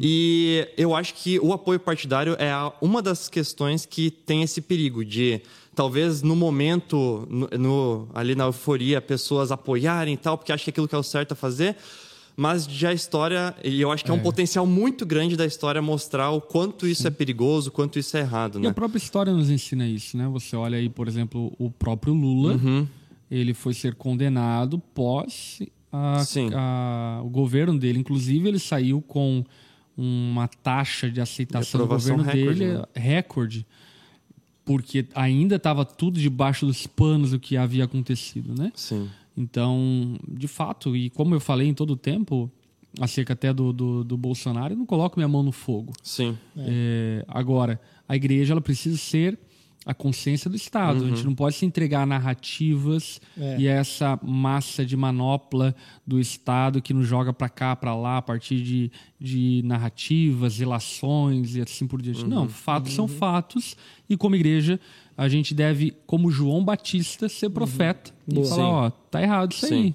E 0.00 0.68
eu 0.76 0.94
acho 0.94 1.14
que 1.14 1.38
o 1.40 1.52
apoio 1.52 1.78
partidário 1.80 2.34
é 2.38 2.50
uma 2.80 3.02
das 3.02 3.28
questões 3.28 3.84
que 3.84 4.10
tem 4.10 4.42
esse 4.42 4.60
perigo 4.60 5.04
de 5.04 5.42
talvez 5.74 6.22
no 6.22 6.36
momento, 6.36 7.26
no, 7.28 7.48
no- 7.58 8.08
ali 8.14 8.34
na 8.34 8.44
euforia, 8.44 9.00
pessoas 9.02 9.50
apoiarem 9.50 10.14
e 10.14 10.16
tal, 10.16 10.38
porque 10.38 10.52
acham 10.52 10.64
que 10.64 10.70
aquilo 10.70 10.86
que 10.86 10.94
é 10.94 10.98
o 10.98 11.02
certo 11.02 11.32
a 11.32 11.34
fazer. 11.34 11.76
Mas 12.36 12.64
já 12.66 12.88
a 12.88 12.92
história, 12.92 13.54
e 13.62 13.80
eu 13.80 13.92
acho 13.92 14.04
que 14.04 14.10
é, 14.10 14.14
um 14.14 14.18
potencial 14.18 14.66
muito 14.66 15.06
grande 15.06 15.36
da 15.36 15.46
história 15.46 15.80
mostrar 15.80 16.30
o 16.30 16.40
quanto 16.40 16.84
isso 16.86 17.06
é 17.06 17.10
perigoso, 17.10 17.68
o 17.68 17.72
quanto 17.72 17.96
isso 17.98 18.16
é 18.16 18.20
errado, 18.20 18.56
E 18.58 18.66
a 18.66 18.70
né? 18.70 18.72
própria 18.72 18.98
história 18.98 19.32
nos 19.32 19.50
ensina 19.50 19.86
isso, 19.86 20.16
né? 20.16 20.26
Você 20.28 20.56
olha 20.56 20.76
aí, 20.76 20.88
por 20.88 21.06
exemplo, 21.06 21.52
o 21.58 21.70
próprio 21.70 22.12
Lula, 22.12 22.54
Uhum. 22.54 22.86
ele 23.30 23.54
foi 23.54 23.72
ser 23.72 23.94
condenado 23.94 24.80
pós 24.92 25.60
a- 25.92 26.24
Sim. 26.24 26.50
a- 26.52 27.20
o 27.24 27.28
governo 27.28 27.78
dele. 27.78 28.00
Inclusive, 28.00 28.48
ele 28.48 28.58
saiu 28.58 29.00
com 29.00 29.44
uma 29.96 30.48
taxa 30.48 31.08
de 31.08 31.20
aceitação 31.20 31.82
do 31.82 31.86
governo 31.86 32.24
recorde, 32.24 32.58
dele 32.58 32.78
né? 32.78 32.84
recorde, 32.96 33.64
porque 34.64 35.06
ainda 35.14 35.54
estava 35.54 35.84
tudo 35.84 36.18
debaixo 36.18 36.66
dos 36.66 36.84
panos 36.84 37.30
do 37.30 37.38
que 37.38 37.56
havia 37.56 37.84
acontecido, 37.84 38.60
né? 38.60 38.72
Sim. 38.74 39.08
Então, 39.36 40.16
de 40.28 40.46
fato, 40.46 40.96
e 40.96 41.10
como 41.10 41.34
eu 41.34 41.40
falei 41.40 41.68
em 41.68 41.74
todo 41.74 41.94
o 41.94 41.96
tempo, 41.96 42.50
acerca 43.00 43.32
até 43.32 43.52
do, 43.52 43.72
do, 43.72 44.04
do 44.04 44.16
Bolsonaro, 44.16 44.74
eu 44.74 44.78
não 44.78 44.86
coloco 44.86 45.18
minha 45.18 45.28
mão 45.28 45.42
no 45.42 45.52
fogo. 45.52 45.92
Sim. 46.02 46.38
É, 46.56 47.24
agora, 47.28 47.80
a 48.08 48.14
igreja 48.14 48.52
ela 48.54 48.60
precisa 48.60 48.96
ser 48.96 49.38
a 49.86 49.92
consciência 49.92 50.48
do 50.48 50.56
Estado. 50.56 51.04
A 51.04 51.08
gente 51.08 51.24
não 51.24 51.34
pode 51.34 51.56
se 51.56 51.66
entregar 51.66 52.02
a 52.02 52.06
narrativas 52.06 53.20
É. 53.38 53.56
e 53.58 53.68
a 53.68 53.72
essa 53.72 54.18
massa 54.22 54.84
de 54.84 54.96
manopla 54.96 55.74
do 56.06 56.18
Estado 56.18 56.80
que 56.80 56.94
nos 56.94 57.06
joga 57.06 57.32
para 57.32 57.48
cá, 57.48 57.76
para 57.76 57.94
lá, 57.94 58.18
a 58.18 58.22
partir 58.22 58.62
de, 58.62 58.90
de 59.20 59.62
narrativas, 59.64 60.58
relações 60.58 61.56
e 61.56 61.60
assim 61.60 61.86
por 61.86 62.00
diante. 62.00 62.24
Não, 62.24 62.48
fatos 62.48 62.92
são 62.94 63.06
fatos 63.08 63.76
e 64.08 64.16
como 64.16 64.34
igreja 64.36 64.78
a 65.16 65.28
gente 65.28 65.54
deve, 65.54 65.92
como 66.06 66.30
João 66.30 66.64
Batista, 66.64 67.28
ser 67.28 67.48
profeta 67.50 68.10
e 68.26 68.34
Boa. 68.34 68.46
falar, 68.46 68.56
Sim. 68.56 68.70
ó, 68.72 68.90
tá 68.90 69.22
errado 69.22 69.52
isso 69.52 69.66
Sim. 69.66 69.74
aí. 69.74 69.94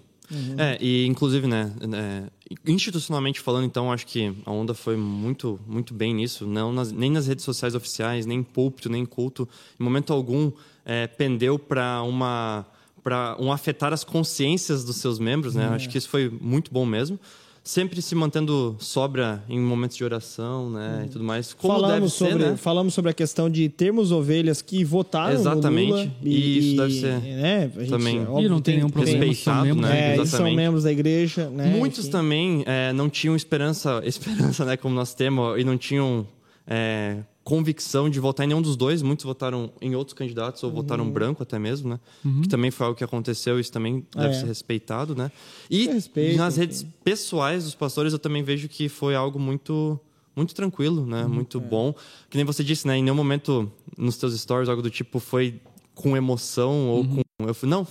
É, 0.58 0.78
e 0.80 1.06
inclusive, 1.08 1.48
né, 1.48 1.74
é, 1.92 2.24
institucionalmente 2.66 3.40
falando, 3.40 3.66
então, 3.66 3.92
acho 3.92 4.08
que 4.08 4.34
a 4.46 4.52
Onda 4.52 4.74
foi 4.74 4.96
muito, 4.98 5.60
muito 5.68 5.94
bem 5.94 6.14
nisso. 6.14 6.48
Não 6.48 6.72
nas- 6.74 6.92
nem 6.92 7.12
nas 7.12 7.28
redes 7.28 7.46
sociais 7.46 7.76
oficiais, 7.76 8.26
nem 8.26 8.40
em 8.40 8.44
púlpito, 8.44 8.90
nem 8.90 9.04
em 9.04 9.06
culto. 9.06 9.48
Em 9.80 9.84
momento 9.84 10.12
algum, 10.14 10.52
é, 10.86 11.08
pendeu 11.08 11.58
para 11.60 12.02
uma 12.04 12.66
para 13.02 13.38
um 13.40 13.50
afetar 13.50 13.94
as 13.94 14.04
consciências 14.04 14.84
dos 14.84 14.98
seus 14.98 15.20
membros, 15.20 15.56
né? 15.56 15.68
Acho 15.70 15.88
que 15.90 15.98
isso 15.98 16.10
foi 16.10 16.28
muito 16.30 16.70
bom 16.72 16.86
mesmo. 16.86 17.18
Sempre 17.70 18.02
se 18.02 18.16
mantendo 18.16 18.76
sobra 18.80 19.44
em 19.48 19.60
momentos 19.60 19.96
de 19.96 20.04
oração, 20.04 20.72
né, 20.72 21.04
e 21.06 21.10
tudo 21.10 21.24
mais. 21.24 21.54
Como 21.54 21.72
falamos 21.72 22.00
deve 22.00 22.10
sobre, 22.10 22.44
ser, 22.44 22.50
né? 22.50 22.58
falamos 22.58 22.94
sobre 22.96 23.12
a 23.12 23.14
questão 23.14 23.48
de 23.48 23.70
termos 23.70 24.12
ovelhas 24.12 24.60
que 24.60 24.84
votaram 24.84 25.36
Exatamente. 25.36 25.92
no 25.92 25.98
Lula. 25.98 26.12
E 26.24 26.58
isso 26.58 26.78
deve 26.78 26.94
ser 26.94 27.22
né, 27.22 27.72
a 27.76 27.80
gente, 27.80 27.90
também 27.92 28.22
óbvio, 28.22 28.48
E 28.48 28.50
não 28.50 28.60
tem 28.60 28.78
nenhum 28.78 28.90
problema, 28.90 29.24
respeitado, 29.24 29.68
são 29.68 29.76
membros 29.76 29.88
né? 29.88 30.00
É, 30.00 30.16
eles 30.16 30.16
são 30.16 30.24
Exatamente. 30.40 30.56
membros 30.56 30.84
da 30.84 30.92
igreja, 30.92 31.50
né? 31.52 31.66
Muitos 31.68 32.00
enfim. 32.00 32.12
também 32.12 32.64
é, 32.66 32.92
não 32.92 33.08
tinham 33.08 33.36
esperança, 33.36 34.02
esperança, 34.04 34.66
né, 34.66 34.76
como 34.76 34.96
nós 34.96 35.14
temos, 35.14 35.60
e 35.60 35.64
não 35.64 35.78
tinham 35.78 36.26
é, 36.66 37.18
convicção 37.44 38.10
de 38.10 38.20
votar 38.20 38.46
em 38.46 38.50
nenhum 38.50 38.62
dos 38.62 38.76
dois. 38.76 39.02
Muitos 39.02 39.26
votaram 39.26 39.72
em 39.82 39.96
outros 39.96 40.14
candidatos 40.14 40.62
ou 40.64 40.70
Uhum. 40.70 40.76
votaram 40.76 41.10
branco 41.10 41.42
até 41.44 41.58
mesmo, 41.58 41.90
né? 41.90 42.00
Que 42.42 42.48
também 42.48 42.70
foi 42.72 42.86
algo 42.86 42.98
que 42.98 43.04
aconteceu, 43.04 43.60
isso 43.60 43.72
também 43.72 44.06
deve 44.16 44.36
É. 44.36 44.40
ser 44.40 44.46
respeitado, 44.46 45.16
né? 45.16 45.32
E 45.70 45.88
Respeito, 45.88 46.38
nas 46.38 46.58
redes 46.58 46.86
pessoais 47.04 47.64
dos 47.64 47.74
pastores 47.76 48.14
eu 48.14 48.20
também 48.20 48.44
vejo 48.44 48.68
que 48.70 48.88
foi 48.90 49.16
algo 49.16 49.40
muito 49.40 50.00
muito 50.36 50.56
tranquilo, 50.56 51.06
né? 51.06 51.24
Uhum. 51.24 51.30
Muito 51.30 51.60
bom. 51.60 51.94
Que 52.30 52.38
nem 52.38 52.46
você 52.46 52.64
disse, 52.64 52.88
né? 52.88 52.96
Em 52.98 53.04
nenhum 53.04 53.16
momento 53.16 53.70
nos 53.98 54.16
teus 54.16 54.40
stories 54.40 54.70
algo 54.70 54.82
do 54.82 54.90
tipo 54.90 55.20
foi 55.20 55.60
com 55.94 56.16
emoção 56.16 56.88
ou 56.88 57.00
Uhum. 57.02 57.16
com 57.18 57.22
eu 57.48 57.54
fui, 57.54 57.68
não, 57.70 57.88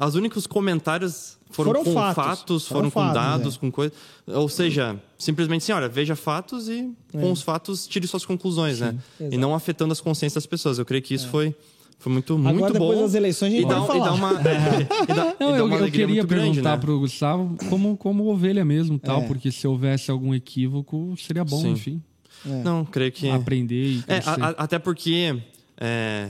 os 0.00 0.14
únicos 0.14 0.46
comentários 0.46 1.38
foram, 1.50 1.70
Foram 1.72 1.84
com 1.84 1.92
fatos. 1.94 2.14
fatos, 2.24 2.68
Foram 2.68 2.90
foram, 2.90 3.08
com 3.08 3.14
fatos, 3.14 3.14
dados, 3.38 3.56
é. 3.56 3.58
com 3.58 3.70
coisas. 3.70 3.96
Ou 4.26 4.48
seja, 4.48 5.00
simplesmente 5.18 5.62
assim, 5.62 5.72
olha, 5.72 5.88
veja 5.88 6.14
fatos 6.16 6.68
e 6.68 6.92
com 7.12 7.32
os 7.32 7.42
fatos 7.42 7.86
tire 7.86 8.06
suas 8.06 8.24
conclusões, 8.26 8.80
né? 8.80 8.96
E 9.18 9.36
não 9.38 9.54
afetando 9.54 9.92
as 9.92 10.00
consciências 10.00 10.42
das 10.42 10.46
pessoas. 10.46 10.78
Eu 10.78 10.84
creio 10.84 11.02
que 11.02 11.14
isso 11.14 11.28
foi, 11.28 11.54
foi 11.98 12.12
muito, 12.12 12.36
muito 12.36 12.56
Agora, 12.56 12.72
bom. 12.78 12.86
depois 12.90 13.00
das 13.00 13.14
eleições, 13.14 13.48
a 13.52 13.56
gente 13.56 13.64
e 13.64 13.68
dá, 13.68 13.80
pode 13.80 13.96
e 13.98 14.00
dá 14.00 14.12
falar. 14.14 14.32
uma, 14.32 14.40
e 14.40 14.44
dá, 14.44 15.24
Não, 15.40 15.48
e 15.48 15.52
dá 15.52 15.58
eu, 15.58 15.64
uma 15.64 15.74
eu 15.76 15.80
alegria 15.80 16.06
queria 16.06 16.26
perguntar 16.26 16.76
né? 16.76 16.76
pro 16.76 16.98
Gustavo 16.98 17.56
como, 17.70 17.96
como 17.96 18.26
ovelha 18.30 18.64
mesmo, 18.64 18.98
tal, 18.98 19.22
É. 19.22 19.26
porque 19.26 19.50
se 19.50 19.66
houvesse 19.66 20.10
algum 20.10 20.34
equívoco, 20.34 21.14
seria 21.16 21.44
bom, 21.44 21.60
Sim. 21.62 21.70
enfim, 21.72 22.02
Não, 22.44 22.84
creio 22.84 23.10
que... 23.10 23.28
aprender 23.30 23.74
e 23.84 24.04
É, 24.06 24.18
a- 24.18 24.48
a- 24.50 24.64
até 24.64 24.78
porque 24.78 25.40
é, 25.80 26.28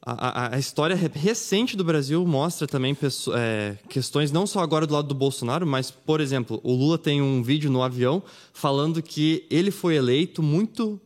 a, 0.00 0.54
a- 0.54 0.58
história 0.58 0.94
re- 0.96 1.10
recente 1.14 1.76
do 1.76 1.84
Brasil 1.84 2.24
mostra 2.26 2.66
também 2.66 2.96
é, 3.34 3.76
questões, 3.88 4.30
não 4.32 4.46
só 4.46 4.60
agora 4.60 4.86
do 4.86 4.94
lado 4.94 5.08
do 5.08 5.14
Bolsonaro, 5.14 5.66
mas, 5.66 5.90
por 5.90 6.20
exemplo, 6.20 6.60
o 6.62 6.72
Lula 6.72 6.96
tem 6.98 7.20
um 7.20 7.42
vídeo 7.42 7.70
no 7.70 7.82
avião 7.82 8.22
falando 8.52 9.02
que 9.02 9.46
ele 9.50 9.70
foi 9.70 9.96
eleito 9.96 10.42
muito 10.42 11.00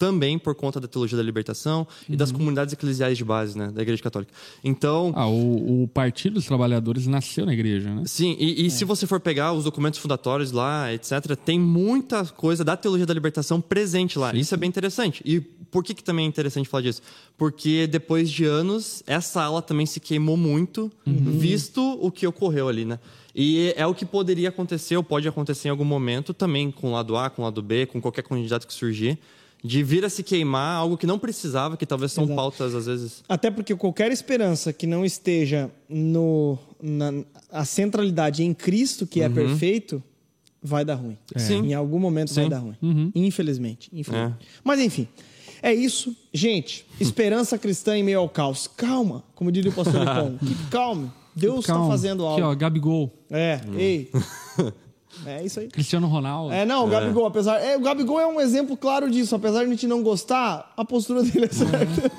também 0.00 0.38
por 0.38 0.54
conta 0.54 0.80
da 0.80 0.88
teologia 0.88 1.14
da 1.16 1.22
libertação 1.22 1.86
e 2.08 2.12
Uhum. 2.12 2.16
das 2.16 2.32
comunidades 2.32 2.72
eclesiais 2.72 3.18
de 3.18 3.24
base, 3.24 3.56
né, 3.56 3.70
da 3.70 3.82
Igreja 3.82 4.02
Católica. 4.02 4.32
Então, 4.64 5.12
Ah, 5.14 5.28
o, 5.28 5.82
o 5.82 5.88
Partido 5.88 6.34
dos 6.34 6.46
Trabalhadores 6.46 7.06
nasceu 7.06 7.44
na 7.44 7.52
igreja, 7.52 7.94
né? 7.94 8.02
Sim, 8.06 8.34
e, 8.40 8.64
e 8.66 8.70
se 8.70 8.82
você 8.86 9.06
for 9.06 9.20
pegar 9.20 9.52
os 9.52 9.64
documentos 9.64 10.00
fundatórios 10.00 10.52
lá, 10.52 10.90
etc., 10.92 11.36
tem 11.36 11.60
muita 11.60 12.24
coisa 12.24 12.64
da 12.64 12.76
teologia 12.78 13.04
da 13.04 13.12
libertação 13.12 13.60
presente 13.60 14.18
lá. 14.18 14.34
Isso 14.34 14.54
é 14.54 14.56
bem 14.56 14.68
interessante. 14.70 15.22
E 15.26 15.38
por 15.38 15.84
que, 15.84 15.92
que 15.92 16.02
também 16.02 16.24
é 16.24 16.28
interessante 16.28 16.66
falar 16.66 16.82
disso? 16.82 17.02
Porque 17.36 17.86
depois 17.86 18.30
de 18.30 18.46
anos, 18.46 19.02
essa 19.06 19.42
ala 19.42 19.60
também 19.60 19.84
se 19.84 20.00
queimou 20.00 20.36
muito, 20.38 20.90
visto 21.06 21.80
o 22.00 22.10
que 22.10 22.26
ocorreu 22.26 22.68
ali, 22.68 22.86
né? 22.86 22.98
E 23.34 23.72
é 23.76 23.86
o 23.86 23.94
que 23.94 24.04
poderia 24.06 24.48
acontecer, 24.48 24.96
ou 24.96 25.04
pode 25.04 25.28
acontecer 25.28 25.68
em 25.68 25.70
algum 25.70 25.84
momento, 25.84 26.32
também 26.34 26.70
com 26.70 26.88
o 26.88 26.92
lado 26.92 27.16
A, 27.16 27.28
com 27.30 27.42
o 27.42 27.44
lado 27.44 27.62
B, 27.62 27.86
com 27.86 28.00
qualquer 28.00 28.22
candidato 28.22 28.66
que 28.66 28.72
surgir, 28.74 29.18
de 29.62 29.82
vir 29.82 30.04
a 30.04 30.08
se 30.10 30.22
queimar 30.22 30.76
algo 30.76 30.96
que 30.96 31.06
não 31.06 31.18
precisava, 31.18 31.76
que 31.76 31.84
talvez 31.86 32.12
são 32.12 32.24
Exato. 32.24 32.36
pautas, 32.36 32.74
às 32.74 32.86
vezes. 32.86 33.22
Até 33.28 33.50
porque 33.50 33.74
qualquer 33.76 34.10
esperança 34.10 34.72
que 34.72 34.86
não 34.86 35.04
esteja 35.04 35.70
no 35.88 36.58
na 36.82 37.12
a 37.52 37.64
centralidade 37.64 38.42
em 38.42 38.54
Cristo, 38.54 39.06
que 39.06 39.20
é 39.20 39.28
perfeito, 39.28 40.02
vai 40.62 40.84
dar 40.84 40.94
ruim. 40.94 41.18
Sim. 41.36 41.66
Em 41.68 41.74
algum 41.74 41.98
momento 41.98 42.32
vai 42.34 42.44
Sim. 42.44 42.50
dar 42.50 42.58
ruim. 42.58 42.76
Infelizmente, 43.14 43.90
infelizmente. 43.92 44.46
É. 44.46 44.46
Mas 44.64 44.80
enfim, 44.80 45.06
é 45.62 45.74
isso. 45.74 46.16
Gente, 46.32 46.86
esperança 47.00 47.58
cristã 47.58 47.96
em 47.96 48.02
meio 48.02 48.20
ao 48.20 48.28
caos. 48.28 48.66
Calma, 48.66 49.24
como 49.34 49.50
diria 49.52 49.70
o 49.70 49.74
pastor 49.74 49.94
Lipão. 50.00 50.38
Keep 50.38 50.70
calm. 50.70 51.06
Deus 51.36 51.60
está 51.60 51.74
Calma. 51.74 51.88
fazendo 51.90 52.24
algo. 52.26 52.42
Aqui, 52.42 52.42
ó, 52.42 52.54
Gabigol, 52.54 53.12
É, 53.30 53.60
ei. 53.76 54.10
É 55.26 55.44
isso 55.44 55.60
aí. 55.60 55.68
Cristiano 55.68 56.06
Ronaldo. 56.06 56.52
É, 56.54 56.64
não, 56.64 56.84
o 56.84 56.88
Gabigol, 56.88 57.26
apesar. 57.26 57.58
É, 57.58 57.76
o 57.76 57.80
Gabigol 57.80 58.20
é 58.20 58.26
um 58.26 58.40
exemplo 58.40 58.76
claro 58.76 59.10
disso. 59.10 59.34
Apesar 59.34 59.60
de 59.60 59.66
a 59.66 59.68
gente 59.68 59.86
não 59.86 60.02
gostar, 60.02 60.72
a 60.76 60.84
postura 60.84 61.22
dele 61.22 61.46
é 61.46 61.48
certa. 61.52 62.10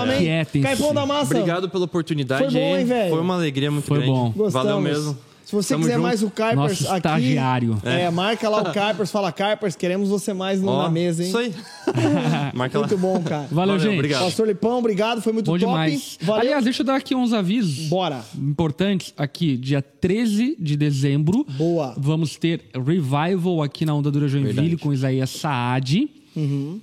Amém. 0.00 0.18
Quietem-se. 0.18 0.66
Caipão 0.66 0.94
da 0.94 1.06
massa. 1.06 1.34
Obrigado 1.34 1.68
pela 1.68 1.84
oportunidade. 1.84 2.44
Foi 2.44 2.52
bom, 2.52 2.74
aí. 2.74 2.80
hein, 2.80 2.84
velho? 2.86 3.10
Foi 3.10 3.20
uma 3.20 3.34
alegria 3.34 3.70
muito 3.70 3.84
Foi 3.86 3.98
grande. 3.98 4.12
bom. 4.12 4.30
Gostamos. 4.30 4.52
Valeu 4.52 4.80
mesmo. 4.80 5.16
Se 5.44 5.54
você 5.56 5.72
Tamo 5.72 5.84
quiser 5.84 5.94
junto. 5.94 6.02
mais 6.02 6.22
o 6.22 6.28
Carpers 6.30 6.56
Nosso 6.80 6.86
aqui. 6.88 6.96
estagiário. 6.98 7.78
É, 7.82 8.10
marca 8.10 8.50
lá 8.50 8.60
o 8.60 8.70
Carpers, 8.72 9.10
fala 9.10 9.32
Carpers, 9.32 9.74
queremos 9.74 10.10
você 10.10 10.34
mais 10.34 10.60
no- 10.60 10.68
Ó, 10.70 10.82
na 10.82 10.90
mesa, 10.90 11.22
hein? 11.22 11.28
Isso 11.30 11.38
aí. 11.38 11.54
Marca 12.54 12.78
lá. 12.78 12.86
Muito 12.86 12.98
bom, 13.00 13.20
cara. 13.22 13.42
Valeu, 13.50 13.74
Valeu, 13.74 13.78
gente. 13.78 13.94
obrigado. 13.94 14.24
Pastor 14.24 14.46
Lipão, 14.48 14.78
obrigado, 14.78 15.20
foi 15.22 15.32
muito 15.32 15.46
Bom 15.46 15.58
top. 15.58 15.64
demais. 15.66 16.18
Valeu. 16.22 16.40
Aliás, 16.42 16.64
deixa 16.64 16.82
eu 16.82 16.86
dar 16.86 16.96
aqui 16.96 17.14
uns 17.14 17.32
avisos 17.32 17.88
Bora. 17.88 18.24
importantes. 18.36 19.12
Aqui, 19.16 19.56
dia 19.56 19.82
13 19.82 20.56
de 20.58 20.76
dezembro. 20.76 21.44
Boa. 21.56 21.94
Vamos 21.98 22.36
ter 22.36 22.62
Revival 22.74 23.62
aqui 23.62 23.84
na 23.84 23.94
Onda 23.94 24.10
Dura 24.10 24.28
Joinville 24.28 24.54
Verdade. 24.54 24.76
com 24.78 24.92
Isaías 24.92 25.30
Saad. 25.30 26.08
Uhum. 26.36 26.80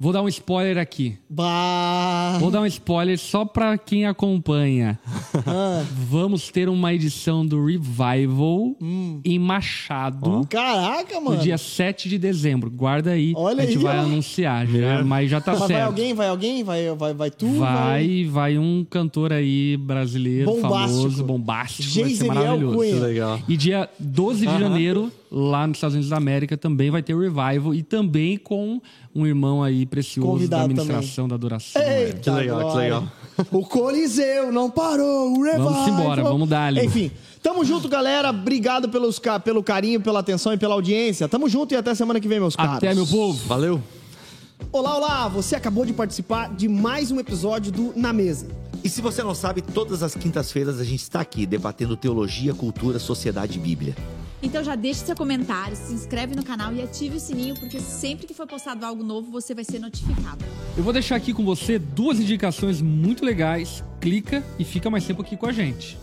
Vou 0.00 0.12
dar 0.12 0.22
um 0.22 0.28
spoiler 0.28 0.78
aqui. 0.78 1.18
Bah. 1.28 2.36
Vou 2.38 2.52
dar 2.52 2.60
um 2.60 2.66
spoiler 2.66 3.18
só 3.18 3.44
pra 3.44 3.76
quem 3.76 4.06
acompanha. 4.06 4.98
Ah, 5.46 5.84
Vamos 6.10 6.48
ter 6.50 6.68
uma 6.68 6.92
edição 6.92 7.44
do 7.46 7.64
Revival 7.64 8.74
Hum. 8.80 9.20
em 9.24 9.38
Machado. 9.38 10.46
caraca, 10.48 11.20
mano. 11.20 11.36
No 11.36 11.42
dia 11.42 11.56
7 11.58 12.08
de 12.08 12.18
dezembro. 12.18 12.70
Guarda 12.70 13.10
aí. 13.12 13.32
Olha 13.36 13.62
a 13.62 13.66
gente 13.66 13.78
aí, 13.78 13.82
vai 13.84 13.98
ó. 13.98 14.02
anunciar 14.02 14.66
já, 14.66 15.04
mas 15.04 15.30
já 15.30 15.40
tá 15.40 15.52
Mas 15.52 15.60
vai 15.60 15.68
certo. 15.68 15.86
alguém, 15.86 16.14
vai 16.14 16.28
alguém, 16.28 16.64
vai, 16.64 16.94
vai, 16.94 17.14
vai 17.14 17.30
tu? 17.30 17.46
Vai, 17.58 18.24
vai 18.30 18.58
um 18.58 18.84
cantor 18.88 19.32
aí 19.32 19.76
brasileiro 19.76 20.46
Bombástico. 20.50 20.98
famoso, 20.98 21.24
bombástico, 21.24 22.00
vai 22.00 22.10
ser 22.10 22.24
maravilhoso. 22.26 22.76
Cunha. 22.76 22.94
Legal. 23.00 23.40
E 23.48 23.56
dia 23.56 23.88
12 23.98 24.46
de 24.46 24.58
janeiro, 24.58 25.12
lá 25.30 25.66
nos 25.66 25.76
Estados 25.76 25.94
Unidos 25.94 26.10
da 26.10 26.16
América, 26.16 26.56
também 26.56 26.90
vai 26.90 27.02
ter 27.02 27.14
o 27.14 27.20
Revival 27.20 27.74
e 27.74 27.82
também 27.82 28.36
com 28.36 28.80
um 29.18 29.26
irmão 29.26 29.62
aí 29.62 29.84
precioso 29.84 30.30
Convidado 30.30 30.72
da 30.74 30.82
administração 30.82 31.26
da 31.28 31.34
adoração. 31.34 31.82
Eita, 31.82 32.18
Que 32.18 32.30
legal, 32.30 32.70
que 32.70 32.76
legal. 32.78 33.04
O 33.50 33.64
Coliseu 33.64 34.52
não 34.52 34.70
parou, 34.70 35.32
o 35.32 35.42
revival. 35.42 35.72
Vamos 35.72 35.88
embora, 35.88 36.22
vamos 36.22 36.48
dar-lhe. 36.48 36.84
Enfim, 36.84 37.10
tamo 37.42 37.64
junto, 37.64 37.88
galera. 37.88 38.30
Obrigado 38.30 38.88
pelos, 38.88 39.20
pelo 39.44 39.62
carinho, 39.62 40.00
pela 40.00 40.20
atenção 40.20 40.52
e 40.52 40.56
pela 40.56 40.74
audiência. 40.74 41.28
Tamo 41.28 41.48
junto 41.48 41.74
e 41.74 41.76
até 41.76 41.94
semana 41.94 42.20
que 42.20 42.28
vem, 42.28 42.40
meus 42.40 42.54
caros. 42.56 42.76
Até, 42.76 42.94
meu 42.94 43.06
povo! 43.06 43.38
Valeu. 43.46 43.80
Olá, 44.72 44.96
olá! 44.96 45.28
Você 45.28 45.56
acabou 45.56 45.84
de 45.84 45.92
participar 45.92 46.54
de 46.54 46.68
mais 46.68 47.10
um 47.10 47.18
episódio 47.18 47.70
do 47.72 47.92
Na 47.96 48.12
Mesa. 48.12 48.46
E 48.82 48.88
se 48.88 49.00
você 49.00 49.22
não 49.22 49.34
sabe, 49.34 49.60
todas 49.60 50.02
as 50.02 50.14
quintas-feiras 50.14 50.80
a 50.80 50.84
gente 50.84 51.02
está 51.02 51.20
aqui 51.20 51.46
debatendo 51.46 51.96
teologia, 51.96 52.54
cultura, 52.54 52.98
sociedade 52.98 53.58
e 53.58 53.60
Bíblia. 53.60 53.94
Então 54.40 54.62
já 54.62 54.76
deixe 54.76 55.04
seu 55.04 55.16
comentário, 55.16 55.76
se 55.76 55.92
inscreve 55.92 56.36
no 56.36 56.44
canal 56.44 56.72
e 56.72 56.80
ative 56.80 57.16
o 57.16 57.20
sininho, 57.20 57.58
porque 57.58 57.80
sempre 57.80 58.26
que 58.26 58.32
for 58.32 58.46
postado 58.46 58.86
algo 58.86 59.02
novo, 59.02 59.30
você 59.32 59.52
vai 59.52 59.64
ser 59.64 59.80
notificado. 59.80 60.44
Eu 60.76 60.84
vou 60.84 60.92
deixar 60.92 61.16
aqui 61.16 61.34
com 61.34 61.44
você 61.44 61.78
duas 61.78 62.20
indicações 62.20 62.80
muito 62.80 63.24
legais. 63.24 63.82
Clica 64.00 64.44
e 64.58 64.64
fica 64.64 64.88
mais 64.88 65.04
tempo 65.04 65.22
aqui 65.22 65.36
com 65.36 65.46
a 65.46 65.52
gente. 65.52 65.98